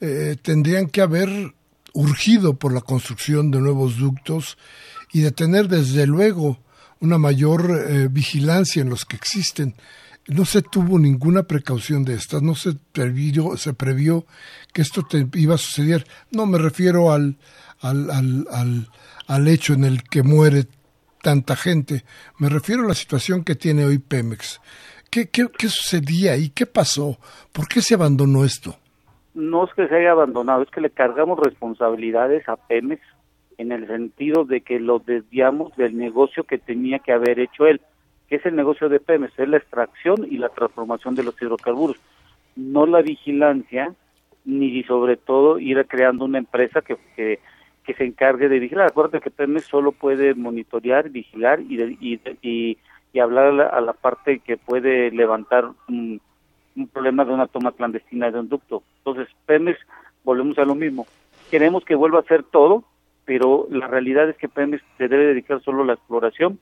eh, 0.00 0.36
tendrían 0.40 0.88
que 0.88 1.02
haber 1.02 1.54
urgido 1.92 2.58
por 2.58 2.72
la 2.72 2.80
construcción 2.80 3.50
de 3.50 3.60
nuevos 3.60 3.98
ductos 3.98 4.58
y 5.12 5.20
de 5.20 5.30
tener 5.30 5.68
desde 5.68 6.06
luego 6.06 6.58
una 7.00 7.18
mayor 7.18 7.84
eh, 7.86 8.08
vigilancia 8.10 8.82
en 8.82 8.88
los 8.88 9.04
que 9.04 9.16
existen. 9.16 9.74
No 10.26 10.46
se 10.46 10.62
tuvo 10.62 10.98
ninguna 10.98 11.42
precaución 11.42 12.02
de 12.04 12.14
estas, 12.14 12.42
no 12.42 12.54
se 12.54 12.74
previó, 12.92 13.56
se 13.58 13.74
previó 13.74 14.26
que 14.72 14.82
esto 14.82 15.02
te 15.02 15.28
iba 15.34 15.54
a 15.54 15.58
suceder. 15.58 16.06
No 16.30 16.46
me 16.46 16.56
refiero 16.56 17.12
al, 17.12 17.36
al, 17.80 18.10
al, 18.10 18.88
al 19.26 19.48
hecho 19.48 19.74
en 19.74 19.84
el 19.84 20.02
que 20.02 20.22
muere 20.22 20.66
tanta 21.24 21.56
gente, 21.56 22.04
me 22.38 22.50
refiero 22.50 22.84
a 22.84 22.88
la 22.88 22.94
situación 22.94 23.44
que 23.44 23.54
tiene 23.56 23.84
hoy 23.86 23.98
Pemex. 23.98 24.60
¿Qué, 25.14 25.28
qué, 25.30 25.46
qué 25.56 25.68
sucedía 25.68 26.36
y 26.36 26.48
qué 26.48 26.66
pasó? 26.66 27.16
¿Por 27.52 27.68
qué 27.68 27.80
se 27.80 27.94
abandonó 27.94 28.44
esto? 28.44 28.74
no 29.34 29.64
es 29.64 29.74
que 29.74 29.88
se 29.88 29.96
haya 29.96 30.12
abandonado, 30.12 30.62
es 30.62 30.70
que 30.70 30.80
le 30.80 30.90
cargamos 30.90 31.38
responsabilidades 31.40 32.48
a 32.48 32.56
Pemex 32.56 33.02
en 33.58 33.72
el 33.72 33.86
sentido 33.86 34.44
de 34.44 34.60
que 34.60 34.80
lo 34.80 35.00
desviamos 35.00 35.76
del 35.76 35.96
negocio 35.96 36.44
que 36.44 36.58
tenía 36.58 37.00
que 37.00 37.12
haber 37.12 37.40
hecho 37.40 37.66
él, 37.66 37.80
que 38.28 38.36
es 38.36 38.46
el 38.46 38.56
negocio 38.56 38.88
de 38.88 39.00
Pemex, 39.00 39.38
es 39.38 39.48
la 39.48 39.58
extracción 39.58 40.26
y 40.30 40.38
la 40.38 40.48
transformación 40.48 41.14
de 41.14 41.24
los 41.24 41.40
hidrocarburos, 41.40 41.96
no 42.56 42.86
la 42.86 43.02
vigilancia 43.02 43.92
ni 44.44 44.82
sobre 44.84 45.16
todo 45.16 45.58
ir 45.58 45.84
creando 45.86 46.24
una 46.24 46.38
empresa 46.38 46.80
que, 46.82 46.96
que, 47.16 47.40
se 47.94 48.04
encargue 48.04 48.48
de 48.48 48.58
vigilar. 48.58 48.88
Acuérdate 48.88 49.20
que 49.20 49.30
Pemex 49.30 49.66
solo 49.66 49.92
puede 49.92 50.34
monitorear, 50.34 51.10
vigilar 51.10 51.60
y, 51.60 51.80
y, 52.00 52.20
y, 52.42 52.78
y 53.14 53.20
hablar 53.20 53.46
a 53.46 53.52
la, 53.52 53.66
a 53.68 53.80
la, 53.80 53.94
parte 53.94 54.40
que 54.40 54.58
puede 54.58 55.10
levantar 55.10 55.70
un 55.88 56.20
un 56.76 56.88
problema 56.88 57.24
de 57.24 57.32
una 57.32 57.46
toma 57.46 57.72
clandestina 57.72 58.30
de 58.30 58.40
un 58.40 58.48
ducto. 58.48 58.82
Entonces, 58.98 59.28
Pemex, 59.46 59.78
volvemos 60.24 60.58
a 60.58 60.64
lo 60.64 60.74
mismo. 60.74 61.06
Queremos 61.50 61.84
que 61.84 61.94
vuelva 61.94 62.18
a 62.18 62.22
hacer 62.22 62.42
todo, 62.42 62.84
pero 63.24 63.66
la 63.70 63.86
realidad 63.86 64.28
es 64.28 64.36
que 64.36 64.48
Pemex 64.48 64.82
se 64.98 65.08
debe 65.08 65.26
dedicar 65.26 65.62
solo 65.62 65.82
a 65.82 65.86
la 65.86 65.92
exploración, 65.94 66.58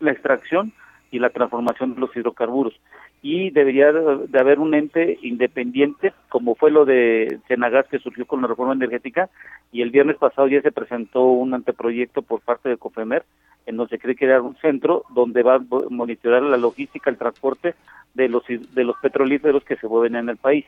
la 0.00 0.12
extracción 0.12 0.72
y 1.10 1.18
la 1.18 1.30
transformación 1.30 1.94
de 1.94 2.00
los 2.00 2.14
hidrocarburos. 2.16 2.74
Y 3.20 3.50
debería 3.50 3.92
de 3.92 4.38
haber 4.38 4.60
un 4.60 4.74
ente 4.74 5.18
independiente, 5.22 6.12
como 6.28 6.54
fue 6.54 6.70
lo 6.70 6.84
de 6.84 7.40
Senagas 7.48 7.86
que 7.88 7.98
surgió 7.98 8.26
con 8.26 8.42
la 8.42 8.48
reforma 8.48 8.74
energética, 8.74 9.28
y 9.72 9.82
el 9.82 9.90
viernes 9.90 10.16
pasado 10.18 10.46
ya 10.46 10.62
se 10.62 10.70
presentó 10.70 11.24
un 11.24 11.52
anteproyecto 11.52 12.22
por 12.22 12.40
parte 12.40 12.68
de 12.68 12.76
COFEMER, 12.76 13.24
en 13.66 13.76
donde 13.76 13.90
se 13.90 13.98
cree 13.98 14.16
crear 14.16 14.40
un 14.40 14.56
centro 14.56 15.04
donde 15.10 15.42
va 15.42 15.56
a 15.56 15.60
monitorear 15.90 16.42
la 16.42 16.56
logística, 16.56 17.10
el 17.10 17.18
transporte 17.18 17.74
de 18.14 18.28
los 18.28 18.42
de 18.46 18.84
los 18.84 18.96
petrolíferos 19.00 19.64
que 19.64 19.76
se 19.76 19.86
mueven 19.86 20.16
en 20.16 20.28
el 20.28 20.36
país. 20.36 20.64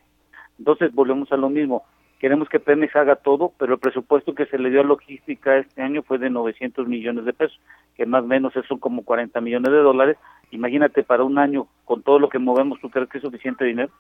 Entonces 0.59 0.93
volvemos 0.95 1.33
a 1.33 1.37
lo 1.37 1.49
mismo. 1.49 1.85
Queremos 2.21 2.51
que 2.51 2.61
Pemex 2.61 2.95
haga 2.97 3.17
todo, 3.17 3.53
pero 3.59 3.75
el 3.75 3.81
presupuesto 3.81 4.35
que 4.35 4.45
se 4.45 4.59
le 4.59 4.69
dio 4.69 4.83
a 4.83 4.85
logística 4.85 5.57
este 5.57 5.81
año 5.81 6.03
fue 6.03 6.19
de 6.19 6.29
900 6.29 6.87
millones 6.87 7.25
de 7.25 7.33
pesos, 7.33 7.59
que 7.97 8.05
más 8.05 8.23
o 8.25 8.27
menos 8.27 8.53
son 8.69 8.79
como 8.79 9.03
40 9.05 9.41
millones 9.41 9.73
de 9.73 9.79
dólares. 9.79 10.19
Imagínate 10.51 11.03
para 11.03 11.25
un 11.25 11.39
año 11.39 11.67
con 11.87 12.03
todo 12.03 12.19
lo 12.19 12.29
que 12.29 12.39
movemos, 12.39 12.79
¿tú 12.81 12.91
crees 12.91 13.09
que 13.09 13.17
es 13.17 13.25
suficiente 13.25 13.65
dinero? 13.65 13.91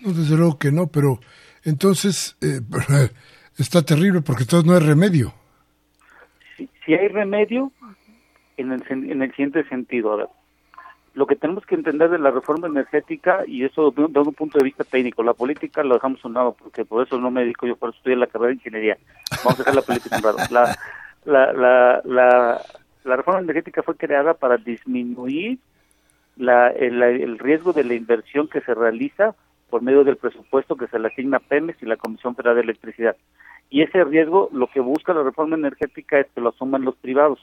No, 0.00 0.12
desde 0.12 0.36
luego 0.36 0.58
que 0.58 0.70
no, 0.70 0.88
pero 0.88 1.18
entonces 1.64 2.36
eh, 2.42 2.60
está 3.58 3.80
terrible 3.80 4.20
porque 4.20 4.42
entonces 4.42 4.68
no 4.68 4.76
hay 4.76 4.86
remedio. 4.86 5.32
Si, 6.84 6.94
hay 6.94 7.08
remedio, 7.08 7.72
en 8.56 8.72
el, 8.72 8.82
en 8.88 9.22
el 9.22 9.30
siguiente 9.30 9.64
sentido, 9.64 10.12
a 10.12 10.16
ver, 10.16 10.28
lo 11.14 11.26
que 11.26 11.36
tenemos 11.36 11.64
que 11.64 11.76
entender 11.76 12.10
de 12.10 12.18
la 12.18 12.30
reforma 12.30 12.66
energética, 12.66 13.44
y 13.46 13.64
eso 13.64 13.92
desde 13.96 14.20
un 14.20 14.34
punto 14.34 14.58
de 14.58 14.64
vista 14.64 14.84
técnico, 14.84 15.22
la 15.22 15.32
política 15.32 15.84
lo 15.84 15.94
dejamos 15.94 16.24
un 16.24 16.34
lado, 16.34 16.56
porque 16.58 16.84
por 16.84 17.06
eso 17.06 17.18
no 17.18 17.30
me 17.30 17.42
dedico 17.42 17.66
yo, 17.66 17.76
por 17.76 17.90
eso 17.90 17.98
estudié 17.98 18.16
la 18.16 18.26
carrera 18.26 18.48
de 18.48 18.54
ingeniería. 18.54 18.98
Vamos 19.44 19.54
a 19.54 19.62
dejar 19.62 19.74
la 19.76 19.82
política 19.82 20.16
un 20.16 20.22
lado. 20.22 20.38
La, 20.50 20.76
la, 21.24 21.52
la, 21.52 22.02
la, 22.04 22.60
la 23.04 23.16
reforma 23.16 23.40
energética 23.40 23.82
fue 23.82 23.96
creada 23.96 24.34
para 24.34 24.56
disminuir 24.56 25.58
la, 26.36 26.68
el, 26.70 27.00
el, 27.02 27.38
riesgo 27.38 27.72
de 27.72 27.84
la 27.84 27.94
inversión 27.94 28.48
que 28.48 28.60
se 28.60 28.74
realiza 28.74 29.34
por 29.70 29.82
medio 29.82 30.02
del 30.02 30.16
presupuesto 30.16 30.76
que 30.76 30.88
se 30.88 30.98
le 30.98 31.08
asigna 31.08 31.36
a 31.36 31.40
Pemex 31.40 31.80
y 31.82 31.86
la 31.86 31.96
Comisión 31.96 32.34
Federal 32.34 32.56
de 32.56 32.62
Electricidad. 32.62 33.16
Y 33.70 33.82
ese 33.82 34.04
riesgo, 34.04 34.48
lo 34.52 34.68
que 34.68 34.80
busca 34.80 35.14
la 35.14 35.22
reforma 35.22 35.56
energética 35.56 36.20
es 36.20 36.26
que 36.34 36.40
lo 36.40 36.50
asuman 36.50 36.84
los 36.84 36.96
privados 36.96 37.40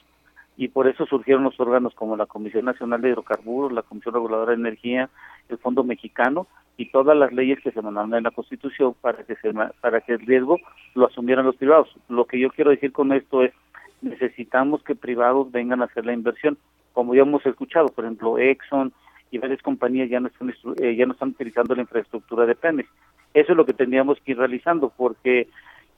y 0.57 0.67
por 0.67 0.87
eso 0.87 1.05
surgieron 1.05 1.43
los 1.43 1.59
órganos 1.59 1.93
como 1.95 2.15
la 2.15 2.25
Comisión 2.25 2.65
Nacional 2.65 3.01
de 3.01 3.09
Hidrocarburos, 3.09 3.71
la 3.71 3.81
Comisión 3.81 4.13
Reguladora 4.13 4.51
de 4.51 4.57
Energía, 4.57 5.09
el 5.49 5.57
Fondo 5.57 5.83
Mexicano 5.83 6.47
y 6.77 6.91
todas 6.91 7.17
las 7.17 7.31
leyes 7.31 7.59
que 7.61 7.71
se 7.71 7.81
mandaron 7.81 8.13
en 8.13 8.23
la 8.23 8.31
Constitución 8.31 8.95
para 9.01 9.23
que 9.23 9.35
se, 9.35 9.51
para 9.53 10.01
que 10.01 10.13
el 10.13 10.19
riesgo 10.19 10.57
lo 10.95 11.07
asumieran 11.07 11.45
los 11.45 11.55
privados. 11.55 11.89
Lo 12.09 12.25
que 12.25 12.39
yo 12.39 12.49
quiero 12.49 12.71
decir 12.71 12.91
con 12.91 13.11
esto 13.11 13.43
es 13.43 13.53
necesitamos 14.01 14.83
que 14.83 14.95
privados 14.95 15.51
vengan 15.51 15.81
a 15.81 15.85
hacer 15.85 16.05
la 16.05 16.13
inversión, 16.13 16.57
como 16.93 17.15
ya 17.15 17.21
hemos 17.21 17.45
escuchado, 17.45 17.87
por 17.89 18.05
ejemplo, 18.05 18.37
Exxon 18.37 18.91
y 19.29 19.37
varias 19.37 19.61
compañías 19.61 20.09
ya 20.09 20.19
no 20.19 20.27
están 20.27 20.53
eh, 20.81 20.95
ya 20.95 21.05
no 21.05 21.13
están 21.13 21.29
utilizando 21.29 21.75
la 21.75 21.81
infraestructura 21.81 22.45
de 22.45 22.55
Pemex. 22.55 22.89
Eso 23.33 23.53
es 23.53 23.57
lo 23.57 23.65
que 23.65 23.73
tendríamos 23.73 24.19
que 24.19 24.31
ir 24.31 24.37
realizando 24.37 24.91
porque 24.95 25.47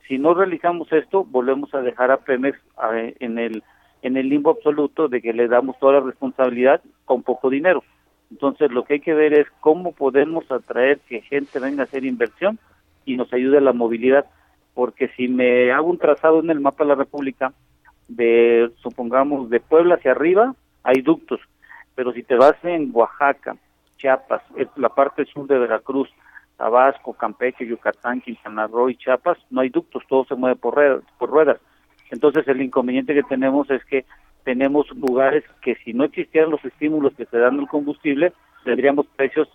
Si 0.08 0.18
no 0.18 0.34
realizamos 0.34 0.92
esto, 0.92 1.24
volvemos 1.24 1.74
a 1.74 1.80
dejar 1.80 2.10
a 2.10 2.18
Pemex 2.18 2.58
en 3.20 3.38
el 3.38 3.62
en 4.04 4.18
el 4.18 4.28
limbo 4.28 4.50
absoluto 4.50 5.08
de 5.08 5.22
que 5.22 5.32
le 5.32 5.48
damos 5.48 5.78
toda 5.78 5.94
la 5.94 6.00
responsabilidad 6.00 6.82
con 7.06 7.22
poco 7.22 7.48
dinero. 7.48 7.82
Entonces, 8.30 8.70
lo 8.70 8.84
que 8.84 8.94
hay 8.94 9.00
que 9.00 9.14
ver 9.14 9.32
es 9.32 9.46
cómo 9.60 9.92
podemos 9.92 10.50
atraer 10.50 11.00
que 11.08 11.22
gente 11.22 11.58
venga 11.58 11.82
a 11.82 11.86
hacer 11.86 12.04
inversión 12.04 12.58
y 13.06 13.16
nos 13.16 13.32
ayude 13.32 13.58
a 13.58 13.62
la 13.62 13.72
movilidad, 13.72 14.26
porque 14.74 15.08
si 15.16 15.28
me 15.28 15.72
hago 15.72 15.88
un 15.88 15.98
trazado 15.98 16.40
en 16.40 16.50
el 16.50 16.60
mapa 16.60 16.84
de 16.84 16.88
la 16.88 16.96
República, 16.96 17.54
de, 18.08 18.70
supongamos, 18.82 19.48
de 19.48 19.60
Puebla 19.60 19.94
hacia 19.94 20.10
arriba, 20.10 20.54
hay 20.82 21.00
ductos, 21.00 21.40
pero 21.94 22.12
si 22.12 22.22
te 22.22 22.34
vas 22.34 22.56
en 22.62 22.90
Oaxaca, 22.92 23.56
Chiapas, 23.96 24.42
la 24.76 24.90
parte 24.90 25.24
sur 25.24 25.46
de 25.46 25.58
Veracruz, 25.58 26.10
Tabasco, 26.56 27.14
Campeche, 27.14 27.66
Yucatán, 27.66 28.20
Quintana 28.20 28.66
Roo 28.66 28.90
y 28.90 28.96
Chiapas, 28.96 29.38
no 29.50 29.60
hay 29.60 29.70
ductos, 29.70 30.02
todo 30.08 30.24
se 30.24 30.34
mueve 30.34 30.56
por, 30.56 31.02
por 31.18 31.30
ruedas. 31.30 31.58
Entonces 32.10 32.46
el 32.46 32.62
inconveniente 32.62 33.14
que 33.14 33.22
tenemos 33.24 33.70
es 33.70 33.84
que 33.84 34.04
tenemos 34.44 34.86
lugares 34.90 35.42
que 35.62 35.74
si 35.84 35.92
no 35.92 36.04
existieran 36.04 36.50
los 36.50 36.64
estímulos 36.64 37.14
que 37.16 37.26
se 37.26 37.38
dan 37.38 37.58
al 37.58 37.68
combustible, 37.68 38.32
tendríamos 38.64 39.06
precios 39.16 39.48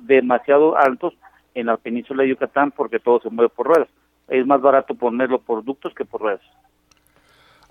demasiado 0.00 0.76
altos 0.76 1.14
en 1.54 1.66
la 1.66 1.76
península 1.76 2.22
de 2.22 2.30
Yucatán 2.30 2.72
porque 2.72 2.98
todo 2.98 3.20
se 3.20 3.30
mueve 3.30 3.50
por 3.54 3.66
ruedas. 3.66 3.88
Es 4.28 4.46
más 4.46 4.60
barato 4.60 4.94
ponerlo 4.94 5.40
por 5.40 5.64
ductos 5.64 5.92
que 5.94 6.04
por 6.04 6.22
ruedas. 6.22 6.42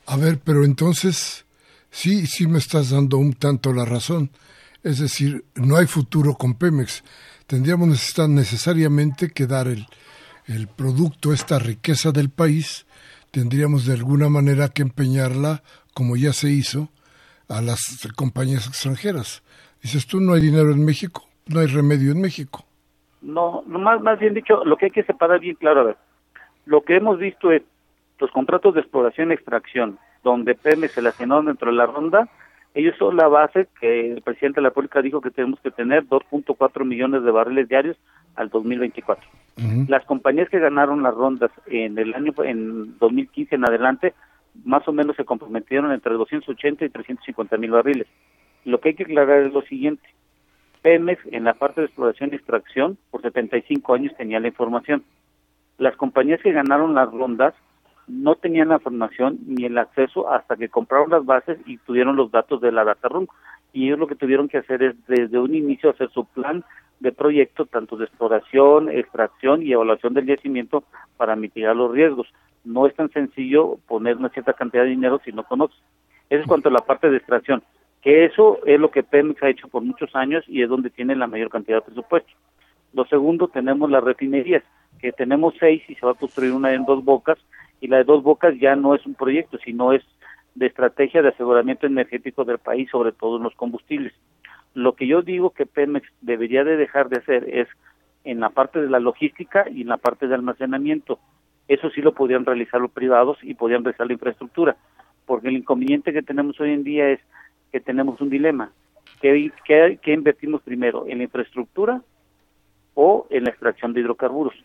A 0.05 0.17
ver, 0.17 0.39
pero 0.43 0.63
entonces 0.63 1.45
sí, 1.89 2.25
sí 2.27 2.47
me 2.47 2.59
estás 2.59 2.91
dando 2.91 3.17
un 3.17 3.33
tanto 3.33 3.73
la 3.73 3.85
razón. 3.85 4.29
Es 4.83 4.99
decir, 4.99 5.45
no 5.55 5.77
hay 5.77 5.87
futuro 5.87 6.35
con 6.35 6.53
Pemex. 6.53 7.03
Tendríamos 7.49 7.87
necesariamente 8.27 9.31
que 9.31 9.47
dar 9.47 9.67
el, 9.67 9.87
el 10.45 10.67
producto, 10.67 11.33
esta 11.33 11.57
riqueza 11.57 12.11
del 12.11 12.29
país, 12.29 12.85
tendríamos 13.31 13.87
de 13.87 13.93
alguna 13.93 14.29
manera 14.29 14.69
que 14.69 14.83
empeñarla, 14.83 15.63
como 15.95 16.15
ya 16.15 16.31
se 16.31 16.51
hizo, 16.51 16.89
a 17.47 17.59
las 17.63 17.79
compañías 18.15 18.67
extranjeras. 18.67 19.41
Dices 19.81 20.05
tú, 20.05 20.19
no 20.21 20.33
hay 20.33 20.41
dinero 20.41 20.69
en 20.69 20.85
México, 20.85 21.23
no 21.47 21.59
hay 21.59 21.65
remedio 21.65 22.11
en 22.11 22.21
México. 22.21 22.65
No, 23.23 23.63
más, 23.65 23.99
más 23.99 24.19
bien 24.19 24.35
dicho, 24.35 24.63
lo 24.63 24.77
que 24.77 24.85
hay 24.85 24.91
que 24.91 25.03
separar 25.03 25.39
bien 25.39 25.55
claro, 25.55 25.81
a 25.81 25.85
ver, 25.85 25.97
lo 26.67 26.81
que 26.81 26.97
hemos 26.97 27.17
visto 27.17 27.51
es 27.51 27.63
los 28.19 28.29
contratos 28.29 28.75
de 28.75 28.81
exploración 28.81 29.31
y 29.31 29.33
extracción, 29.33 29.97
donde 30.23 30.53
PM 30.53 30.87
se 30.87 31.01
la 31.01 31.15
llenó 31.17 31.41
dentro 31.41 31.71
de 31.71 31.77
la 31.77 31.87
ronda, 31.87 32.29
ellos 32.73 32.95
son 32.97 33.17
la 33.17 33.27
base 33.27 33.67
que 33.79 34.11
el 34.11 34.21
presidente 34.21 34.57
de 34.57 34.63
la 34.63 34.69
República 34.69 35.01
dijo 35.01 35.21
que 35.21 35.31
tenemos 35.31 35.59
que 35.59 35.71
tener 35.71 36.05
2.4 36.05 36.85
millones 36.85 37.23
de 37.23 37.31
barriles 37.31 37.67
diarios 37.67 37.97
al 38.35 38.49
2024. 38.49 39.27
Las 39.89 40.05
compañías 40.05 40.47
que 40.47 40.59
ganaron 40.59 41.03
las 41.03 41.13
rondas 41.13 41.51
en 41.65 41.97
el 41.97 42.13
año 42.13 42.31
en 42.45 42.97
2015 42.97 43.55
en 43.55 43.65
adelante, 43.65 44.13
más 44.63 44.87
o 44.87 44.93
menos 44.93 45.17
se 45.17 45.25
comprometieron 45.25 45.91
entre 45.91 46.13
280 46.13 46.85
y 46.85 46.89
350 46.89 47.57
mil 47.57 47.71
barriles. 47.71 48.07
Lo 48.63 48.79
que 48.79 48.89
hay 48.89 48.95
que 48.95 49.03
aclarar 49.03 49.41
es 49.41 49.53
lo 49.53 49.61
siguiente. 49.63 50.07
Pemex 50.81 51.21
en 51.33 51.43
la 51.43 51.55
parte 51.55 51.81
de 51.81 51.87
exploración 51.87 52.29
y 52.31 52.35
extracción 52.35 52.97
por 53.11 53.21
75 53.21 53.93
años 53.93 54.15
tenía 54.15 54.39
la 54.39 54.47
información. 54.47 55.03
Las 55.77 55.97
compañías 55.97 56.41
que 56.41 56.53
ganaron 56.53 56.95
las 56.95 57.11
rondas 57.11 57.53
no 58.09 58.35
tenían 58.35 58.69
la 58.69 58.75
información 58.75 59.37
ni 59.45 59.65
el 59.65 59.77
acceso 59.77 60.29
hasta 60.29 60.57
que 60.57 60.69
compraron 60.69 61.11
las 61.11 61.25
bases 61.25 61.59
y 61.65 61.77
tuvieron 61.77 62.15
los 62.15 62.31
datos 62.31 62.59
de 62.59 62.71
la 62.71 62.83
data 62.83 63.07
room. 63.07 63.27
Y 63.71 63.85
ellos 63.85 63.99
lo 63.99 64.07
que 64.07 64.15
tuvieron 64.15 64.49
que 64.49 64.57
hacer 64.57 64.81
es 64.81 64.95
desde 65.07 65.37
un 65.37 65.53
inicio 65.53 65.91
hacer 65.91 66.09
su 66.09 66.25
plan 66.25 66.63
de 66.99 67.11
proyecto, 67.11 67.65
tanto 67.65 67.95
de 67.95 68.05
exploración, 68.05 68.89
extracción 68.89 69.61
y 69.61 69.71
evaluación 69.71 70.13
del 70.13 70.25
yacimiento 70.25 70.83
para 71.17 71.35
mitigar 71.35 71.75
los 71.75 71.91
riesgos. 71.91 72.27
No 72.65 72.87
es 72.87 72.95
tan 72.95 73.09
sencillo 73.11 73.77
poner 73.87 74.17
una 74.17 74.29
cierta 74.29 74.53
cantidad 74.53 74.83
de 74.83 74.89
dinero 74.89 75.21
si 75.23 75.31
no 75.31 75.43
conoces. 75.43 75.79
Eso 76.29 76.41
es 76.41 76.47
cuanto 76.47 76.69
a 76.69 76.71
la 76.71 76.79
parte 76.79 77.09
de 77.09 77.17
extracción, 77.17 77.63
que 78.01 78.25
eso 78.25 78.59
es 78.65 78.79
lo 78.79 78.91
que 78.91 79.03
Pemex 79.03 79.41
ha 79.43 79.49
hecho 79.49 79.67
por 79.67 79.83
muchos 79.83 80.15
años 80.15 80.43
y 80.47 80.61
es 80.61 80.69
donde 80.69 80.89
tiene 80.89 81.15
la 81.15 81.27
mayor 81.27 81.49
cantidad 81.49 81.77
de 81.77 81.85
presupuesto. 81.85 82.31
Lo 82.93 83.05
segundo, 83.05 83.47
tenemos 83.47 83.89
las 83.89 84.03
refinerías, 84.03 84.63
que 84.99 85.11
tenemos 85.11 85.53
seis 85.59 85.83
y 85.87 85.95
se 85.95 86.05
va 86.05 86.13
a 86.13 86.15
construir 86.15 86.51
una 86.51 86.73
en 86.73 86.85
dos 86.85 87.03
bocas 87.03 87.37
y 87.81 87.87
la 87.87 87.97
de 87.97 88.03
dos 88.03 88.23
bocas 88.23 88.57
ya 88.59 88.75
no 88.75 88.95
es 88.95 89.05
un 89.05 89.15
proyecto, 89.15 89.57
sino 89.63 89.93
es 89.93 90.03
de 90.55 90.67
estrategia 90.67 91.21
de 91.21 91.29
aseguramiento 91.29 91.87
energético 91.87 92.43
del 92.43 92.57
país, 92.57 92.89
sobre 92.89 93.11
todo 93.11 93.37
en 93.37 93.43
los 93.43 93.55
combustibles. 93.55 94.13
Lo 94.73 94.93
que 94.93 95.07
yo 95.07 95.21
digo 95.21 95.51
que 95.51 95.65
Pemex 95.65 96.07
debería 96.21 96.63
de 96.63 96.77
dejar 96.77 97.09
de 97.09 97.17
hacer 97.17 97.49
es 97.49 97.67
en 98.23 98.39
la 98.39 98.49
parte 98.49 98.81
de 98.81 98.89
la 98.89 98.99
logística 98.99 99.65
y 99.69 99.81
en 99.81 99.87
la 99.87 99.97
parte 99.97 100.27
de 100.27 100.35
almacenamiento. 100.35 101.19
Eso 101.67 101.89
sí 101.91 102.01
lo 102.01 102.13
podrían 102.13 102.45
realizar 102.45 102.81
los 102.81 102.91
privados 102.91 103.37
y 103.41 103.53
podrían 103.53 103.83
realizar 103.83 104.07
la 104.07 104.13
infraestructura, 104.13 104.75
porque 105.25 105.47
el 105.47 105.57
inconveniente 105.57 106.13
que 106.13 106.21
tenemos 106.21 106.59
hoy 106.59 106.71
en 106.73 106.83
día 106.83 107.09
es 107.09 107.19
que 107.71 107.79
tenemos 107.79 108.19
un 108.21 108.29
dilema. 108.29 108.71
¿Qué, 109.21 109.51
qué, 109.65 109.99
qué 110.01 110.13
invertimos 110.13 110.61
primero? 110.61 111.05
¿En 111.07 111.19
la 111.19 111.23
infraestructura 111.25 112.01
o 112.95 113.27
en 113.29 113.43
la 113.45 113.51
extracción 113.51 113.93
de 113.93 114.01
hidrocarburos? 114.01 114.55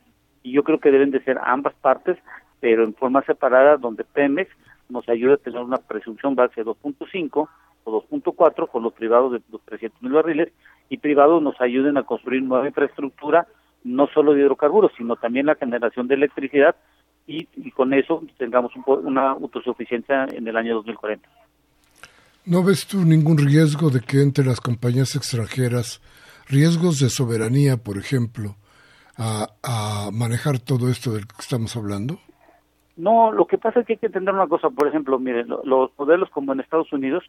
Y 0.42 0.52
yo 0.52 0.64
creo 0.64 0.80
que 0.80 0.90
deben 0.90 1.10
de 1.10 1.22
ser 1.22 1.38
ambas 1.42 1.74
partes 1.74 2.18
pero 2.60 2.84
en 2.84 2.94
forma 2.94 3.22
separada 3.22 3.76
donde 3.76 4.04
Pemex 4.04 4.50
nos 4.88 5.08
ayuda 5.08 5.34
a 5.34 5.38
tener 5.38 5.60
una 5.60 5.78
presunción 5.78 6.34
base 6.34 6.62
de 6.62 6.70
2.5 6.70 7.48
o 7.84 8.02
2.4 8.08 8.68
con 8.70 8.82
los 8.82 8.92
privados 8.92 9.32
de 9.32 9.42
los 9.50 9.62
300 9.62 10.02
mil 10.02 10.12
barriles 10.12 10.52
y 10.88 10.98
privados 10.98 11.42
nos 11.42 11.60
ayuden 11.60 11.96
a 11.96 12.04
construir 12.04 12.42
nueva 12.42 12.66
infraestructura, 12.66 13.46
no 13.82 14.06
solo 14.08 14.32
de 14.32 14.40
hidrocarburos, 14.40 14.92
sino 14.96 15.16
también 15.16 15.46
la 15.46 15.54
generación 15.54 16.08
de 16.08 16.14
electricidad 16.14 16.76
y, 17.26 17.46
con 17.70 17.94
eso 17.94 18.22
tengamos 18.38 18.72
una 18.86 19.30
autosuficiencia 19.30 20.26
en 20.30 20.46
el 20.46 20.56
año 20.56 20.74
2040. 20.74 21.26
¿No 22.46 22.62
ves 22.62 22.86
tú 22.86 23.04
ningún 23.04 23.38
riesgo 23.38 23.88
de 23.88 24.00
que 24.00 24.20
entre 24.20 24.44
las 24.44 24.60
compañías 24.60 25.16
extranjeras, 25.16 26.02
riesgos 26.46 26.98
de 26.98 27.08
soberanía, 27.08 27.78
por 27.78 27.96
ejemplo, 27.96 28.56
a, 29.16 29.48
a 29.62 30.10
manejar 30.12 30.58
todo 30.58 30.90
esto 30.90 31.12
del 31.12 31.26
que 31.26 31.36
estamos 31.40 31.74
hablando? 31.76 32.18
No, 32.96 33.32
lo 33.32 33.46
que 33.46 33.58
pasa 33.58 33.80
es 33.80 33.86
que 33.86 33.94
hay 33.94 33.98
que 33.98 34.06
entender 34.06 34.34
una 34.34 34.46
cosa, 34.46 34.70
por 34.70 34.86
ejemplo, 34.86 35.18
miren, 35.18 35.48
los 35.48 35.90
modelos 35.98 36.30
como 36.30 36.52
en 36.52 36.60
Estados 36.60 36.92
Unidos, 36.92 37.24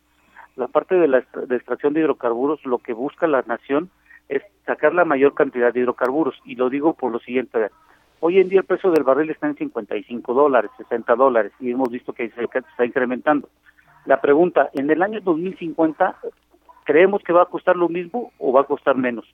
la 0.55 0.67
parte 0.67 0.95
de 0.95 1.07
la 1.07 1.19
extracción 1.19 1.93
de 1.93 2.01
hidrocarburos, 2.01 2.63
lo 2.65 2.77
que 2.77 2.93
busca 2.93 3.27
la 3.27 3.41
nación 3.41 3.89
es 4.29 4.43
sacar 4.65 4.93
la 4.93 5.05
mayor 5.05 5.33
cantidad 5.33 5.73
de 5.73 5.79
hidrocarburos, 5.81 6.35
y 6.45 6.55
lo 6.55 6.69
digo 6.69 6.93
por 6.93 7.11
lo 7.11 7.19
siguiente, 7.19 7.69
hoy 8.19 8.39
en 8.39 8.49
día 8.49 8.59
el 8.59 8.65
precio 8.65 8.91
del 8.91 9.03
barril 9.03 9.29
está 9.31 9.47
en 9.47 9.55
55 9.55 10.33
dólares, 10.33 10.71
60 10.77 11.15
dólares, 11.15 11.51
y 11.59 11.71
hemos 11.71 11.89
visto 11.89 12.13
que 12.13 12.29
se 12.29 12.43
está 12.43 12.85
incrementando. 12.85 13.49
La 14.05 14.21
pregunta, 14.21 14.69
en 14.73 14.89
el 14.91 15.01
año 15.01 15.19
2050, 15.21 16.15
¿creemos 16.83 17.23
que 17.23 17.33
va 17.33 17.43
a 17.43 17.47
costar 17.47 17.75
lo 17.75 17.89
mismo 17.89 18.31
o 18.37 18.53
va 18.53 18.61
a 18.61 18.65
costar 18.65 18.95
menos? 18.95 19.25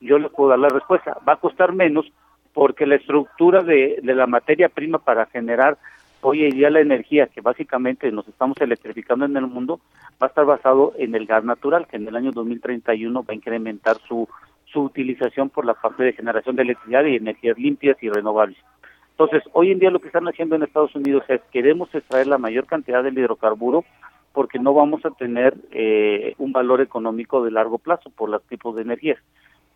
Yo 0.00 0.18
le 0.18 0.30
puedo 0.30 0.50
dar 0.50 0.58
la 0.58 0.68
respuesta, 0.68 1.18
va 1.26 1.34
a 1.34 1.40
costar 1.40 1.72
menos 1.74 2.10
porque 2.56 2.86
la 2.86 2.94
estructura 2.94 3.62
de, 3.62 4.00
la 4.02 4.26
materia 4.26 4.70
prima 4.70 4.96
para 4.98 5.26
generar 5.26 5.76
hoy 6.22 6.46
en 6.46 6.52
día 6.52 6.70
la 6.70 6.80
energía 6.80 7.26
que 7.26 7.42
básicamente 7.42 8.10
nos 8.10 8.26
estamos 8.28 8.56
electrificando 8.62 9.26
en 9.26 9.36
el 9.36 9.46
mundo 9.46 9.78
va 10.12 10.28
a 10.28 10.30
estar 10.30 10.46
basado 10.46 10.94
en 10.96 11.14
el 11.14 11.26
gas 11.26 11.44
natural, 11.44 11.86
que 11.86 11.96
en 11.96 12.08
el 12.08 12.16
año 12.16 12.32
2031 12.32 13.22
va 13.22 13.26
a 13.28 13.34
incrementar 13.34 13.98
su, 14.08 14.26
su 14.72 14.80
utilización 14.80 15.50
por 15.50 15.66
la 15.66 15.74
parte 15.74 16.02
de 16.02 16.14
generación 16.14 16.56
de 16.56 16.62
electricidad 16.62 17.04
y 17.04 17.16
energías 17.16 17.58
limpias 17.58 17.98
y 18.02 18.08
renovables. 18.08 18.56
Entonces, 19.10 19.42
hoy 19.52 19.70
en 19.70 19.78
día 19.78 19.90
lo 19.90 20.00
que 20.00 20.06
están 20.06 20.26
haciendo 20.26 20.56
en 20.56 20.62
Estados 20.62 20.94
Unidos 20.94 21.24
es 21.28 21.42
queremos 21.52 21.94
extraer 21.94 22.26
la 22.26 22.38
mayor 22.38 22.64
cantidad 22.64 23.04
del 23.04 23.18
hidrocarburo 23.18 23.84
porque 24.32 24.58
no 24.58 24.72
vamos 24.72 25.04
a 25.04 25.10
tener 25.10 25.54
eh, 25.72 26.34
un 26.38 26.52
valor 26.52 26.80
económico 26.80 27.44
de 27.44 27.50
largo 27.50 27.76
plazo 27.76 28.08
por 28.08 28.30
los 28.30 28.42
tipos 28.44 28.76
de 28.76 28.80
energías. 28.80 29.18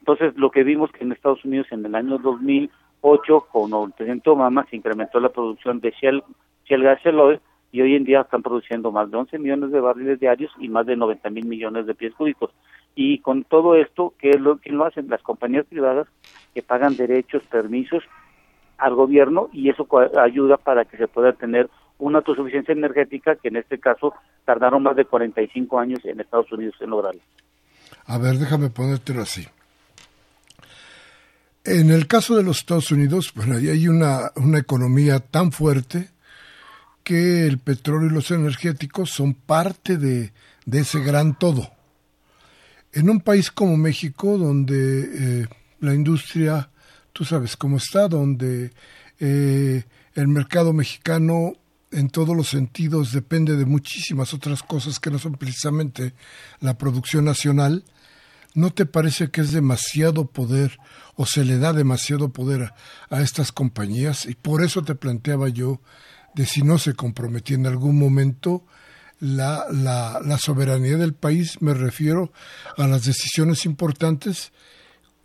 Entonces, 0.01 0.36
lo 0.36 0.51
que 0.51 0.64
vimos 0.64 0.90
que 0.92 1.05
en 1.05 1.12
Estados 1.12 1.44
Unidos 1.44 1.66
en 1.70 1.84
el 1.84 1.94
año 1.94 2.18
2008, 2.18 3.46
con 3.53 3.72
el 3.72 3.92
presidente 3.92 4.30
Obama, 4.30 4.66
se 4.68 4.76
incrementó 4.76 5.20
la 5.20 5.28
producción 5.28 5.80
de 5.80 5.92
Shell, 5.92 6.22
Shell 6.64 6.82
Gas 6.82 7.01
Shell 7.03 7.20
Oil, 7.20 7.40
y 7.72 7.82
hoy 7.82 7.94
en 7.94 8.05
día 8.05 8.22
están 8.22 8.42
produciendo 8.42 8.90
más 8.90 9.11
de 9.11 9.16
11 9.16 9.38
millones 9.38 9.70
de 9.70 9.80
barriles 9.80 10.18
diarios 10.18 10.51
y 10.59 10.68
más 10.68 10.86
de 10.86 10.96
90 10.96 11.30
mil 11.30 11.46
millones 11.46 11.86
de 11.86 11.94
pies 11.94 12.14
cúbicos. 12.14 12.51
Y 12.96 13.18
con 13.20 13.44
todo 13.44 13.76
esto, 13.76 14.14
¿qué 14.18 14.30
es 14.30 14.40
lo 14.40 14.59
que 14.59 14.70
lo 14.70 14.84
hacen? 14.84 15.09
Las 15.09 15.22
compañías 15.22 15.66
privadas 15.66 16.09
que 16.53 16.62
pagan 16.62 16.96
derechos, 16.96 17.42
permisos 17.44 18.03
al 18.78 18.94
gobierno 18.94 19.48
y 19.53 19.68
eso 19.68 19.86
ayuda 20.18 20.57
para 20.57 20.84
que 20.84 20.96
se 20.96 21.07
pueda 21.07 21.32
tener 21.32 21.70
una 21.98 22.18
autosuficiencia 22.18 22.72
energética 22.72 23.36
que 23.36 23.48
en 23.48 23.57
este 23.57 23.78
caso 23.78 24.14
tardaron 24.44 24.82
más 24.82 24.96
de 24.96 25.05
45 25.05 25.78
años 25.78 26.05
en 26.05 26.18
Estados 26.18 26.51
Unidos 26.51 26.74
en 26.80 26.90
lograrlo. 26.90 27.20
A 28.07 28.18
ver, 28.18 28.36
déjame 28.36 28.70
ponértelo 28.70 29.20
así. 29.20 29.46
En 31.64 31.90
el 31.90 32.06
caso 32.06 32.36
de 32.36 32.42
los 32.42 32.58
Estados 32.58 32.90
Unidos, 32.90 33.32
bueno, 33.34 33.56
ahí 33.56 33.68
hay 33.68 33.88
una, 33.88 34.32
una 34.36 34.58
economía 34.58 35.20
tan 35.20 35.52
fuerte 35.52 36.08
que 37.04 37.46
el 37.46 37.58
petróleo 37.58 38.08
y 38.08 38.14
los 38.14 38.30
energéticos 38.30 39.11
son 39.11 39.34
parte 39.34 39.98
de, 39.98 40.32
de 40.64 40.80
ese 40.80 41.00
gran 41.00 41.38
todo. 41.38 41.70
En 42.92 43.11
un 43.11 43.20
país 43.20 43.50
como 43.50 43.76
México, 43.76 44.38
donde 44.38 45.42
eh, 45.42 45.46
la 45.80 45.94
industria, 45.94 46.70
tú 47.12 47.24
sabes 47.24 47.56
cómo 47.56 47.76
está, 47.76 48.08
donde 48.08 48.72
eh, 49.18 49.84
el 50.14 50.28
mercado 50.28 50.72
mexicano 50.72 51.52
en 51.92 52.08
todos 52.08 52.36
los 52.36 52.48
sentidos 52.48 53.12
depende 53.12 53.56
de 53.56 53.66
muchísimas 53.66 54.32
otras 54.32 54.62
cosas 54.62 54.98
que 54.98 55.11
no 55.11 55.18
son 55.18 55.34
precisamente 55.34 56.14
la 56.61 56.78
producción 56.78 57.24
nacional, 57.24 57.84
¿no 58.55 58.70
te 58.70 58.86
parece 58.86 59.30
que 59.30 59.40
es 59.40 59.53
demasiado 59.53 60.26
poder 60.26 60.78
o 61.16 61.26
se 61.26 61.44
le 61.44 61.59
da 61.59 61.72
demasiado 61.72 62.32
poder 62.32 62.72
a, 63.11 63.20
estas 63.20 63.53
compañías? 63.53 64.26
Y 64.26 64.34
por 64.34 64.62
eso 64.62 64.82
te 64.82 64.94
planteaba 64.94 65.48
yo 65.48 65.80
de 66.34 66.46
si 66.46 66.62
no 66.62 66.78
se 66.78 66.94
comprometía 66.94 67.57
en 67.57 67.66
algún 67.66 67.98
momento 67.98 68.62
la, 69.20 69.64
la, 69.70 70.20
la 70.24 70.38
soberanía 70.38 70.96
del 70.96 71.14
país, 71.14 71.61
me 71.61 71.74
refiero 71.74 72.30
a 72.78 72.86
las 72.86 73.05
decisiones 73.05 73.66
importantes 73.66 74.53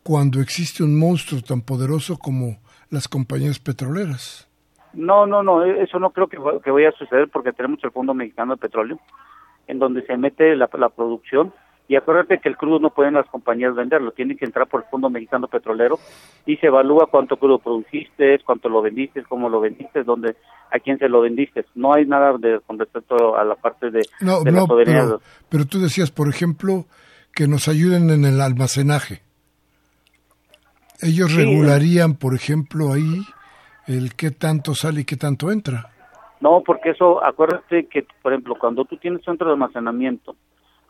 cuando 0.03 0.41
existe 0.41 0.83
un 0.83 0.99
monstruo 0.99 1.41
tan 1.41 1.61
poderoso 1.61 2.17
como 2.17 2.57
las 2.89 3.07
compañías 3.07 3.59
petroleras. 3.59 4.47
No, 4.93 5.25
no, 5.25 5.43
no, 5.43 5.63
e-, 5.63 5.83
eso 5.83 5.99
no 5.99 6.11
creo 6.11 6.27
que, 6.27 6.37
que 6.63 6.71
vaya 6.71 6.89
a 6.89 6.97
suceder 6.97 7.29
porque 7.29 7.51
tenemos 7.51 7.83
el 7.83 7.91
Fondo 7.91 8.13
Mexicano 8.13 8.55
de 8.55 8.61
Petróleo, 8.61 8.99
en 9.67 9.79
donde 9.79 10.05
se 10.05 10.17
mete 10.17 10.55
la, 10.55 10.69
la 10.73 10.89
producción 10.89 11.53
y 11.87 11.95
acuérdate 11.95 12.39
que 12.39 12.49
el 12.49 12.57
crudo 12.57 12.79
no 12.79 12.89
pueden 12.89 13.13
las 13.13 13.27
compañías 13.27 13.75
venderlo, 13.75 14.11
tiene 14.11 14.35
que 14.35 14.45
entrar 14.45 14.67
por 14.67 14.81
el 14.81 14.89
Fondo 14.89 15.09
Mexicano 15.09 15.47
Petrolero 15.47 15.99
y 16.45 16.57
se 16.57 16.67
evalúa 16.67 17.07
cuánto 17.11 17.37
crudo 17.37 17.59
produciste, 17.59 18.39
cuánto 18.43 18.69
lo 18.69 18.81
vendiste, 18.81 19.23
cómo 19.23 19.49
lo 19.49 19.61
vendiste, 19.61 20.03
dónde, 20.03 20.35
a 20.71 20.79
quién 20.79 20.97
se 20.97 21.07
lo 21.07 21.21
vendiste. 21.21 21.65
No 21.75 21.93
hay 21.93 22.05
nada 22.05 22.37
de, 22.39 22.59
con 22.65 22.79
respecto 22.79 23.37
a 23.37 23.43
la 23.43 23.55
parte 23.55 23.91
de, 23.91 24.01
no, 24.21 24.41
no, 24.43 24.65
pero, 24.67 25.19
pero, 25.47 25.65
tú 25.65 25.79
decías, 25.79 26.09
por 26.09 26.27
ejemplo, 26.27 26.85
que 27.33 27.47
nos 27.47 27.67
ayuden 27.67 28.09
en 28.09 28.25
el 28.25 28.41
almacenaje. 28.41 29.21
Ellos 31.01 31.35
regularían, 31.35 32.15
por 32.15 32.33
ejemplo, 32.33 32.93
ahí 32.93 33.21
el 33.85 34.15
qué 34.15 34.31
tanto 34.31 34.73
sale 34.73 35.01
y 35.01 35.05
qué 35.05 35.17
tanto 35.17 35.51
entra. 35.51 35.91
No, 36.39 36.61
porque 36.65 36.91
eso, 36.91 37.23
acuérdate 37.23 37.87
que, 37.87 38.07
por 38.21 38.33
ejemplo, 38.33 38.55
cuando 38.59 38.85
tú 38.85 38.97
tienes 38.97 39.23
centro 39.23 39.47
de 39.47 39.53
almacenamiento, 39.53 40.35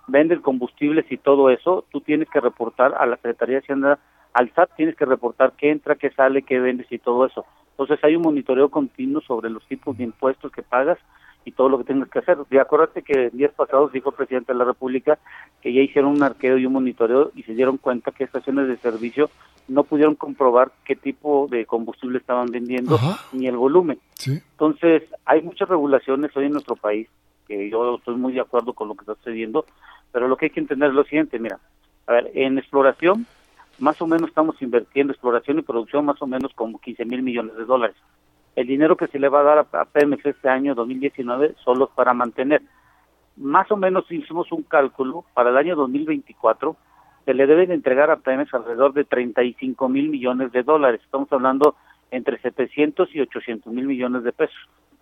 vendes 0.08 0.40
combustibles 0.40 1.06
y 1.12 1.18
todo 1.18 1.50
eso, 1.50 1.86
tú 1.92 2.02
tienes 2.02 2.30
que 2.30 2.40
reportar 2.40 2.94
a 2.98 3.06
la 3.06 3.16
Secretaría 3.18 3.56
de 3.56 3.62
Hacienda, 3.62 4.00
al 4.34 4.52
SAT 4.54 4.72
tienes 4.76 4.96
que 4.96 5.06
reportar 5.06 5.54
qué 5.58 5.72
entra, 5.72 5.96
qué 5.96 6.12
sale, 6.12 6.44
qué 6.44 6.60
vendes 6.60 6.92
y 6.92 7.00
todo 7.00 7.26
eso. 7.26 7.46
Entonces 7.72 8.04
hay 8.04 8.16
un 8.16 8.24
monitoreo 8.24 8.70
continuo 8.70 9.22
sobre 9.22 9.50
los 9.50 9.66
tipos 9.68 9.98
de 9.98 10.04
impuestos 10.04 10.52
que 10.52 10.62
pagas 10.62 10.98
y 11.46 11.52
todo 11.52 11.70
lo 11.70 11.78
que 11.78 11.84
tengas 11.86 12.10
que 12.10 12.20
hacer. 12.20 12.38
Y 12.50 12.58
acuérdate 12.58 13.04
que 13.04 13.30
días 13.30 13.52
pasados 13.54 13.92
dijo 13.92 14.10
el 14.10 14.16
presidente 14.16 14.52
de 14.52 14.60
la 14.60 14.66
República 14.66 15.20
que 15.62 15.72
ya 15.74 15.82
hicieron 15.82 16.12
un 16.12 16.24
arqueo 16.24 16.58
y 16.58 16.66
un 16.66 16.74
monitoreo 16.74 17.32
y 17.36 17.44
se 17.44 17.54
dieron 17.54 17.78
cuenta 17.78 18.12
que 18.12 18.24
estaciones 18.24 18.68
de 18.68 18.78
servicio 18.78 19.30
no 19.68 19.84
pudieron 19.84 20.16
comprobar 20.16 20.72
qué 20.84 20.96
tipo 20.96 21.48
de 21.50 21.66
combustible 21.66 22.18
estaban 22.18 22.48
vendiendo 22.48 23.00
ni 23.32 23.48
el 23.48 23.58
volumen. 23.58 24.00
Entonces, 24.26 25.04
hay 25.26 25.42
muchas 25.42 25.70
regulaciones 25.70 26.36
hoy 26.36 26.46
en 26.46 26.54
nuestro 26.54 26.76
país, 26.76 27.08
que 27.48 27.70
yo 27.70 27.96
estoy 27.96 28.16
muy 28.16 28.34
de 28.34 28.42
acuerdo 28.42 28.74
con 28.74 28.88
lo 28.88 28.96
que 28.96 29.02
está 29.02 29.16
sucediendo, 29.16 29.66
pero 30.16 30.30
lo 30.30 30.38
que 30.38 30.46
hay 30.46 30.50
que 30.50 30.62
entender 30.62 30.88
es 30.88 30.96
lo 30.96 31.04
siguiente, 31.04 31.38
mira, 31.40 31.60
a 32.08 32.14
ver, 32.14 32.32
en 32.36 32.58
exploración, 32.58 33.26
más 33.80 34.02
o 34.02 34.08
menos 34.08 34.30
estamos 34.30 34.56
invirtiendo 34.62 35.12
exploración 35.12 35.60
y 35.60 35.62
producción 35.62 36.06
más 36.06 36.22
o 36.22 36.26
menos 36.26 36.54
como 36.56 36.80
15 36.80 37.04
mil 37.04 37.22
millones 37.22 37.58
de 37.58 37.66
dólares. 37.66 37.98
El 38.56 38.66
dinero 38.66 38.96
que 38.96 39.08
se 39.08 39.20
le 39.20 39.28
va 39.28 39.42
a 39.42 39.44
dar 39.44 39.68
a, 39.74 39.84
Pemex 39.84 40.26
este 40.26 40.48
año 40.48 40.74
2019 40.74 41.56
solo 41.66 41.90
es 41.90 41.92
para 41.92 42.14
mantener. 42.14 42.62
Más 43.36 43.70
o 43.72 43.76
menos 43.76 44.10
hicimos 44.10 44.50
un 44.54 44.64
cálculo 44.64 45.26
para 45.34 45.50
el 45.50 45.58
año 45.58 45.76
2024 45.76 46.78
se 47.26 47.34
le 47.34 47.46
deben 47.46 47.74
entregar 47.74 48.10
a 48.10 48.16
Pemex 48.16 48.54
alrededor 48.54 48.94
de 48.94 49.04
35 49.04 49.90
mil 49.90 50.08
millones 50.08 50.54
de 50.54 50.64
dólares. 50.64 51.02
Estamos 51.04 51.30
hablando 51.34 51.76
entre 52.10 52.40
700 52.40 53.14
y 53.14 53.20
800 53.20 53.74
mil 53.74 53.86
millones 53.86 54.24
de 54.24 54.32
pesos. 54.32 54.56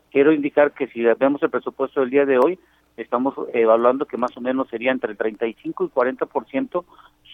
Quiero 0.10 0.32
indicar 0.32 0.72
que 0.72 0.88
si 0.88 1.04
vemos 1.04 1.44
el 1.44 1.52
presupuesto 1.52 2.00
del 2.00 2.10
día 2.10 2.26
de 2.26 2.40
hoy, 2.40 2.58
estamos 2.98 3.34
evaluando 3.54 4.06
que 4.06 4.18
más 4.18 4.36
o 4.38 4.42
menos 4.42 4.70
sería 4.70 4.92
entre 4.92 5.16
35 5.16 5.86
y 5.86 5.88
40% 5.88 6.86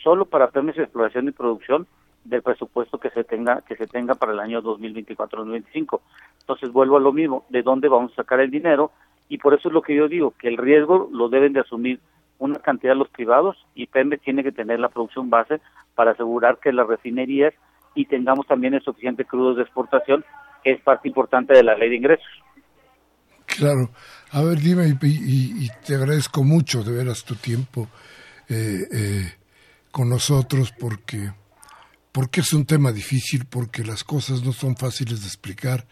solo 0.04 0.26
para 0.26 0.50
Pemex 0.50 0.78
exploración 0.78 1.28
y 1.28 1.32
producción 1.32 1.88
del 2.24 2.42
presupuesto 2.42 3.00
que 3.00 3.10
se 3.10 3.24
tenga 3.24 3.62
que 3.62 3.76
se 3.76 3.88
tenga 3.88 4.16
para 4.16 4.34
el 4.34 4.40
año 4.40 4.62
2024-2025. 4.62 6.00
Entonces 6.42 6.72
vuelvo 6.72 6.98
a 6.98 7.02
lo 7.02 7.12
mismo, 7.12 7.46
de 7.50 7.62
dónde 7.62 7.88
vamos 7.88 8.12
a 8.14 8.18
sacar 8.18 8.40
el 8.40 8.52
dinero 8.52 8.92
y 9.28 9.38
por 9.38 9.54
eso 9.54 9.68
es 9.70 9.74
lo 9.74 9.82
que 9.82 9.96
yo 9.96 10.08
digo, 10.08 10.34
que 10.40 10.48
el 10.48 10.58
riesgo 10.58 11.10
lo 11.12 11.30
deben 11.30 11.54
de 11.54 11.62
asumir 11.62 12.00
una 12.40 12.60
cantidad 12.60 12.94
de 12.94 13.00
los 13.00 13.10
privados 13.10 13.58
y 13.76 13.88
Pemex 13.88 14.24
tiene 14.24 14.44
que 14.44 14.52
tener 14.52 14.80
la 14.80 14.90
producción 14.90 15.30
base 15.30 15.60
para 15.96 16.12
asegurar 16.12 16.58
que 16.58 16.72
las 16.72 16.88
refinerías 16.88 17.54
y 17.96 18.06
tengamos 18.06 18.48
también 18.48 18.74
el 18.74 18.82
suficiente 18.82 19.26
crudo 19.26 19.56
de 19.56 19.64
exportación, 19.64 20.24
que 20.64 20.72
es 20.72 20.82
parte 20.82 21.08
importante 21.08 21.54
de 21.54 21.64
la 21.64 21.76
ley 21.76 21.90
de 21.90 21.98
ingresos. 21.98 22.28
Claro. 23.58 23.92
A 24.32 24.42
ver, 24.42 24.60
dime, 24.60 24.98
y, 25.02 25.70
te 25.86 25.96
agradezco 25.96 26.44
mucho 26.44 26.84
de 26.84 26.92
veras 26.92 27.24
tu 27.24 27.36
tiempo 27.36 27.90
eh, 28.48 28.88
eh, 28.92 29.34
con 29.92 30.08
nosotros 30.08 30.72
porque, 30.80 31.32
porque 32.12 32.42
es 32.42 32.54
un 32.54 32.66
tema 32.66 32.92
difícil, 32.92 33.46
porque 33.46 33.84
las 33.84 34.04
cosas 34.04 34.44
no 34.44 34.54
son 34.54 34.78
fáciles 34.78 35.22
de 35.22 35.28
explicar 35.28 35.88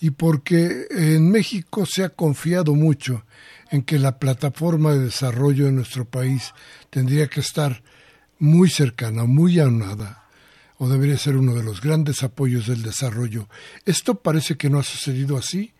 y 0.00 0.10
porque 0.10 0.86
en 0.90 1.30
México 1.30 1.84
se 1.86 2.04
ha 2.04 2.08
confiado 2.08 2.74
mucho 2.74 3.24
en 3.70 3.82
que 3.82 3.98
la 3.98 4.18
plataforma 4.18 4.92
de 4.92 5.04
desarrollo 5.04 5.66
de 5.66 5.72
nuestro 5.72 6.06
país 6.06 6.52
tendría 6.90 7.28
que 7.28 7.40
estar 7.40 7.82
muy 8.38 8.70
cercana, 8.70 9.24
muy 9.24 9.58
aunada, 9.58 10.24
o 10.78 10.88
debería 10.88 11.18
ser 11.18 11.36
uno 11.36 11.54
de 11.54 11.62
los 11.62 11.80
grandes 11.80 12.22
apoyos 12.22 12.66
del 12.66 12.82
desarrollo. 12.82 13.48
Esto 13.84 14.16
parece 14.16 14.56
que 14.56 14.68
no 14.70 14.78
ha 14.78 14.82
sucedido 14.82 15.36
así. 15.36 15.72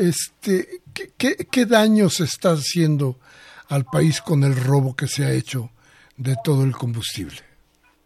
Este, 0.00 0.80
¿qué, 1.18 1.36
qué, 1.52 1.66
daño 1.66 2.08
se 2.08 2.24
está 2.24 2.52
haciendo 2.52 3.16
al 3.68 3.84
país 3.84 4.22
con 4.22 4.44
el 4.44 4.56
robo 4.56 4.96
que 4.96 5.06
se 5.06 5.26
ha 5.26 5.32
hecho 5.32 5.68
de 6.16 6.36
todo 6.42 6.64
el 6.64 6.72
combustible? 6.72 7.36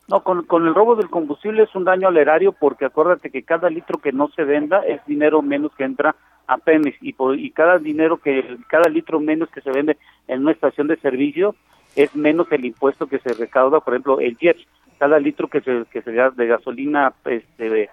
No, 0.09 0.25
con, 0.25 0.45
con, 0.45 0.67
el 0.67 0.75
robo 0.75 0.97
del 0.97 1.09
combustible 1.09 1.63
es 1.63 1.73
un 1.77 1.85
daño 1.85 2.09
al 2.09 2.17
erario 2.17 2.51
porque 2.51 2.87
acuérdate 2.87 3.31
que 3.31 3.45
cada 3.45 3.71
litro 3.71 3.99
que 3.99 4.11
no 4.11 4.27
se 4.35 4.43
venda 4.43 4.81
es 4.81 5.07
dinero 5.07 5.41
menos 5.41 5.71
que 5.79 5.85
entra 5.85 6.17
a 6.49 6.59
Pemex 6.59 6.97
y, 7.01 7.13
por, 7.13 7.39
y 7.39 7.53
cada 7.53 7.79
dinero 7.79 8.17
que, 8.17 8.59
cada 8.67 8.89
litro 8.89 9.21
menos 9.21 9.49
que 9.51 9.61
se 9.61 9.71
vende 9.71 9.97
en 10.27 10.41
una 10.41 10.51
estación 10.51 10.89
de 10.89 10.97
servicio 10.97 11.55
es 11.95 12.13
menos 12.17 12.51
el 12.51 12.65
impuesto 12.65 13.07
que 13.07 13.21
se 13.21 13.35
recauda, 13.35 13.79
por 13.79 13.95
ejemplo, 13.95 14.19
el 14.19 14.37
jet, 14.37 14.57
cada 14.99 15.21
litro 15.21 15.47
que 15.47 15.61
se, 15.61 15.85
que 15.93 16.03
se 16.03 16.13
da 16.13 16.31
de 16.31 16.49
gasolina, 16.49 17.13
este, 17.25 17.89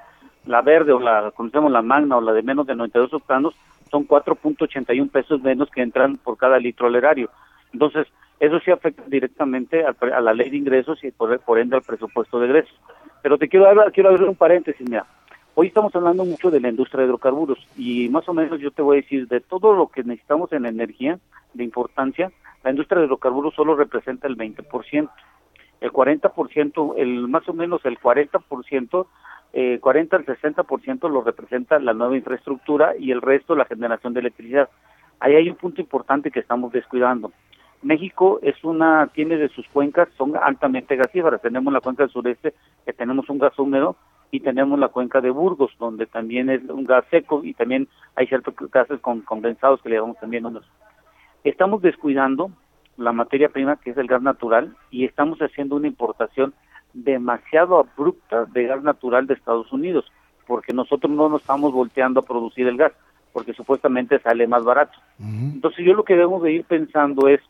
la 0.48 0.64
verde 0.64 0.92
o 0.92 1.00
la, 1.00 1.30
conocemos 1.36 1.72
la 1.72 1.84
magna 1.84 2.18
o 2.18 2.22
la 2.22 2.34
de 2.34 2.42
menos 2.42 2.66
de 2.66 2.74
92 2.74 3.14
octanos, 3.14 3.54
son 3.92 4.08
4.81 4.08 5.12
pesos 5.12 5.42
menos 5.42 5.70
que 5.70 5.82
entran 5.82 6.18
por 6.18 6.38
cada 6.38 6.58
litro 6.58 6.88
al 6.88 6.96
erario. 6.96 7.30
Entonces, 7.74 8.08
eso 8.40 8.60
sí 8.62 8.72
afecta 8.72 9.04
directamente 9.06 9.86
a, 9.86 9.94
a 10.16 10.22
la 10.22 10.34
ley 10.34 10.50
de 10.50 10.58
ingresos 10.58 11.04
y 11.04 11.12
por, 11.12 11.38
por 11.42 11.60
ende 11.60 11.76
al 11.76 11.84
presupuesto 11.84 12.40
de 12.40 12.48
ingresos. 12.48 12.74
Pero 13.22 13.38
te 13.38 13.48
quiero 13.48 13.66
dar, 13.66 13.92
quiero 13.92 14.10
abrir 14.10 14.28
un 14.28 14.36
paréntesis, 14.36 14.90
mira. 14.90 15.06
Hoy 15.54 15.68
estamos 15.68 15.94
hablando 15.96 16.24
mucho 16.24 16.50
de 16.50 16.62
la 16.62 16.70
industria 16.70 17.02
de 17.02 17.08
hidrocarburos 17.08 17.60
y 17.78 18.08
más 18.08 18.28
o 18.30 18.34
menos 18.34 18.62
yo 18.62 18.72
te 18.72 18.82
voy 18.82 18.98
a 18.98 19.02
decir 19.02 19.28
de 19.28 19.42
todo 19.42 19.74
lo 19.74 19.88
que 19.88 20.02
necesitamos 20.02 20.54
en 20.54 20.66
energía 20.66 21.20
de 21.54 21.66
importancia, 21.66 22.32
la 22.64 22.70
industria 22.70 23.00
de 23.00 23.08
hidrocarburos 23.08 23.54
solo 23.54 23.76
representa 23.76 24.28
el 24.28 24.38
20%. 24.38 25.10
El 25.82 25.92
40%, 25.92 26.94
el 26.98 27.28
más 27.28 27.50
o 27.50 27.54
menos 27.54 27.84
el 27.86 28.00
40%, 28.00 29.08
eh, 29.54 29.80
40 29.82 30.16
al 30.16 30.26
60% 30.26 31.10
lo 31.10 31.22
representa 31.22 31.80
la 31.80 31.94
nueva 31.94 32.16
infraestructura 32.16 32.96
y 32.98 33.12
el 33.12 33.22
resto 33.22 33.56
la 33.56 33.66
generación 33.66 34.14
de 34.14 34.22
electricidad. 34.22 34.70
Ahí 35.20 35.36
hay 35.36 35.50
un 35.50 35.56
punto 35.56 35.82
importante 35.82 36.32
que 36.32 36.40
estamos 36.40 36.72
descuidando. 36.72 37.32
México 37.84 38.40
es 38.44 38.64
una, 38.64 39.08
tiene 39.08 39.38
de 39.38 39.50
sus 39.50 39.68
cuencas, 39.70 40.08
son 40.18 40.36
altamente 40.38 40.96
gasíferas. 40.96 41.42
Tenemos 41.42 41.74
la 41.74 41.82
cuenca 41.82 42.04
del 42.04 42.12
sureste, 42.12 42.54
que 42.86 42.94
tenemos 42.94 43.30
un 43.30 43.40
gas 43.40 43.58
húmedo, 43.58 43.96
y 44.32 44.40
tenemos 44.40 44.80
la 44.80 44.88
cuenca 44.88 45.20
de 45.20 45.30
Burgos, 45.30 45.72
donde 45.78 46.06
también 46.06 46.50
es 46.50 46.64
un 46.70 46.86
gas 46.86 47.04
seco 47.12 47.44
y 47.44 47.54
también 47.54 47.88
hay 48.16 48.28
ciertos 48.28 48.56
gases 48.72 49.00
con, 49.02 49.22
condensados 49.22 49.82
que 49.82 49.90
le 49.90 49.98
damos 49.98 50.18
también 50.20 50.46
unos. 50.46 50.64
Estamos 51.44 51.82
descuidando 51.82 52.52
la 52.98 53.12
materia 53.12 53.50
prima 53.50 53.78
que 53.78 53.92
es 53.92 53.98
el 53.98 54.08
gas 54.08 54.22
natural 54.22 54.76
y 54.90 55.06
estamos 55.06 55.40
haciendo 55.40 55.76
una 55.76 55.88
importación 55.88 56.54
demasiado 56.94 57.80
abrupta 57.80 58.46
de 58.46 58.66
gas 58.66 58.84
natural 58.84 59.28
de 59.28 59.34
Estados 59.34 59.72
Unidos, 59.72 60.06
porque 60.48 60.74
nosotros 60.74 61.12
no 61.12 61.30
nos 61.30 61.42
estamos 61.42 61.72
volteando 61.72 62.20
a 62.20 62.24
producir 62.24 62.68
el 62.68 62.78
gas, 62.78 62.94
porque 63.34 63.54
supuestamente 63.54 64.20
sale 64.20 64.48
más 64.48 64.64
barato. 64.64 64.98
Entonces 65.20 65.86
yo 65.86 65.94
lo 65.94 66.04
que 66.04 66.16
debemos 66.16 66.44
de 66.44 66.54
ir 66.54 66.66
pensando 66.66 67.28
es, 67.28 67.42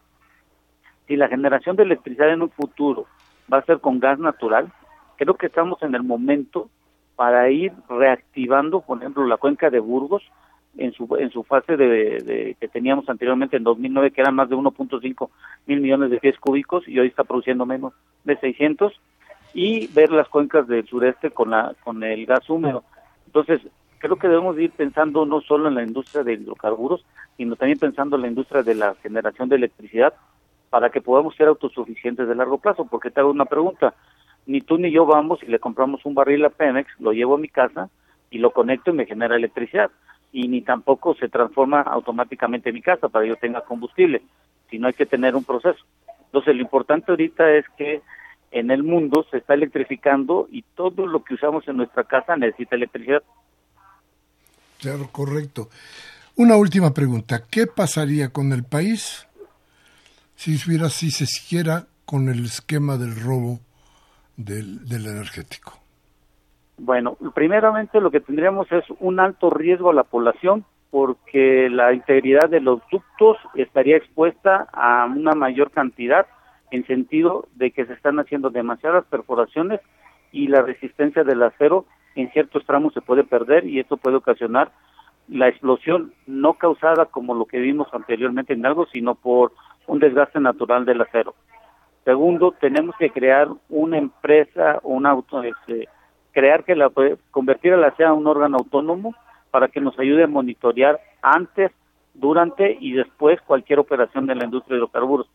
si 1.07 1.15
la 1.15 1.27
generación 1.27 1.75
de 1.75 1.83
electricidad 1.83 2.31
en 2.31 2.43
un 2.43 2.49
futuro 2.49 3.07
va 3.51 3.57
a 3.57 3.65
ser 3.65 3.79
con 3.79 3.99
gas 3.99 4.19
natural, 4.19 4.71
creo 5.17 5.35
que 5.35 5.47
estamos 5.47 5.81
en 5.83 5.95
el 5.95 6.03
momento 6.03 6.69
para 7.15 7.49
ir 7.49 7.73
reactivando, 7.89 8.81
por 8.81 8.97
ejemplo, 8.97 9.25
la 9.25 9.37
cuenca 9.37 9.69
de 9.69 9.79
Burgos 9.79 10.23
en 10.77 10.93
su 10.93 11.07
en 11.17 11.29
su 11.31 11.43
fase 11.43 11.75
de, 11.75 12.55
que 12.59 12.67
teníamos 12.67 13.07
anteriormente 13.09 13.57
en 13.57 13.63
2009 13.63 14.11
que 14.11 14.21
eran 14.21 14.35
más 14.35 14.49
de 14.49 14.55
1.5 14.55 15.29
mil 15.67 15.81
millones 15.81 16.09
de 16.11 16.19
pies 16.19 16.37
cúbicos 16.39 16.87
y 16.87 16.97
hoy 16.97 17.07
está 17.07 17.23
produciendo 17.23 17.65
menos 17.65 17.93
de 18.23 18.37
600 18.37 18.93
y 19.53 19.87
ver 19.87 20.11
las 20.11 20.27
cuencas 20.29 20.67
del 20.67 20.87
sureste 20.87 21.31
con 21.31 21.51
la 21.51 21.75
con 21.83 22.03
el 22.03 22.25
gas 22.25 22.49
húmedo. 22.49 22.83
Entonces 23.25 23.61
creo 23.99 24.15
que 24.17 24.27
debemos 24.27 24.57
ir 24.57 24.71
pensando 24.71 25.25
no 25.25 25.41
solo 25.41 25.67
en 25.67 25.75
la 25.75 25.83
industria 25.83 26.23
de 26.23 26.33
hidrocarburos, 26.33 27.05
sino 27.37 27.55
también 27.55 27.79
pensando 27.79 28.15
en 28.15 28.23
la 28.23 28.27
industria 28.27 28.63
de 28.63 28.75
la 28.75 28.95
generación 28.95 29.47
de 29.49 29.57
electricidad 29.57 30.13
para 30.69 30.89
que 30.89 31.01
podamos 31.01 31.35
ser 31.35 31.47
autosuficientes 31.47 32.27
de 32.27 32.35
largo 32.35 32.57
plazo. 32.57 32.85
Porque 32.85 33.11
te 33.11 33.19
hago 33.19 33.29
una 33.29 33.45
pregunta, 33.45 33.93
ni 34.45 34.61
tú 34.61 34.77
ni 34.77 34.91
yo 34.91 35.05
vamos 35.05 35.43
y 35.43 35.47
le 35.47 35.59
compramos 35.59 36.05
un 36.05 36.15
barril 36.15 36.45
a 36.45 36.49
Pemex, 36.49 36.89
lo 36.99 37.11
llevo 37.11 37.35
a 37.35 37.39
mi 37.39 37.47
casa 37.47 37.89
y 38.31 38.39
lo 38.39 38.51
conecto 38.51 38.91
y 38.91 38.93
me 38.93 39.05
genera 39.05 39.35
electricidad. 39.35 39.91
Y 40.31 40.47
ni 40.47 40.61
tampoco 40.61 41.13
se 41.15 41.29
transforma 41.29 41.81
automáticamente 41.81 42.71
mi 42.71 42.81
casa 42.81 43.09
para 43.09 43.23
que 43.23 43.29
yo 43.29 43.35
tenga 43.35 43.61
combustible, 43.61 44.23
sino 44.69 44.87
hay 44.87 44.93
que 44.93 45.05
tener 45.05 45.35
un 45.35 45.43
proceso. 45.43 45.83
Entonces, 46.25 46.55
lo 46.55 46.61
importante 46.61 47.11
ahorita 47.11 47.51
es 47.51 47.65
que 47.77 48.01
en 48.51 48.69
el 48.69 48.83
mundo 48.83 49.25
se 49.31 49.37
está 49.37 49.53
electrificando 49.53 50.47
y 50.51 50.63
todo 50.75 51.07
lo 51.07 51.23
que 51.23 51.35
usamos 51.35 51.67
en 51.67 51.77
nuestra 51.77 52.03
casa 52.03 52.35
necesita 52.35 52.75
electricidad. 52.75 53.23
Claro, 54.79 55.09
correcto. 55.11 55.69
Una 56.35 56.57
última 56.57 56.93
pregunta. 56.93 57.43
¿Qué 57.49 57.67
pasaría 57.67 58.29
con 58.29 58.51
el 58.51 58.63
país 58.63 59.27
si 60.35 60.55
hubiera, 60.55 60.89
si 60.89 61.11
se 61.11 61.25
siguiera 61.25 61.85
con 62.05 62.29
el 62.29 62.45
esquema 62.45 62.97
del 62.97 63.15
robo 63.15 63.59
del, 64.37 64.87
del 64.87 65.05
energético? 65.05 65.73
Bueno, 66.77 67.15
primeramente 67.35 68.01
lo 68.01 68.09
que 68.09 68.21
tendríamos 68.21 68.71
es 68.71 68.83
un 68.99 69.19
alto 69.19 69.49
riesgo 69.49 69.91
a 69.91 69.93
la 69.93 70.03
población 70.03 70.65
porque 70.89 71.69
la 71.69 71.93
integridad 71.93 72.49
de 72.49 72.59
los 72.59 72.81
ductos 72.91 73.37
estaría 73.55 73.97
expuesta 73.97 74.67
a 74.73 75.05
una 75.05 75.33
mayor 75.33 75.71
cantidad 75.71 76.25
en 76.71 76.85
sentido 76.87 77.47
de 77.55 77.71
que 77.71 77.85
se 77.85 77.93
están 77.93 78.19
haciendo 78.19 78.49
demasiadas 78.49 79.05
perforaciones 79.05 79.81
y 80.31 80.47
la 80.47 80.61
resistencia 80.61 81.23
del 81.23 81.43
acero 81.43 81.85
en 82.15 82.31
ciertos 82.31 82.65
tramos 82.65 82.93
se 82.93 83.01
puede 83.01 83.23
perder 83.23 83.65
y 83.65 83.79
esto 83.79 83.97
puede 83.97 84.17
ocasionar 84.17 84.71
la 85.27 85.47
explosión 85.47 86.13
no 86.27 86.55
causada 86.55 87.05
como 87.05 87.33
lo 87.33 87.45
que 87.45 87.59
vimos 87.59 87.87
anteriormente 87.93 88.53
en 88.53 88.65
algo, 88.65 88.85
sino 88.87 89.15
por 89.15 89.53
un 89.87 89.99
desgaste 89.99 90.39
natural 90.39 90.85
del 90.85 91.01
acero. 91.01 91.35
Segundo, 92.03 92.53
tenemos 92.59 92.95
que 92.97 93.11
crear 93.11 93.47
una 93.69 93.97
empresa, 93.97 94.79
un 94.83 95.05
auto, 95.05 95.43
este, 95.43 95.87
crear 96.31 96.63
que 96.63 96.75
la 96.75 96.91
convertir 97.29 97.73
a 97.73 97.77
la 97.77 97.95
sea 97.95 98.13
un 98.13 98.27
órgano 98.27 98.57
autónomo 98.57 99.15
para 99.51 99.67
que 99.67 99.81
nos 99.81 99.97
ayude 99.99 100.23
a 100.23 100.27
monitorear 100.27 100.99
antes, 101.21 101.71
durante 102.13 102.77
y 102.79 102.93
después 102.93 103.39
cualquier 103.41 103.79
operación 103.79 104.25
de 104.25 104.35
la 104.35 104.43
industria 104.43 104.75
de 104.75 104.79
hidrocarburos. 104.79 105.29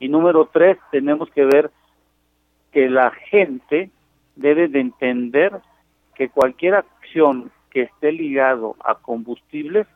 Y 0.00 0.08
número 0.08 0.48
tres, 0.52 0.78
tenemos 0.90 1.30
que 1.30 1.44
ver 1.44 1.70
que 2.72 2.88
la 2.88 3.10
gente 3.10 3.90
debe 4.34 4.66
de 4.66 4.80
entender 4.80 5.60
que 6.14 6.30
cualquier 6.30 6.74
acción 6.74 7.52
que 7.70 7.82
esté 7.82 8.10
ligado 8.10 8.76
a 8.84 8.96
combustibles 8.96 9.86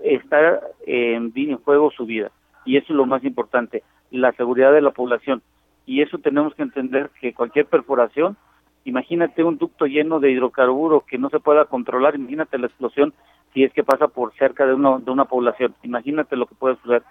está 0.00 0.60
en, 0.86 1.32
en 1.34 1.56
juego 1.58 1.90
su 1.90 2.04
vida. 2.04 2.30
Y 2.64 2.76
eso 2.76 2.92
es 2.92 2.96
lo 2.96 3.06
más 3.06 3.24
importante, 3.24 3.82
la 4.10 4.32
seguridad 4.32 4.72
de 4.72 4.82
la 4.82 4.90
población. 4.90 5.42
Y 5.86 6.02
eso 6.02 6.18
tenemos 6.18 6.54
que 6.54 6.62
entender 6.62 7.10
que 7.20 7.34
cualquier 7.34 7.66
perforación, 7.66 8.36
imagínate 8.84 9.44
un 9.44 9.58
ducto 9.58 9.86
lleno 9.86 10.18
de 10.18 10.30
hidrocarburos 10.30 11.04
que 11.04 11.18
no 11.18 11.30
se 11.30 11.40
pueda 11.40 11.66
controlar, 11.66 12.16
imagínate 12.16 12.58
la 12.58 12.66
explosión 12.66 13.14
si 13.52 13.62
es 13.62 13.72
que 13.72 13.84
pasa 13.84 14.08
por 14.08 14.34
cerca 14.34 14.66
de, 14.66 14.74
uno, 14.74 14.98
de 14.98 15.10
una 15.10 15.26
población, 15.26 15.74
imagínate 15.84 16.36
lo 16.36 16.46
que 16.46 16.56
puede 16.56 16.76
suceder. 16.76 17.02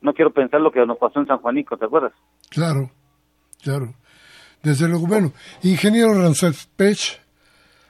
No 0.00 0.12
quiero 0.14 0.32
pensar 0.32 0.60
lo 0.60 0.70
que 0.70 0.84
nos 0.86 0.98
pasó 0.98 1.20
en 1.20 1.26
San 1.26 1.38
Juanico, 1.38 1.76
¿te 1.76 1.84
acuerdas? 1.84 2.12
Claro, 2.50 2.90
claro. 3.62 3.94
Desde 4.62 4.88
luego, 4.88 5.06
bueno, 5.06 5.32
ingeniero 5.62 6.14
Rancés 6.14 6.68
Pech, 6.76 7.20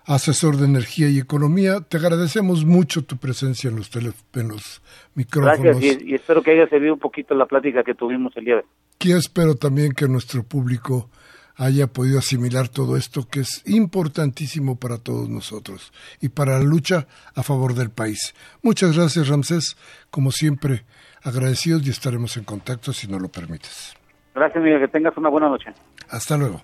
asesor 0.05 0.57
de 0.57 0.67
energía 0.67 1.09
y 1.09 1.19
economía, 1.19 1.81
te 1.81 1.97
agradecemos 1.97 2.65
mucho 2.65 3.05
tu 3.05 3.17
presencia 3.17 3.69
en 3.69 3.77
los, 3.77 3.95
en 3.95 4.49
los 4.49 4.83
micrófonos. 5.15 5.61
Gracias 5.61 6.03
y, 6.03 6.15
espero 6.15 6.43
que 6.43 6.53
haya 6.53 6.69
servido 6.69 6.95
un 6.95 7.01
poquito 7.01 7.35
la 7.35 7.47
plática 7.47 7.83
que 7.83 7.95
tuvimos 7.95 8.37
el 8.37 8.45
día 8.45 8.55
de 8.55 8.61
hoy. 8.61 8.67
Y 9.01 9.13
espero 9.13 9.55
también 9.55 9.93
que 9.93 10.09
nuestro 10.09 10.43
público 10.43 11.09
haya 11.57 11.89
podido 11.89 12.21
asimilar 12.21 12.69
todo 12.69 12.97
esto 12.97 13.27
que 13.29 13.41
es 13.41 13.63
importantísimo 13.67 14.79
para 14.79 14.99
todos 14.99 15.29
nosotros 15.29 15.93
y 16.21 16.29
para 16.29 16.59
la 16.59 16.65
lucha 16.65 17.09
a 17.35 17.43
favor 17.43 17.75
del 17.75 17.91
país. 17.91 18.35
Muchas 18.63 18.97
gracias, 18.97 19.29
Ramsés. 19.29 19.77
Como 20.11 20.31
siempre, 20.31 20.85
agradecidos 21.29 21.87
y 21.87 21.91
estaremos 21.91 22.37
en 22.37 22.45
contacto 22.45 22.93
si 22.93 23.07
no 23.07 23.19
lo 23.19 23.29
permites. 23.29 23.95
Gracias, 24.35 24.63
Miguel. 24.63 24.81
Que 24.81 24.89
tengas 24.89 25.17
una 25.17 25.29
buena 25.29 25.49
noche. 25.49 25.73
Hasta 26.09 26.37
luego. 26.37 26.63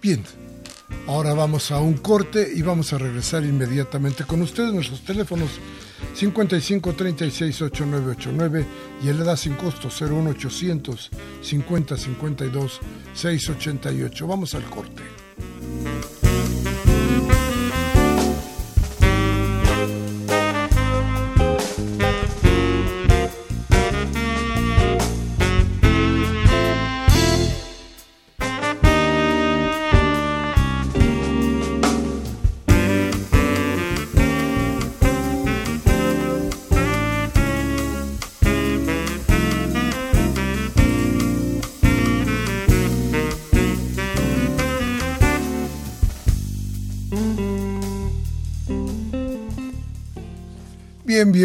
Bien, 0.00 0.22
ahora 1.08 1.34
vamos 1.34 1.72
a 1.72 1.80
un 1.80 1.94
corte 1.94 2.46
y 2.54 2.62
vamos 2.62 2.92
a 2.92 2.98
regresar 2.98 3.44
inmediatamente 3.44 4.24
con 4.24 4.42
ustedes. 4.42 4.72
Nuestros 4.72 5.04
teléfonos 5.04 5.58
55 6.14 6.92
36 6.94 7.62
8989 7.62 8.66
y 9.02 9.08
el 9.08 9.20
EDA 9.20 9.36
sin 9.36 9.54
costo 9.54 9.88
01800 9.88 11.10
50 11.40 11.96
52 11.96 12.80
688. 13.14 14.26
Vamos 14.26 14.54
al 14.54 14.64
corte. 14.64 15.02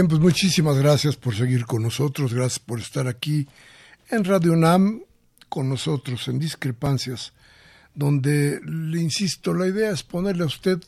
Pues 0.09 0.19
muchísimas 0.19 0.77
gracias 0.77 1.15
por 1.15 1.33
seguir 1.33 1.65
con 1.65 1.81
nosotros, 1.81 2.33
gracias 2.33 2.59
por 2.59 2.79
estar 2.79 3.07
aquí 3.07 3.47
en 4.09 4.25
Radio 4.25 4.55
NAM 4.55 5.01
con 5.47 5.69
nosotros 5.69 6.27
en 6.27 6.39
Discrepancias, 6.39 7.31
donde, 7.95 8.59
le 8.65 8.99
insisto, 8.99 9.53
la 9.53 9.67
idea 9.67 9.91
es 9.91 10.03
ponerle 10.03 10.43
a 10.43 10.47
usted 10.47 10.83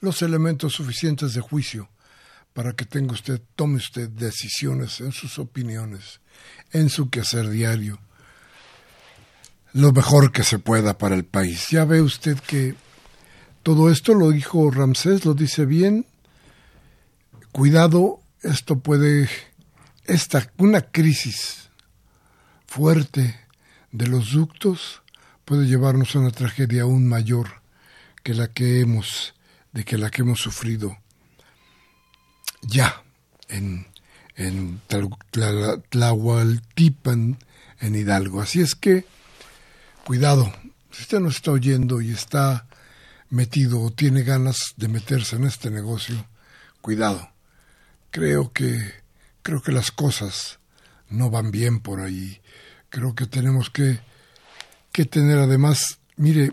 los 0.00 0.22
elementos 0.22 0.74
suficientes 0.74 1.34
de 1.34 1.40
juicio 1.40 1.88
para 2.52 2.74
que 2.74 2.84
tenga 2.84 3.14
usted, 3.14 3.40
tome 3.56 3.76
usted 3.76 4.08
decisiones 4.10 5.00
en 5.00 5.10
sus 5.10 5.40
opiniones, 5.40 6.20
en 6.70 6.88
su 6.88 7.10
quehacer 7.10 7.48
diario, 7.48 7.98
lo 9.72 9.90
mejor 9.92 10.30
que 10.30 10.44
se 10.44 10.60
pueda 10.60 10.98
para 10.98 11.16
el 11.16 11.24
país. 11.24 11.68
Ya 11.70 11.84
ve 11.84 12.00
usted 12.00 12.38
que 12.38 12.76
todo 13.64 13.90
esto 13.90 14.14
lo 14.14 14.30
dijo 14.30 14.70
Ramsés, 14.70 15.24
lo 15.24 15.34
dice 15.34 15.64
bien, 15.66 16.06
cuidado, 17.50 18.20
esto 18.42 18.78
puede, 18.78 19.28
esta, 20.04 20.50
una 20.58 20.82
crisis 20.82 21.70
fuerte 22.66 23.38
de 23.92 24.06
los 24.06 24.32
ductos 24.32 25.02
puede 25.44 25.66
llevarnos 25.66 26.14
a 26.14 26.20
una 26.20 26.30
tragedia 26.30 26.82
aún 26.82 27.08
mayor 27.08 27.62
que 28.22 28.34
la 28.34 28.48
que 28.48 28.80
hemos, 28.80 29.34
de 29.72 29.84
que 29.84 29.96
la 29.98 30.10
que 30.10 30.22
hemos 30.22 30.40
sufrido 30.40 30.98
ya 32.62 33.02
en, 33.48 33.86
en 34.34 34.80
Tlahualtipan, 35.90 37.38
en 37.80 37.94
Hidalgo. 37.94 38.40
Así 38.40 38.60
es 38.60 38.74
que, 38.74 39.04
cuidado, 40.04 40.52
si 40.90 41.02
usted 41.02 41.20
nos 41.20 41.36
está 41.36 41.52
oyendo 41.52 42.00
y 42.00 42.10
está 42.10 42.66
metido 43.30 43.80
o 43.80 43.92
tiene 43.92 44.22
ganas 44.22 44.74
de 44.76 44.88
meterse 44.88 45.36
en 45.36 45.44
este 45.44 45.70
negocio, 45.70 46.26
cuidado 46.80 47.35
creo 48.16 48.50
que 48.50 48.94
creo 49.42 49.60
que 49.60 49.72
las 49.72 49.90
cosas 49.90 50.58
no 51.10 51.28
van 51.28 51.50
bien 51.50 51.80
por 51.80 52.00
ahí. 52.00 52.40
Creo 52.88 53.14
que 53.14 53.26
tenemos 53.26 53.68
que, 53.68 54.00
que 54.90 55.04
tener 55.04 55.36
además, 55.36 55.98
mire, 56.16 56.52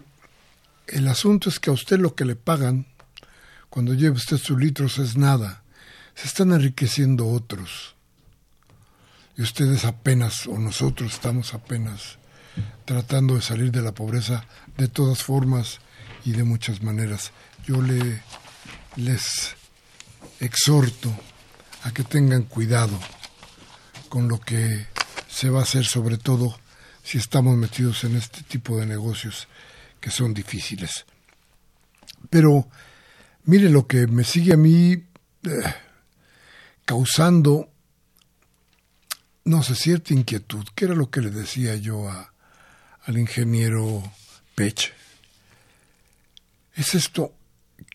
el 0.88 1.08
asunto 1.08 1.48
es 1.48 1.62
que 1.62 1.70
a 1.70 1.74
usted 1.74 2.00
lo 2.00 2.16
que 2.16 2.26
le 2.26 2.36
pagan 2.36 2.86
cuando 3.70 3.94
lleva 3.94 4.18
usted 4.18 4.36
sus 4.36 4.60
litros 4.60 5.00
es 5.00 5.16
nada. 5.16 5.64
Se 6.16 6.28
están 6.28 6.52
enriqueciendo 6.52 7.30
otros. 7.30 7.96
Y 9.38 9.42
ustedes 9.42 9.86
apenas, 9.86 10.46
o 10.48 10.60
nosotros 10.60 11.14
estamos 11.14 11.54
apenas 11.54 12.18
tratando 12.84 13.36
de 13.36 13.42
salir 13.42 13.72
de 13.72 13.82
la 13.82 13.94
pobreza 13.94 14.46
de 14.76 14.90
todas 14.90 15.24
formas 15.24 15.80
y 16.26 16.34
de 16.34 16.44
muchas 16.44 16.84
maneras. 16.84 17.32
Yo 17.66 17.82
le, 17.82 18.22
les 18.98 19.56
exhorto 20.42 21.18
a 21.84 21.92
que 21.92 22.04
tengan 22.04 22.44
cuidado 22.44 23.00
con 24.10 24.28
lo 24.28 24.40
que 24.40 24.88
se 25.28 25.50
va 25.50 25.60
a 25.60 25.64
hacer, 25.64 25.86
sobre 25.86 26.18
todo 26.18 26.60
si 27.04 27.18
estamos 27.18 27.56
metidos 27.58 28.04
en 28.04 28.16
este 28.16 28.44
tipo 28.44 28.78
de 28.78 28.86
negocios 28.86 29.48
que 30.00 30.12
son 30.12 30.34
difíciles. 30.34 31.06
Pero 32.30 32.68
Mire 33.46 33.70
lo 33.70 33.88
que 33.88 34.08
me 34.08 34.24
sigue 34.24 34.54
a 34.54 34.58
mí 34.58 34.94
eh, 34.94 35.76
causando, 36.86 37.70
no 39.44 39.64
sé, 39.64 39.76
cierta 39.76 40.14
inquietud, 40.14 40.66
que 40.74 40.86
era 40.86 40.96
lo 40.96 41.10
que 41.10 41.20
le 41.20 41.30
decía 41.30 41.76
yo 41.76 42.10
a, 42.10 42.34
al 43.04 43.18
ingeniero 43.18 44.02
Peche. 44.56 44.94
Es 46.76 46.96
esto, 46.96 47.34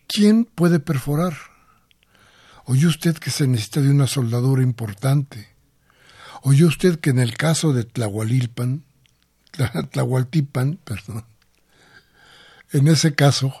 ¿quién 0.07 0.45
puede 0.45 0.79
perforar? 0.79 1.35
Oye 2.69 2.85
usted 2.85 3.17
que 3.17 3.31
se 3.31 3.47
necesita 3.47 3.81
de 3.81 3.89
una 3.89 4.05
soldadura 4.05 4.61
importante. 4.61 5.47
Oye 6.43 6.65
usted 6.65 6.99
que 6.99 7.09
en 7.09 7.17
el 7.17 7.35
caso 7.35 7.73
de 7.73 7.83
Tlahualilpan, 7.83 8.83
Tlahualtipan, 9.89 10.77
perdón, 10.83 11.25
en 12.71 12.87
ese 12.87 13.15
caso, 13.15 13.55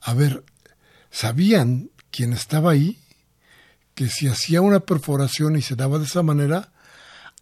a 0.00 0.14
ver, 0.14 0.42
sabían 1.12 1.90
quien 2.10 2.32
estaba 2.32 2.72
ahí 2.72 2.98
que 3.94 4.08
si 4.08 4.26
hacía 4.26 4.62
una 4.62 4.80
perforación 4.80 5.54
y 5.54 5.62
se 5.62 5.76
daba 5.76 6.00
de 6.00 6.06
esa 6.06 6.24
manera, 6.24 6.72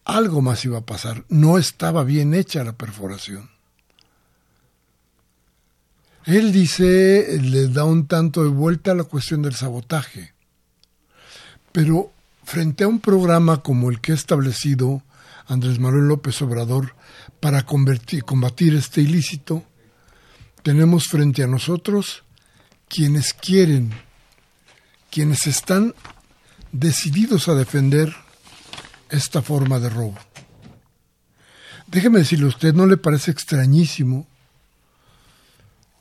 algo 0.04 0.42
más 0.42 0.62
iba 0.66 0.76
a 0.76 0.84
pasar. 0.84 1.24
No 1.30 1.56
estaba 1.56 2.04
bien 2.04 2.34
hecha 2.34 2.64
la 2.64 2.74
perforación. 2.74 3.48
Él 6.26 6.52
dice, 6.52 7.38
le 7.40 7.68
da 7.68 7.84
un 7.84 8.06
tanto 8.06 8.42
de 8.42 8.50
vuelta 8.50 8.90
a 8.90 8.94
la 8.94 9.04
cuestión 9.04 9.40
del 9.40 9.54
sabotaje. 9.54 10.31
Pero 11.72 12.12
frente 12.44 12.84
a 12.84 12.88
un 12.88 13.00
programa 13.00 13.62
como 13.62 13.90
el 13.90 14.00
que 14.00 14.12
ha 14.12 14.14
establecido 14.14 15.02
Andrés 15.46 15.78
Manuel 15.78 16.08
López 16.08 16.40
Obrador 16.42 16.94
para 17.40 17.64
combatir 17.64 18.74
este 18.74 19.00
ilícito, 19.00 19.64
tenemos 20.62 21.08
frente 21.08 21.42
a 21.42 21.46
nosotros 21.46 22.22
quienes 22.88 23.32
quieren, 23.32 23.92
quienes 25.10 25.46
están 25.46 25.94
decididos 26.70 27.48
a 27.48 27.54
defender 27.54 28.14
esta 29.10 29.42
forma 29.42 29.78
de 29.78 29.90
robo. 29.90 30.18
Déjeme 31.86 32.20
decirle 32.20 32.46
a 32.46 32.48
usted, 32.48 32.74
¿no 32.74 32.86
le 32.86 32.96
parece 32.96 33.30
extrañísimo 33.30 34.26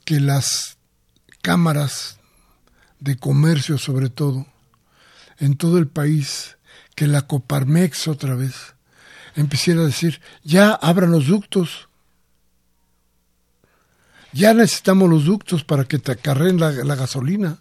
que 0.06 0.20
las 0.20 0.78
cámaras 1.42 2.18
de 3.00 3.18
comercio, 3.18 3.78
sobre 3.78 4.10
todo, 4.10 4.46
en 5.42 5.58
todo 5.58 5.80
el 5.80 5.88
país, 5.88 6.58
que 6.96 7.08
la 7.08 7.24
Coparmex 7.24 8.08
otra 8.08 8.36
vez, 8.36 8.76
empezara 9.36 9.82
a 9.82 9.86
decir, 9.86 10.22
ya 10.44 10.72
abran 10.72 11.12
los 11.12 11.28
ductos, 11.28 11.90
ya 14.34 14.54
necesitamos 14.54 15.10
los 15.10 15.26
ductos 15.26 15.64
para 15.64 15.86
que 15.86 15.98
te 15.98 16.14
acarreen 16.14 16.60
la, 16.60 16.72
la 16.72 16.96
gasolina. 16.96 17.58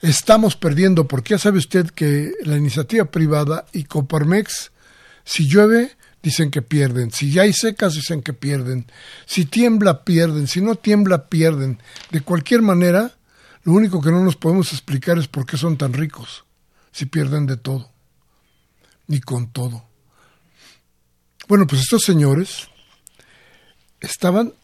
Estamos 0.00 0.54
perdiendo, 0.54 1.08
porque 1.08 1.34
ya 1.34 1.38
sabe 1.38 1.58
usted 1.58 1.88
que 1.88 2.32
la 2.44 2.56
iniciativa 2.56 3.06
privada 3.06 3.64
y 3.72 3.84
Coparmex, 3.84 4.70
si 5.24 5.48
llueve, 5.48 5.96
dicen 6.22 6.50
que 6.50 6.62
pierden. 6.62 7.10
Si 7.10 7.32
ya 7.32 7.42
hay 7.42 7.52
secas, 7.52 7.94
dicen 7.94 8.22
que 8.22 8.34
pierden. 8.34 8.86
Si 9.26 9.46
tiembla, 9.46 10.04
pierden. 10.04 10.46
Si 10.46 10.60
no 10.60 10.76
tiembla, 10.76 11.28
pierden. 11.28 11.80
De 12.12 12.20
cualquier 12.20 12.62
manera, 12.62 13.17
lo 13.68 13.74
único 13.74 14.00
que 14.00 14.10
no 14.10 14.24
nos 14.24 14.36
podemos 14.36 14.72
explicar 14.72 15.18
es 15.18 15.28
por 15.28 15.44
qué 15.44 15.58
son 15.58 15.76
tan 15.76 15.92
ricos, 15.92 16.46
si 16.90 17.04
pierden 17.04 17.44
de 17.44 17.58
todo, 17.58 17.92
ni 19.08 19.20
con 19.20 19.52
todo. 19.52 19.84
Bueno, 21.48 21.66
pues 21.66 21.82
estos 21.82 22.00
señores 22.00 22.68
estaban 24.00 24.54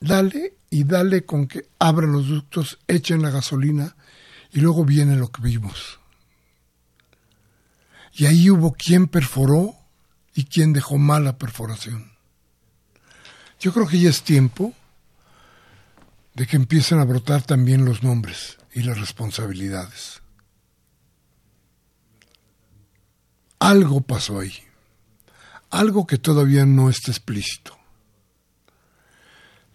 dale 0.00 0.52
y 0.68 0.84
dale 0.84 1.24
con 1.24 1.46
que 1.46 1.70
abran 1.78 2.12
los 2.12 2.28
ductos, 2.28 2.78
echen 2.88 3.22
la 3.22 3.30
gasolina 3.30 3.96
y 4.52 4.60
luego 4.60 4.84
viene 4.84 5.16
lo 5.16 5.32
que 5.32 5.40
vimos. 5.40 5.98
Y 8.12 8.26
ahí 8.26 8.50
hubo 8.50 8.74
quien 8.74 9.06
perforó 9.06 9.76
y 10.34 10.44
quien 10.44 10.74
dejó 10.74 10.98
mala 10.98 11.38
perforación. 11.38 12.12
Yo 13.58 13.72
creo 13.72 13.88
que 13.88 13.98
ya 13.98 14.10
es 14.10 14.20
tiempo 14.20 14.74
de 16.40 16.46
que 16.46 16.56
empiecen 16.56 16.98
a 17.00 17.04
brotar 17.04 17.42
también 17.42 17.84
los 17.84 18.02
nombres 18.02 18.56
y 18.72 18.82
las 18.82 18.98
responsabilidades. 18.98 20.22
Algo 23.58 24.00
pasó 24.00 24.40
ahí, 24.40 24.54
algo 25.68 26.06
que 26.06 26.16
todavía 26.16 26.64
no 26.64 26.88
está 26.88 27.10
explícito. 27.10 27.78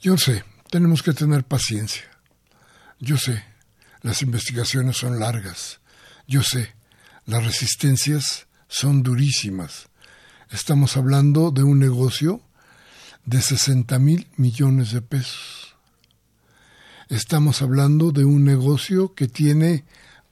Yo 0.01 0.17
sé, 0.17 0.43
tenemos 0.71 1.03
que 1.03 1.13
tener 1.13 1.43
paciencia. 1.43 2.09
Yo 2.99 3.17
sé, 3.17 3.43
las 4.01 4.23
investigaciones 4.23 4.97
son 4.97 5.19
largas. 5.19 5.81
Yo 6.27 6.41
sé, 6.41 6.73
las 7.27 7.45
resistencias 7.45 8.47
son 8.67 9.03
durísimas. 9.03 9.87
Estamos 10.49 10.97
hablando 10.97 11.51
de 11.51 11.61
un 11.61 11.77
negocio 11.77 12.41
de 13.23 13.39
60 13.39 13.99
mil 13.99 14.27
millones 14.35 14.93
de 14.93 15.03
pesos. 15.03 15.64
Estamos 17.09 17.61
hablando 17.61 18.11
de 18.11 18.25
un 18.25 18.45
negocio 18.45 19.13
que 19.13 19.27
tiene 19.27 19.85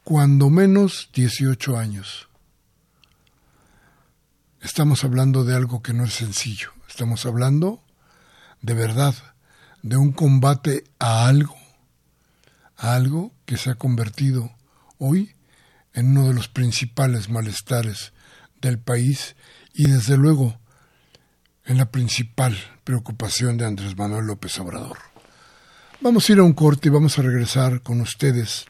cuando 0.04 0.50
menos 0.50 1.10
18 1.14 1.78
años. 1.78 2.30
Estamos 4.60 5.04
hablando 5.04 5.44
de 5.44 5.56
algo 5.56 5.84
que 5.84 5.94
no 5.94 6.06
es 6.06 6.14
sencillo. 6.14 6.72
Estamos 6.90 7.28
hablando 7.28 7.84
de 8.64 8.74
verdad 8.74 9.14
de 9.84 9.98
un 9.98 10.14
combate 10.14 10.86
a 10.98 11.28
algo, 11.28 11.56
a 12.76 12.96
algo 12.96 13.32
que 13.46 13.58
se 13.58 13.70
ha 13.70 13.76
convertido 13.76 14.52
hoy 14.98 15.36
en 15.94 16.18
uno 16.18 16.30
de 16.30 16.34
los 16.34 16.48
principales 16.48 17.30
malestares 17.30 18.14
del 18.62 18.80
país 18.80 19.36
y 19.76 19.92
desde 19.92 20.18
luego 20.18 20.58
en 21.66 21.78
la 21.78 21.92
principal 21.92 22.58
preocupación 22.84 23.58
de 23.58 23.66
Andrés 23.66 23.96
Manuel 23.96 24.26
López 24.26 24.58
Obrador. 24.60 25.13
Vamos 26.04 26.28
a 26.28 26.34
ir 26.34 26.40
a 26.40 26.44
un 26.44 26.52
corte 26.52 26.90
y 26.90 26.92
vamos 26.92 27.18
a 27.18 27.22
regresar 27.22 27.82
con 27.82 28.02
ustedes 28.02 28.66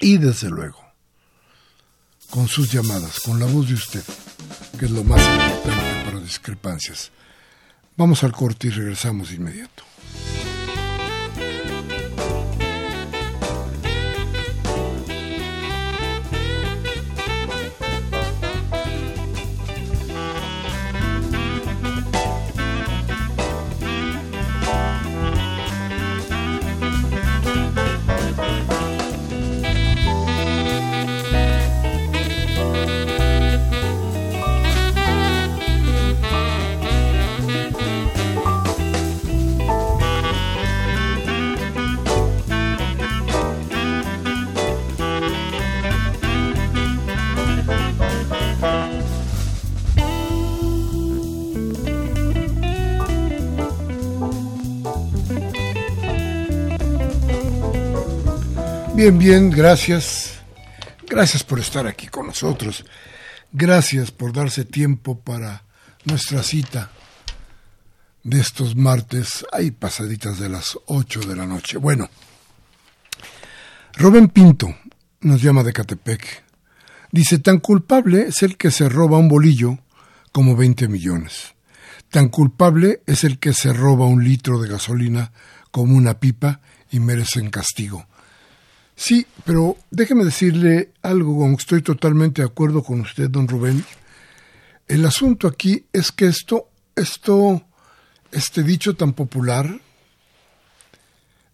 y 0.00 0.18
desde 0.18 0.50
luego 0.50 0.84
con 2.30 2.48
sus 2.48 2.72
llamadas, 2.72 3.20
con 3.20 3.38
la 3.38 3.46
voz 3.46 3.68
de 3.68 3.74
usted, 3.74 4.02
que 4.76 4.86
es 4.86 4.90
lo 4.90 5.04
más 5.04 5.20
importante 5.20 6.04
para 6.04 6.18
discrepancias. 6.18 7.12
Vamos 7.96 8.24
al 8.24 8.32
corte 8.32 8.66
y 8.66 8.70
regresamos 8.70 9.28
de 9.28 9.36
inmediato. 9.36 9.84
Bien, 59.12 59.50
gracias. 59.50 60.40
Gracias 61.08 61.44
por 61.44 61.60
estar 61.60 61.86
aquí 61.86 62.08
con 62.08 62.26
nosotros. 62.26 62.84
Gracias 63.52 64.10
por 64.10 64.32
darse 64.32 64.64
tiempo 64.64 65.20
para 65.20 65.62
nuestra 66.04 66.42
cita 66.42 66.90
de 68.24 68.40
estos 68.40 68.74
martes, 68.74 69.46
ahí 69.52 69.70
pasaditas 69.70 70.40
de 70.40 70.48
las 70.48 70.76
8 70.86 71.20
de 71.20 71.36
la 71.36 71.46
noche. 71.46 71.78
Bueno, 71.78 72.10
Rubén 73.94 74.28
Pinto 74.28 74.74
nos 75.20 75.40
llama 75.40 75.62
de 75.62 75.72
Catepec. 75.72 76.42
Dice, 77.12 77.38
tan 77.38 77.60
culpable 77.60 78.26
es 78.26 78.42
el 78.42 78.56
que 78.56 78.72
se 78.72 78.88
roba 78.88 79.18
un 79.18 79.28
bolillo 79.28 79.78
como 80.32 80.56
20 80.56 80.88
millones. 80.88 81.54
Tan 82.10 82.28
culpable 82.28 83.02
es 83.06 83.22
el 83.22 83.38
que 83.38 83.52
se 83.52 83.72
roba 83.72 84.06
un 84.06 84.24
litro 84.24 84.60
de 84.60 84.68
gasolina 84.68 85.30
como 85.70 85.94
una 85.94 86.18
pipa 86.18 86.60
y 86.90 86.98
merecen 86.98 87.50
castigo. 87.50 88.06
Sí, 88.96 89.26
pero 89.44 89.76
déjeme 89.90 90.24
decirle 90.24 90.92
algo, 91.02 91.44
aunque 91.44 91.60
estoy 91.60 91.82
totalmente 91.82 92.40
de 92.40 92.48
acuerdo 92.48 92.82
con 92.82 93.02
usted, 93.02 93.28
don 93.28 93.46
Rubén. 93.46 93.84
El 94.88 95.04
asunto 95.04 95.46
aquí 95.46 95.84
es 95.92 96.10
que 96.10 96.26
esto, 96.26 96.70
esto, 96.96 97.62
este 98.32 98.62
dicho 98.62 98.96
tan 98.96 99.12
popular, 99.12 99.80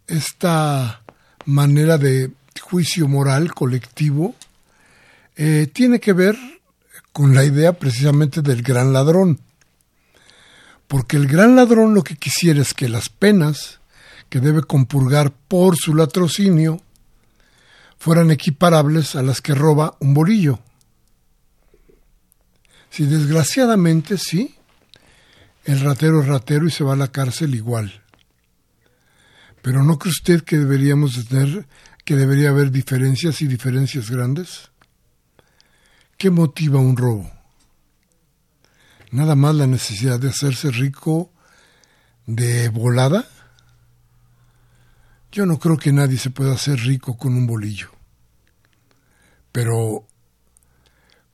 esta 0.06 1.02
manera 1.44 1.98
de 1.98 2.30
juicio 2.60 3.08
moral 3.08 3.52
colectivo 3.52 4.36
eh, 5.36 5.68
tiene 5.72 5.98
que 5.98 6.12
ver 6.12 6.36
con 7.12 7.34
la 7.34 7.44
idea 7.44 7.72
precisamente 7.72 8.40
del 8.40 8.62
gran 8.62 8.92
ladrón. 8.92 9.40
Porque 10.86 11.16
el 11.16 11.26
gran 11.26 11.56
ladrón 11.56 11.94
lo 11.94 12.04
que 12.04 12.16
quisiera 12.16 12.60
es 12.62 12.72
que 12.72 12.88
las 12.88 13.08
penas 13.08 13.80
que 14.28 14.40
debe 14.40 14.62
compurgar 14.62 15.32
por 15.32 15.76
su 15.76 15.94
latrocinio 15.94 16.80
fueran 18.02 18.32
equiparables 18.32 19.14
a 19.14 19.22
las 19.22 19.40
que 19.40 19.54
roba 19.54 19.96
un 20.00 20.12
bolillo. 20.12 20.58
Si 22.90 23.06
desgraciadamente 23.06 24.18
sí, 24.18 24.56
el 25.64 25.78
ratero 25.78 26.20
es 26.20 26.26
ratero 26.26 26.66
y 26.66 26.72
se 26.72 26.82
va 26.82 26.94
a 26.94 26.96
la 26.96 27.12
cárcel 27.12 27.54
igual. 27.54 28.02
Pero 29.62 29.84
¿no 29.84 30.00
cree 30.00 30.10
usted 30.10 30.42
que 30.42 30.58
deberíamos 30.58 31.28
tener, 31.28 31.68
que 32.04 32.16
debería 32.16 32.48
haber 32.48 32.72
diferencias 32.72 33.40
y 33.40 33.46
diferencias 33.46 34.10
grandes? 34.10 34.72
¿Qué 36.18 36.28
motiva 36.30 36.80
un 36.80 36.96
robo? 36.96 37.30
Nada 39.12 39.36
más 39.36 39.54
la 39.54 39.68
necesidad 39.68 40.18
de 40.18 40.30
hacerse 40.30 40.72
rico 40.72 41.30
de 42.26 42.68
volada. 42.68 43.28
Yo 45.30 45.46
no 45.46 45.60
creo 45.60 45.76
que 45.76 45.92
nadie 45.92 46.18
se 46.18 46.30
pueda 46.30 46.52
hacer 46.52 46.80
rico 46.80 47.16
con 47.16 47.36
un 47.36 47.46
bolillo. 47.46 47.91
Pero 49.52 50.06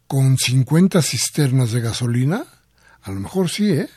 con 0.07 0.37
50 0.37 1.01
cisternas 1.03 1.73
de 1.73 1.81
gasolina, 1.81 2.45
a 3.03 3.11
lo 3.11 3.21
mejor 3.21 3.49
sí, 3.49 3.71
¿eh? 3.71 3.89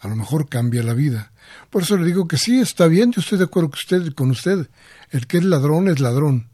A 0.00 0.08
lo 0.08 0.16
mejor 0.16 0.48
cambia 0.48 0.82
la 0.82 0.94
vida. 0.94 1.32
Por 1.68 1.82
eso 1.82 1.96
le 1.96 2.06
digo 2.06 2.26
que 2.26 2.38
sí, 2.38 2.58
está 2.58 2.86
bien, 2.86 3.12
yo 3.12 3.20
estoy 3.20 3.38
de 3.38 3.44
acuerdo 3.44 3.70
con 3.70 3.78
usted, 3.78 4.14
con 4.14 4.30
usted. 4.30 4.70
El 5.10 5.26
que 5.26 5.38
es 5.38 5.44
ladrón 5.44 5.88
es 5.88 6.00
ladrón. 6.00 6.48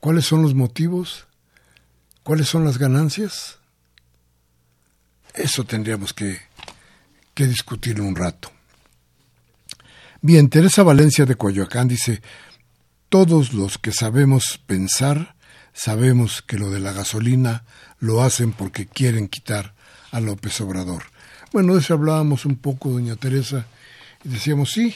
¿Cuáles 0.00 0.24
son 0.24 0.42
los 0.42 0.54
motivos? 0.54 1.26
¿Cuáles 2.22 2.48
son 2.48 2.64
las 2.64 2.78
ganancias? 2.78 3.58
Eso 5.34 5.64
tendríamos 5.64 6.12
que, 6.12 6.40
que 7.34 7.46
discutir 7.46 8.00
un 8.00 8.14
rato. 8.14 8.52
Bien, 10.20 10.48
Teresa 10.48 10.82
Valencia 10.82 11.26
de 11.26 11.34
Coyoacán 11.34 11.88
dice, 11.88 12.22
todos 13.08 13.52
los 13.52 13.78
que 13.78 13.92
sabemos 13.92 14.60
pensar, 14.64 15.34
sabemos 15.74 16.40
que 16.40 16.56
lo 16.56 16.70
de 16.70 16.80
la 16.80 16.92
gasolina 16.92 17.64
lo 17.98 18.22
hacen 18.22 18.52
porque 18.52 18.86
quieren 18.86 19.28
quitar 19.28 19.74
a 20.12 20.20
López 20.20 20.58
Obrador. 20.60 21.02
Bueno, 21.52 21.74
de 21.74 21.80
eso 21.80 21.94
hablábamos 21.94 22.46
un 22.46 22.56
poco, 22.56 22.90
doña 22.90 23.16
Teresa, 23.16 23.66
y 24.24 24.28
decíamos, 24.28 24.70
sí, 24.72 24.94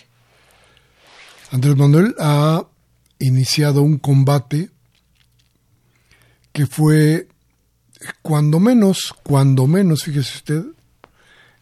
Andrés 1.51 1.77
Manuel 1.77 2.15
ha 2.19 2.65
iniciado 3.19 3.83
un 3.83 3.99
combate 3.99 4.71
que 6.53 6.67
fue, 6.67 7.29
cuando 8.23 8.61
menos, 8.61 9.15
cuando 9.23 9.67
menos, 9.67 10.05
fíjese 10.05 10.37
usted, 10.37 10.65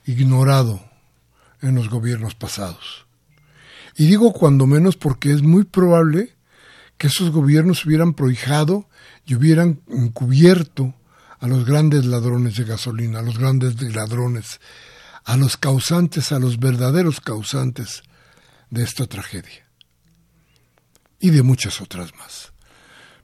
ignorado 0.07 0.81
en 1.63 1.75
los 1.75 1.89
gobiernos 1.89 2.35
pasados. 2.35 3.07
Y 3.97 4.07
digo 4.07 4.33
cuando 4.33 4.67
menos 4.67 4.97
porque 4.97 5.33
es 5.33 5.43
muy 5.43 5.65
probable 5.65 6.36
que 6.99 7.09
esos 7.09 7.31
gobiernos 7.31 7.85
hubieran 7.85 8.15
prohijado 8.15 8.89
y 9.25 9.35
hubieran 9.35 9.81
encubierto 9.89 10.95
a 11.39 11.47
los 11.47 11.65
grandes 11.65 12.07
ladrones 12.07 12.57
de 12.57 12.65
gasolina, 12.65 13.19
a 13.19 13.23
los 13.23 13.39
grandes 13.39 13.81
ladrones, 13.95 14.61
a 15.25 15.37
los 15.37 15.57
causantes, 15.57 16.33
a 16.33 16.39
los 16.39 16.59
verdaderos 16.59 17.21
causantes 17.21 18.03
de 18.71 18.83
esta 18.83 19.07
tragedia. 19.07 19.67
Y 21.19 21.31
de 21.31 21.43
muchas 21.43 21.81
otras 21.81 22.15
más 22.17 22.53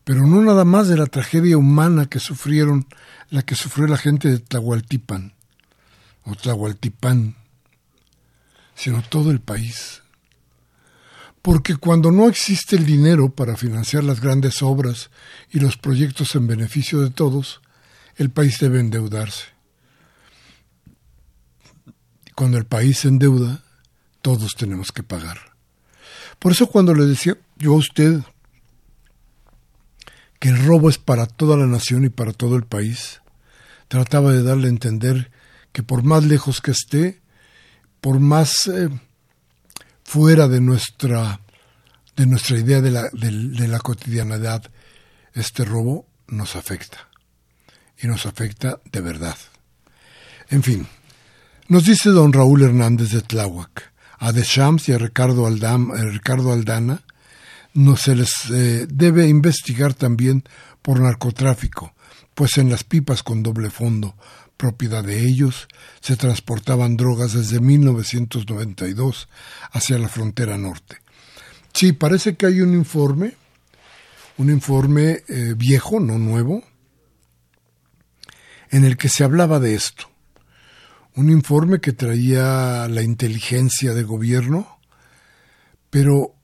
pero 0.05 0.27
no 0.27 0.43
nada 0.43 0.65
más 0.65 0.89
de 0.89 0.97
la 0.97 1.07
tragedia 1.07 1.57
humana 1.57 2.07
que 2.07 2.19
sufrieron, 2.19 2.87
la 3.31 3.43
que 3.43 3.55
sufrió 3.55 3.87
la 3.87 3.97
gente 3.97 4.29
de 4.29 4.39
Tlahualtipan, 4.39 5.35
o 6.25 6.35
Tlahualtipán, 6.35 7.37
sino 8.75 9.03
todo 9.03 9.31
el 9.31 9.41
país. 9.41 10.02
Porque 11.43 11.77
cuando 11.77 12.13
no 12.13 12.29
existe 12.29 12.77
el 12.77 12.87
dinero 12.87 13.29
para 13.29 13.57
financiar 13.57 14.05
las 14.05 14.21
grandes 14.21 14.63
obras 14.63 15.11
y 15.51 15.59
los 15.59 15.77
proyectos 15.77 16.37
en 16.37 16.47
beneficio 16.47 17.01
de 17.01 17.11
todos, 17.11 17.61
el 18.17 18.31
país 18.31 18.59
debe 18.61 18.79
endeudarse. 18.79 19.47
Cuando 22.37 22.59
el 22.59 22.65
país 22.65 22.99
se 22.99 23.09
endeuda, 23.09 23.63
todos 24.23 24.55
tenemos 24.55 24.93
que 24.93 25.03
pagar. 25.03 25.53
Por 26.39 26.53
eso 26.53 26.69
cuando 26.69 26.95
le 26.95 27.07
decía 27.07 27.37
yo 27.57 27.73
a 27.73 27.77
usted, 27.77 28.21
que 30.39 30.49
el 30.49 30.65
robo 30.65 30.89
es 30.89 30.99
para 30.99 31.27
toda 31.27 31.57
la 31.57 31.67
nación 31.67 32.05
y 32.05 32.09
para 32.09 32.33
todo 32.33 32.57
el 32.57 32.65
país, 32.65 33.21
trataba 33.89 34.33
de 34.33 34.43
darle 34.43 34.67
a 34.67 34.71
entender 34.71 35.31
que 35.73 35.83
por 35.83 36.03
más 36.03 36.25
lejos 36.25 36.61
que 36.61 36.73
esté, 36.73 37.21
por 38.01 38.19
más 38.19 38.53
eh, 38.67 38.89
fuera 40.13 40.47
de 40.47 40.61
nuestra, 40.61 41.41
de 42.17 42.27
nuestra 42.27 42.59
idea 42.59 42.83
de 42.83 42.91
la, 42.91 43.09
de 43.15 43.67
la 43.67 43.79
cotidianidad, 43.79 44.63
este 45.33 45.65
robo 45.65 46.07
nos 46.27 46.55
afecta. 46.55 47.09
Y 47.99 48.09
nos 48.09 48.27
afecta 48.27 48.79
de 48.93 49.01
verdad. 49.01 49.39
En 50.51 50.63
fin, 50.63 50.87
nos 51.69 51.87
dice 51.87 52.11
don 52.11 52.31
Raúl 52.31 52.63
Hernández 52.63 53.09
de 53.13 53.23
Tláhuac, 53.23 53.91
a 54.19 54.33
Deschamps 54.33 54.91
y 54.91 54.93
a 54.93 54.97
a 54.97 54.99
Ricardo 54.99 55.47
Aldana, 55.47 57.01
no 57.73 57.97
se 57.97 58.15
les 58.15 58.51
eh, 58.51 58.87
debe 58.91 59.29
investigar 59.29 59.95
también 59.95 60.45
por 60.83 61.01
narcotráfico, 61.01 61.95
pues 62.35 62.59
en 62.59 62.69
las 62.69 62.85
pipas 62.85 63.23
con 63.23 63.43
doble 63.43 63.71
fondo, 63.71 64.15
propiedad 64.57 65.03
de 65.03 65.25
ellos, 65.27 65.69
se 66.01 66.17
transportaban 66.17 66.97
drogas 66.97 67.33
desde 67.33 67.61
1992 67.61 69.29
hacia 69.73 69.99
la 69.99 70.09
frontera 70.09 70.57
norte. 70.57 70.99
Sí, 71.73 71.93
parece 71.93 72.37
que 72.37 72.47
hay 72.47 72.61
un 72.61 72.75
informe, 72.75 73.35
un 74.39 74.51
informe 74.51 75.25
eh, 75.29 75.55
viejo, 75.57 76.01
no 76.01 76.19
nuevo, 76.19 76.63
en 78.71 78.85
el 78.85 78.97
que 78.97 79.09
se 79.09 79.25
hablaba 79.25 79.59
de 79.59 79.75
esto. 79.75 80.09
Un 81.15 81.31
informe 81.31 81.81
que 81.81 81.93
traía 81.93 82.89
la 82.89 83.03
inteligencia 83.03 83.95
de 83.95 84.03
gobierno, 84.03 84.79
pero 85.91 86.35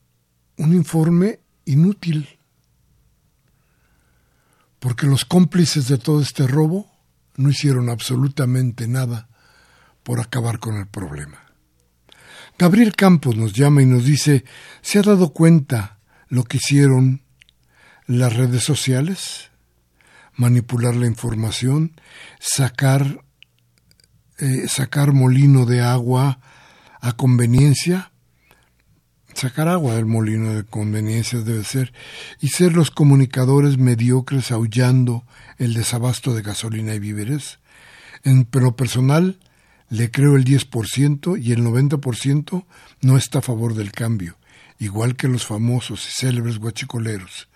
un 0.56 0.74
informe 0.74 1.40
inútil, 1.64 2.38
porque 4.78 5.06
los 5.06 5.24
cómplices 5.24 5.88
de 5.88 5.98
todo 5.98 6.20
este 6.20 6.46
robo 6.46 6.97
no 7.38 7.50
hicieron 7.50 7.88
absolutamente 7.88 8.86
nada 8.86 9.28
por 10.02 10.20
acabar 10.20 10.58
con 10.58 10.76
el 10.76 10.86
problema. 10.86 11.44
Gabriel 12.58 12.94
Campos 12.96 13.36
nos 13.36 13.52
llama 13.52 13.80
y 13.82 13.86
nos 13.86 14.04
dice, 14.04 14.44
¿se 14.82 14.98
ha 14.98 15.02
dado 15.02 15.32
cuenta 15.32 16.00
lo 16.28 16.42
que 16.42 16.56
hicieron 16.56 17.22
las 18.06 18.34
redes 18.34 18.64
sociales? 18.64 19.50
Manipular 20.34 20.96
la 20.96 21.06
información, 21.06 22.00
sacar, 22.40 23.24
eh, 24.38 24.66
sacar 24.66 25.12
molino 25.12 25.64
de 25.64 25.80
agua 25.80 26.40
a 27.00 27.12
conveniencia 27.12 28.10
sacar 29.34 29.68
agua 29.68 29.94
del 29.94 30.06
molino 30.06 30.54
de 30.54 30.64
conveniencias 30.64 31.44
debe 31.44 31.64
ser, 31.64 31.92
y 32.40 32.48
ser 32.48 32.72
los 32.72 32.90
comunicadores 32.90 33.78
mediocres 33.78 34.50
aullando 34.50 35.24
el 35.58 35.74
desabasto 35.74 36.34
de 36.34 36.42
gasolina 36.42 36.94
y 36.94 36.98
víveres. 36.98 37.58
En 38.24 38.48
lo 38.52 38.74
personal, 38.76 39.38
le 39.90 40.10
creo 40.10 40.36
el 40.36 40.44
10% 40.44 41.40
y 41.42 41.52
el 41.52 41.62
90% 41.62 42.64
no 43.00 43.16
está 43.16 43.38
a 43.38 43.42
favor 43.42 43.74
del 43.74 43.92
cambio, 43.92 44.36
igual 44.78 45.16
que 45.16 45.28
los 45.28 45.46
famosos 45.46 46.06
y 46.08 46.12
célebres 46.12 46.58
guachicoleros. 46.58 47.48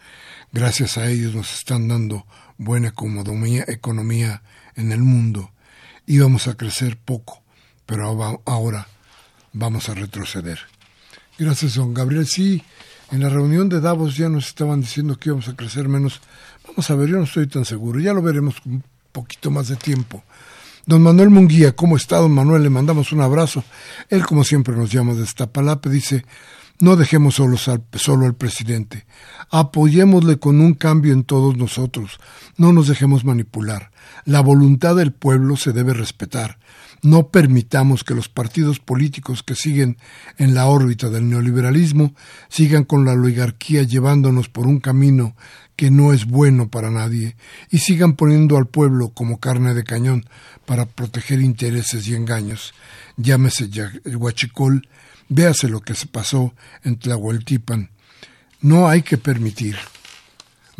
Gracias 0.52 0.98
a 0.98 1.08
ellos 1.08 1.34
nos 1.34 1.52
están 1.54 1.88
dando 1.88 2.26
buena 2.58 2.88
economía 2.88 4.42
en 4.76 4.92
el 4.92 5.02
mundo. 5.02 5.52
Íbamos 6.06 6.48
a 6.48 6.54
crecer 6.54 6.96
poco, 6.96 7.42
pero 7.86 8.40
ahora 8.44 8.88
vamos 9.52 9.88
a 9.88 9.94
retroceder. 9.94 10.58
Gracias, 11.38 11.74
don 11.74 11.94
Gabriel. 11.94 12.26
Sí, 12.26 12.62
en 13.10 13.20
la 13.20 13.28
reunión 13.28 13.68
de 13.68 13.80
Davos 13.80 14.16
ya 14.16 14.28
nos 14.28 14.48
estaban 14.48 14.80
diciendo 14.80 15.18
que 15.18 15.30
íbamos 15.30 15.48
a 15.48 15.56
crecer 15.56 15.88
menos. 15.88 16.20
Vamos 16.66 16.90
a 16.90 16.94
ver, 16.94 17.08
yo 17.08 17.16
no 17.16 17.24
estoy 17.24 17.46
tan 17.46 17.64
seguro. 17.64 18.00
Ya 18.00 18.12
lo 18.12 18.22
veremos 18.22 18.60
con 18.60 18.74
un 18.74 18.84
poquito 19.12 19.50
más 19.50 19.68
de 19.68 19.76
tiempo. 19.76 20.22
Don 20.84 21.02
Manuel 21.02 21.30
Munguía, 21.30 21.76
¿cómo 21.76 21.96
está, 21.96 22.16
don 22.16 22.32
Manuel? 22.32 22.62
Le 22.62 22.70
mandamos 22.70 23.12
un 23.12 23.20
abrazo. 23.20 23.64
Él, 24.08 24.26
como 24.26 24.44
siempre, 24.44 24.74
nos 24.74 24.90
llama 24.90 25.14
de 25.14 25.22
Iztapalapa. 25.22 25.88
Dice, 25.88 26.24
No 26.80 26.96
dejemos 26.96 27.36
solos 27.36 27.68
al, 27.68 27.84
solo 27.94 28.26
al 28.26 28.34
presidente. 28.34 29.06
Apoyémosle 29.50 30.38
con 30.38 30.60
un 30.60 30.74
cambio 30.74 31.12
en 31.12 31.24
todos 31.24 31.56
nosotros. 31.56 32.18
No 32.56 32.72
nos 32.72 32.88
dejemos 32.88 33.24
manipular. 33.24 33.90
La 34.24 34.40
voluntad 34.40 34.96
del 34.96 35.12
pueblo 35.12 35.56
se 35.56 35.72
debe 35.72 35.92
respetar. 35.94 36.58
No 37.02 37.28
permitamos 37.30 38.04
que 38.04 38.14
los 38.14 38.28
partidos 38.28 38.78
políticos 38.78 39.42
que 39.42 39.56
siguen 39.56 39.98
en 40.38 40.54
la 40.54 40.66
órbita 40.66 41.10
del 41.10 41.28
neoliberalismo 41.28 42.14
sigan 42.48 42.84
con 42.84 43.04
la 43.04 43.12
oligarquía 43.12 43.82
llevándonos 43.82 44.48
por 44.48 44.68
un 44.68 44.78
camino 44.78 45.34
que 45.74 45.90
no 45.90 46.12
es 46.12 46.26
bueno 46.26 46.68
para 46.68 46.92
nadie 46.92 47.34
y 47.70 47.78
sigan 47.78 48.14
poniendo 48.14 48.56
al 48.56 48.66
pueblo 48.66 49.08
como 49.08 49.40
carne 49.40 49.74
de 49.74 49.82
cañón 49.82 50.26
para 50.64 50.86
proteger 50.86 51.40
intereses 51.40 52.06
y 52.06 52.14
engaños. 52.14 52.72
Llámese 53.16 53.68
Huachicol, 54.04 54.88
véase 55.28 55.68
lo 55.68 55.80
que 55.80 55.94
se 55.94 56.06
pasó 56.06 56.54
en 56.84 57.00
Tlahueltipan. 57.00 57.90
No 58.60 58.88
hay 58.88 59.02
que 59.02 59.18
permitir 59.18 59.76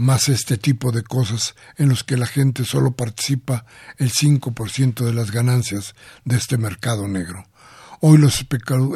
más 0.02 0.28
este 0.28 0.58
tipo 0.58 0.90
de 0.90 1.02
cosas 1.02 1.54
en 1.76 1.88
los 1.88 2.02
que 2.04 2.16
la 2.16 2.26
gente 2.26 2.64
solo 2.64 2.92
participa 2.92 3.64
el 3.98 4.12
5% 4.12 5.04
de 5.04 5.14
las 5.14 5.30
ganancias 5.30 5.94
de 6.24 6.36
este 6.36 6.58
mercado 6.58 7.06
negro. 7.06 7.46
Hoy 8.00 8.18
los 8.18 8.44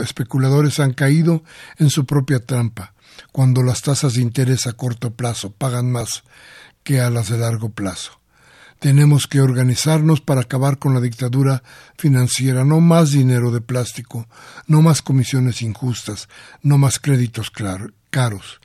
especuladores 0.03 0.81
han 0.81 0.93
caído 0.93 1.45
en 1.79 1.91
su 1.91 2.07
propia 2.07 2.41
trampa, 2.41 2.93
cuando 3.31 3.63
las 3.63 3.83
tasas 3.83 4.15
de 4.15 4.23
interés 4.23 4.67
a 4.67 4.73
corto 4.73 5.15
plazo 5.15 5.53
pagan 5.53 5.93
más 5.93 6.25
que 6.83 7.01
a 7.01 7.09
las 7.09 7.29
de 7.29 7.39
largo 7.39 7.71
plazo. 7.71 8.21
Tenemos 8.81 9.27
que 9.27 9.41
organizarnos 9.41 10.21
para 10.21 10.43
acabar 10.43 10.79
con 10.79 10.93
la 10.93 11.01
dictadura 11.01 11.63
financiera, 11.97 12.65
no 12.65 12.81
más 12.81 13.13
dinero 13.13 13.53
de 13.53 13.61
plástico, 13.61 14.29
no 14.67 14.83
más 14.83 15.03
comisiones 15.03 15.63
injustas, 15.63 16.29
no 16.63 16.77
más 16.77 16.99
créditos 16.99 17.51
caros, 18.11 18.61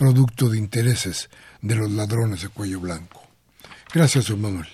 producto 0.00 0.48
de 0.48 0.56
intereses 0.56 1.28
de 1.60 1.74
los 1.74 1.90
ladrones 1.90 2.40
de 2.40 2.48
cuello 2.48 2.80
blanco. 2.80 3.22
Gracias, 3.92 4.28
don 4.28 4.40
Manuel. 4.40 4.66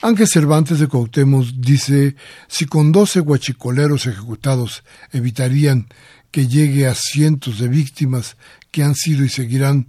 Ángel 0.00 0.26
Cervantes 0.26 0.78
de 0.78 0.86
Cuauhtémoc 0.86 1.44
dice, 1.58 2.16
si 2.48 2.64
con 2.64 2.90
doce 2.90 3.20
guachicoleros 3.20 4.06
ejecutados 4.06 4.82
evitarían 5.12 5.88
que 6.30 6.48
llegue 6.48 6.86
a 6.86 6.94
cientos 6.94 7.58
de 7.58 7.68
víctimas 7.68 8.38
que 8.70 8.82
han 8.82 8.94
sido 8.94 9.26
y 9.26 9.28
seguirán 9.28 9.88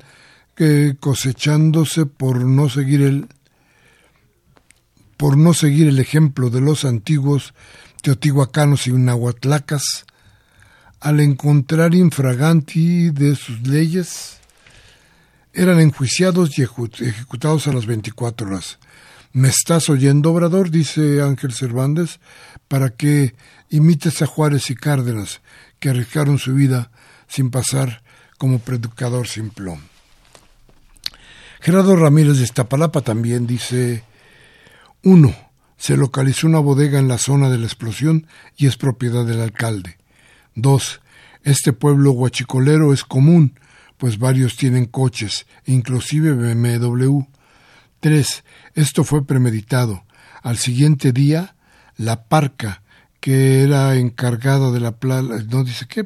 que 0.53 0.97
cosechándose 0.99 2.05
por 2.05 2.43
no 2.43 2.67
seguir 2.67 3.03
el 3.03 3.29
por 5.15 5.37
no 5.37 5.53
seguir 5.53 5.87
el 5.87 5.99
ejemplo 5.99 6.49
de 6.49 6.59
los 6.59 6.83
antiguos 6.83 7.53
teotihuacanos 8.01 8.85
y 8.87 8.91
nahuatlacas, 8.91 10.04
al 11.05 11.19
encontrar 11.19 11.93
infraganti 11.93 13.11
de 13.11 13.35
sus 13.35 13.61
leyes, 13.67 14.39
eran 15.53 15.79
enjuiciados 15.79 16.57
y 16.57 16.63
ejecutados 16.63 17.67
a 17.67 17.73
las 17.73 17.85
24 17.85 18.47
horas. 18.47 18.79
¿Me 19.31 19.49
estás 19.49 19.87
oyendo, 19.89 20.31
Obrador? 20.31 20.71
dice 20.71 21.21
Ángel 21.21 21.53
Cervantes, 21.53 22.19
para 22.67 22.89
que 22.89 23.35
imites 23.69 24.23
a 24.23 24.25
Juárez 24.25 24.71
y 24.71 24.75
Cárdenas, 24.75 25.41
que 25.77 25.89
arriesgaron 25.89 26.39
su 26.39 26.55
vida 26.55 26.89
sin 27.27 27.51
pasar 27.51 28.01
como 28.39 28.57
predicador 28.57 29.27
simplón. 29.27 29.81
Gerardo 31.61 31.95
Ramírez 31.97 32.37
de 32.37 32.45
Iztapalapa 32.45 33.01
también 33.01 33.45
dice 33.45 34.03
1. 35.03 35.35
Se 35.77 35.97
localizó 35.97 36.47
una 36.47 36.57
bodega 36.57 36.97
en 36.97 37.07
la 37.07 37.19
zona 37.19 37.51
de 37.51 37.59
la 37.59 37.67
explosión 37.67 38.25
y 38.57 38.65
es 38.65 38.75
propiedad 38.75 39.23
del 39.23 39.41
alcalde. 39.41 39.99
2. 40.55 41.01
Este 41.43 41.73
pueblo 41.73 42.11
guachicolero 42.11 42.93
es 42.93 43.03
común, 43.03 43.59
pues 43.97 44.17
varios 44.17 44.57
tienen 44.57 44.85
coches, 44.85 45.45
inclusive 45.65 46.33
BMW. 46.33 47.21
3. 47.99 48.43
Esto 48.73 49.03
fue 49.03 49.25
premeditado. 49.25 50.03
Al 50.41 50.57
siguiente 50.57 51.11
día, 51.11 51.55
la 51.97 52.25
parca, 52.25 52.83
que 53.19 53.63
era 53.63 53.95
encargada 53.95 54.71
de 54.71 54.79
la 54.79 54.97
plaza, 54.97 55.43
no 55.49 55.63
dice 55.63 55.87
qué, 55.87 56.05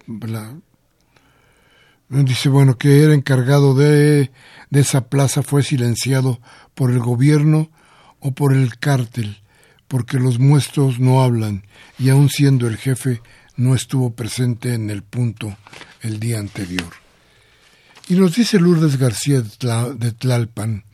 dice, 2.10 2.50
bueno, 2.50 2.78
que 2.78 3.04
era 3.04 3.14
encargado 3.14 3.76
de, 3.76 4.32
de 4.70 4.80
esa 4.80 5.10
plaza 5.10 5.44
fue 5.44 5.64
silenciado 5.64 6.40
por 6.74 6.92
el 6.92 7.00
gobierno 7.00 7.70
o 8.20 8.32
por 8.32 8.54
el 8.54 8.78
cártel, 8.78 9.42
porque 9.88 10.20
los 10.20 10.40
muestros 10.40 11.00
no 11.00 11.22
hablan 11.22 11.64
y 11.98 12.10
aun 12.10 12.30
siendo 12.30 12.68
el 12.68 12.78
jefe 12.78 13.22
no 13.60 13.76
estuvo 13.76 14.16
presente 14.16 14.74
en 14.74 14.90
el 14.90 15.04
punto 15.04 15.58
el 16.02 16.20
día 16.22 16.40
anterior. 16.40 16.94
Y 18.08 18.16
nos 18.16 18.34
dice 18.36 18.58
Lourdes 18.58 18.98
García 18.98 19.42
de 19.42 20.12
Tlalpan, 20.14 20.86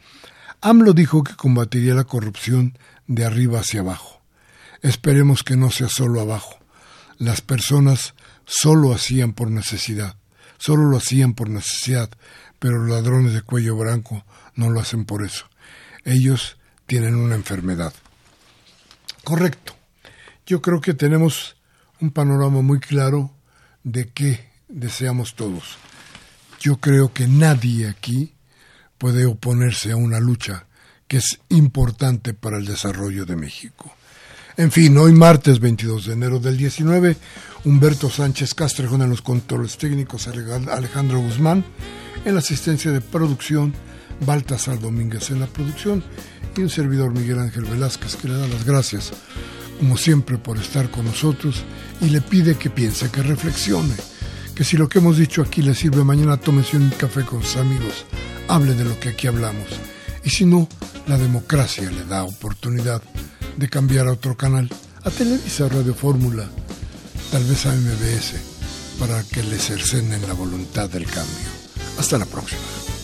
AMLO 0.62 0.94
dijo 0.94 1.24
que 1.24 1.36
combatiría 1.36 1.94
la 1.94 2.06
corrupción 2.06 2.76
de 3.06 3.24
arriba 3.24 3.60
hacia 3.60 3.82
abajo. 3.82 4.20
Esperemos 4.82 5.44
que 5.44 5.56
no 5.56 5.70
sea 5.70 5.90
solo 5.90 6.20
abajo. 6.20 6.58
Las 7.20 7.42
personas 7.42 8.16
solo 8.46 8.94
hacían 8.94 9.34
por 9.34 9.52
necesidad, 9.52 10.18
solo 10.58 10.90
lo 10.90 10.98
hacían 10.98 11.36
por 11.36 11.52
necesidad, 11.52 12.10
pero 12.58 12.80
los 12.80 12.90
ladrones 12.90 13.34
de 13.34 13.44
cuello 13.44 13.76
blanco 13.78 14.26
no 14.56 14.72
lo 14.72 14.80
hacen 14.80 15.06
por 15.06 15.24
eso. 15.24 15.46
Ellos 16.04 16.58
tienen 16.88 17.16
una 17.16 17.36
enfermedad. 17.36 17.94
Correcto. 19.24 19.76
Yo 20.48 20.64
creo 20.64 20.82
que 20.82 20.96
tenemos 20.96 21.55
un 22.02 22.12
panorama 22.12 22.62
muy 22.62 22.80
claro 22.80 23.32
de 23.84 24.08
qué 24.10 24.50
deseamos 24.68 25.36
todos. 25.36 25.78
Yo 26.60 26.78
creo 26.78 27.14
que 27.14 27.28
nadie 27.28 27.88
aquí 27.88 28.34
puede 28.98 29.26
oponerse 29.26 29.92
a 29.92 29.98
una 29.98 30.20
lucha 30.20 30.66
que 31.08 31.18
es 31.18 31.40
importante 31.50 32.34
para 32.34 32.58
el 32.58 32.66
desarrollo 32.66 33.26
de 33.26 33.36
México. 33.36 33.94
En 34.58 34.72
fin, 34.72 34.98
hoy 34.98 35.12
martes 35.12 35.60
22 35.60 36.06
de 36.06 36.14
enero 36.14 36.40
del 36.40 36.58
19, 36.58 37.18
Humberto 37.66 38.10
Sánchez 38.10 38.54
Castrejón 38.54 39.02
en 39.02 39.10
los 39.10 39.22
controles 39.22 39.78
técnicos, 39.78 40.28
Alejandro 40.28 41.20
Guzmán 41.20 41.66
en 42.24 42.34
la 42.34 42.40
asistencia 42.40 42.92
de 42.92 43.02
producción, 43.02 43.74
Baltasar 44.26 44.80
Domínguez 44.80 45.30
en 45.30 45.42
la 45.42 45.48
producción 45.48 46.04
y 46.56 46.62
un 46.62 46.70
servidor 46.70 47.12
Miguel 47.12 47.40
Ángel 47.40 47.66
Velázquez 47.66 48.16
que 48.16 48.30
le 48.30 48.36
da 48.36 48.48
las 48.48 48.64
gracias, 48.64 49.12
como 49.80 49.98
siempre, 49.98 50.38
por 50.38 50.58
estar 50.58 50.90
con 50.90 51.06
nosotros 51.06 51.64
y 52.02 52.10
le 52.10 52.22
pide 52.22 52.56
que 52.56 52.70
piense, 52.70 53.10
que 53.10 53.24
reflexione, 53.24 53.94
que 54.54 54.64
si 54.64 54.78
lo 54.78 54.88
que 54.88 55.00
hemos 55.00 55.18
dicho 55.18 55.42
aquí 55.42 55.62
le 55.62 55.76
sirve 55.76 56.04
mañana, 56.04 56.38
tómese 56.38 56.78
un 56.78 56.90
café 56.92 57.24
con 57.24 57.44
sus 57.44 57.58
amigos, 57.58 58.06
hable 58.48 58.74
de 58.74 58.86
lo 58.86 59.00
que 59.00 59.10
aquí 59.10 59.28
hablamos. 59.28 59.68
Y 60.24 60.30
si 60.30 60.46
no, 60.46 60.68
la 61.08 61.18
democracia 61.18 61.90
le 61.90 62.06
da 62.06 62.24
oportunidad 62.24 63.02
de 63.58 63.70
cambiar 63.70 64.08
a 64.08 64.14
otro 64.14 64.36
canal, 64.36 64.70
a 65.04 65.12
Televisa, 65.12 65.70
Radio 65.70 65.94
Fórmula, 65.94 66.50
tal 67.32 67.44
vez 67.44 67.66
a 67.66 67.74
MBS, 67.74 68.36
para 69.00 69.24
que 69.24 69.44
le 69.44 69.60
cercenen 69.60 70.22
la 70.28 70.34
voluntad 70.34 70.90
del 70.90 71.06
cambio. 71.06 71.50
Hasta 72.00 72.18
la 72.18 72.26
próxima. 72.26 72.95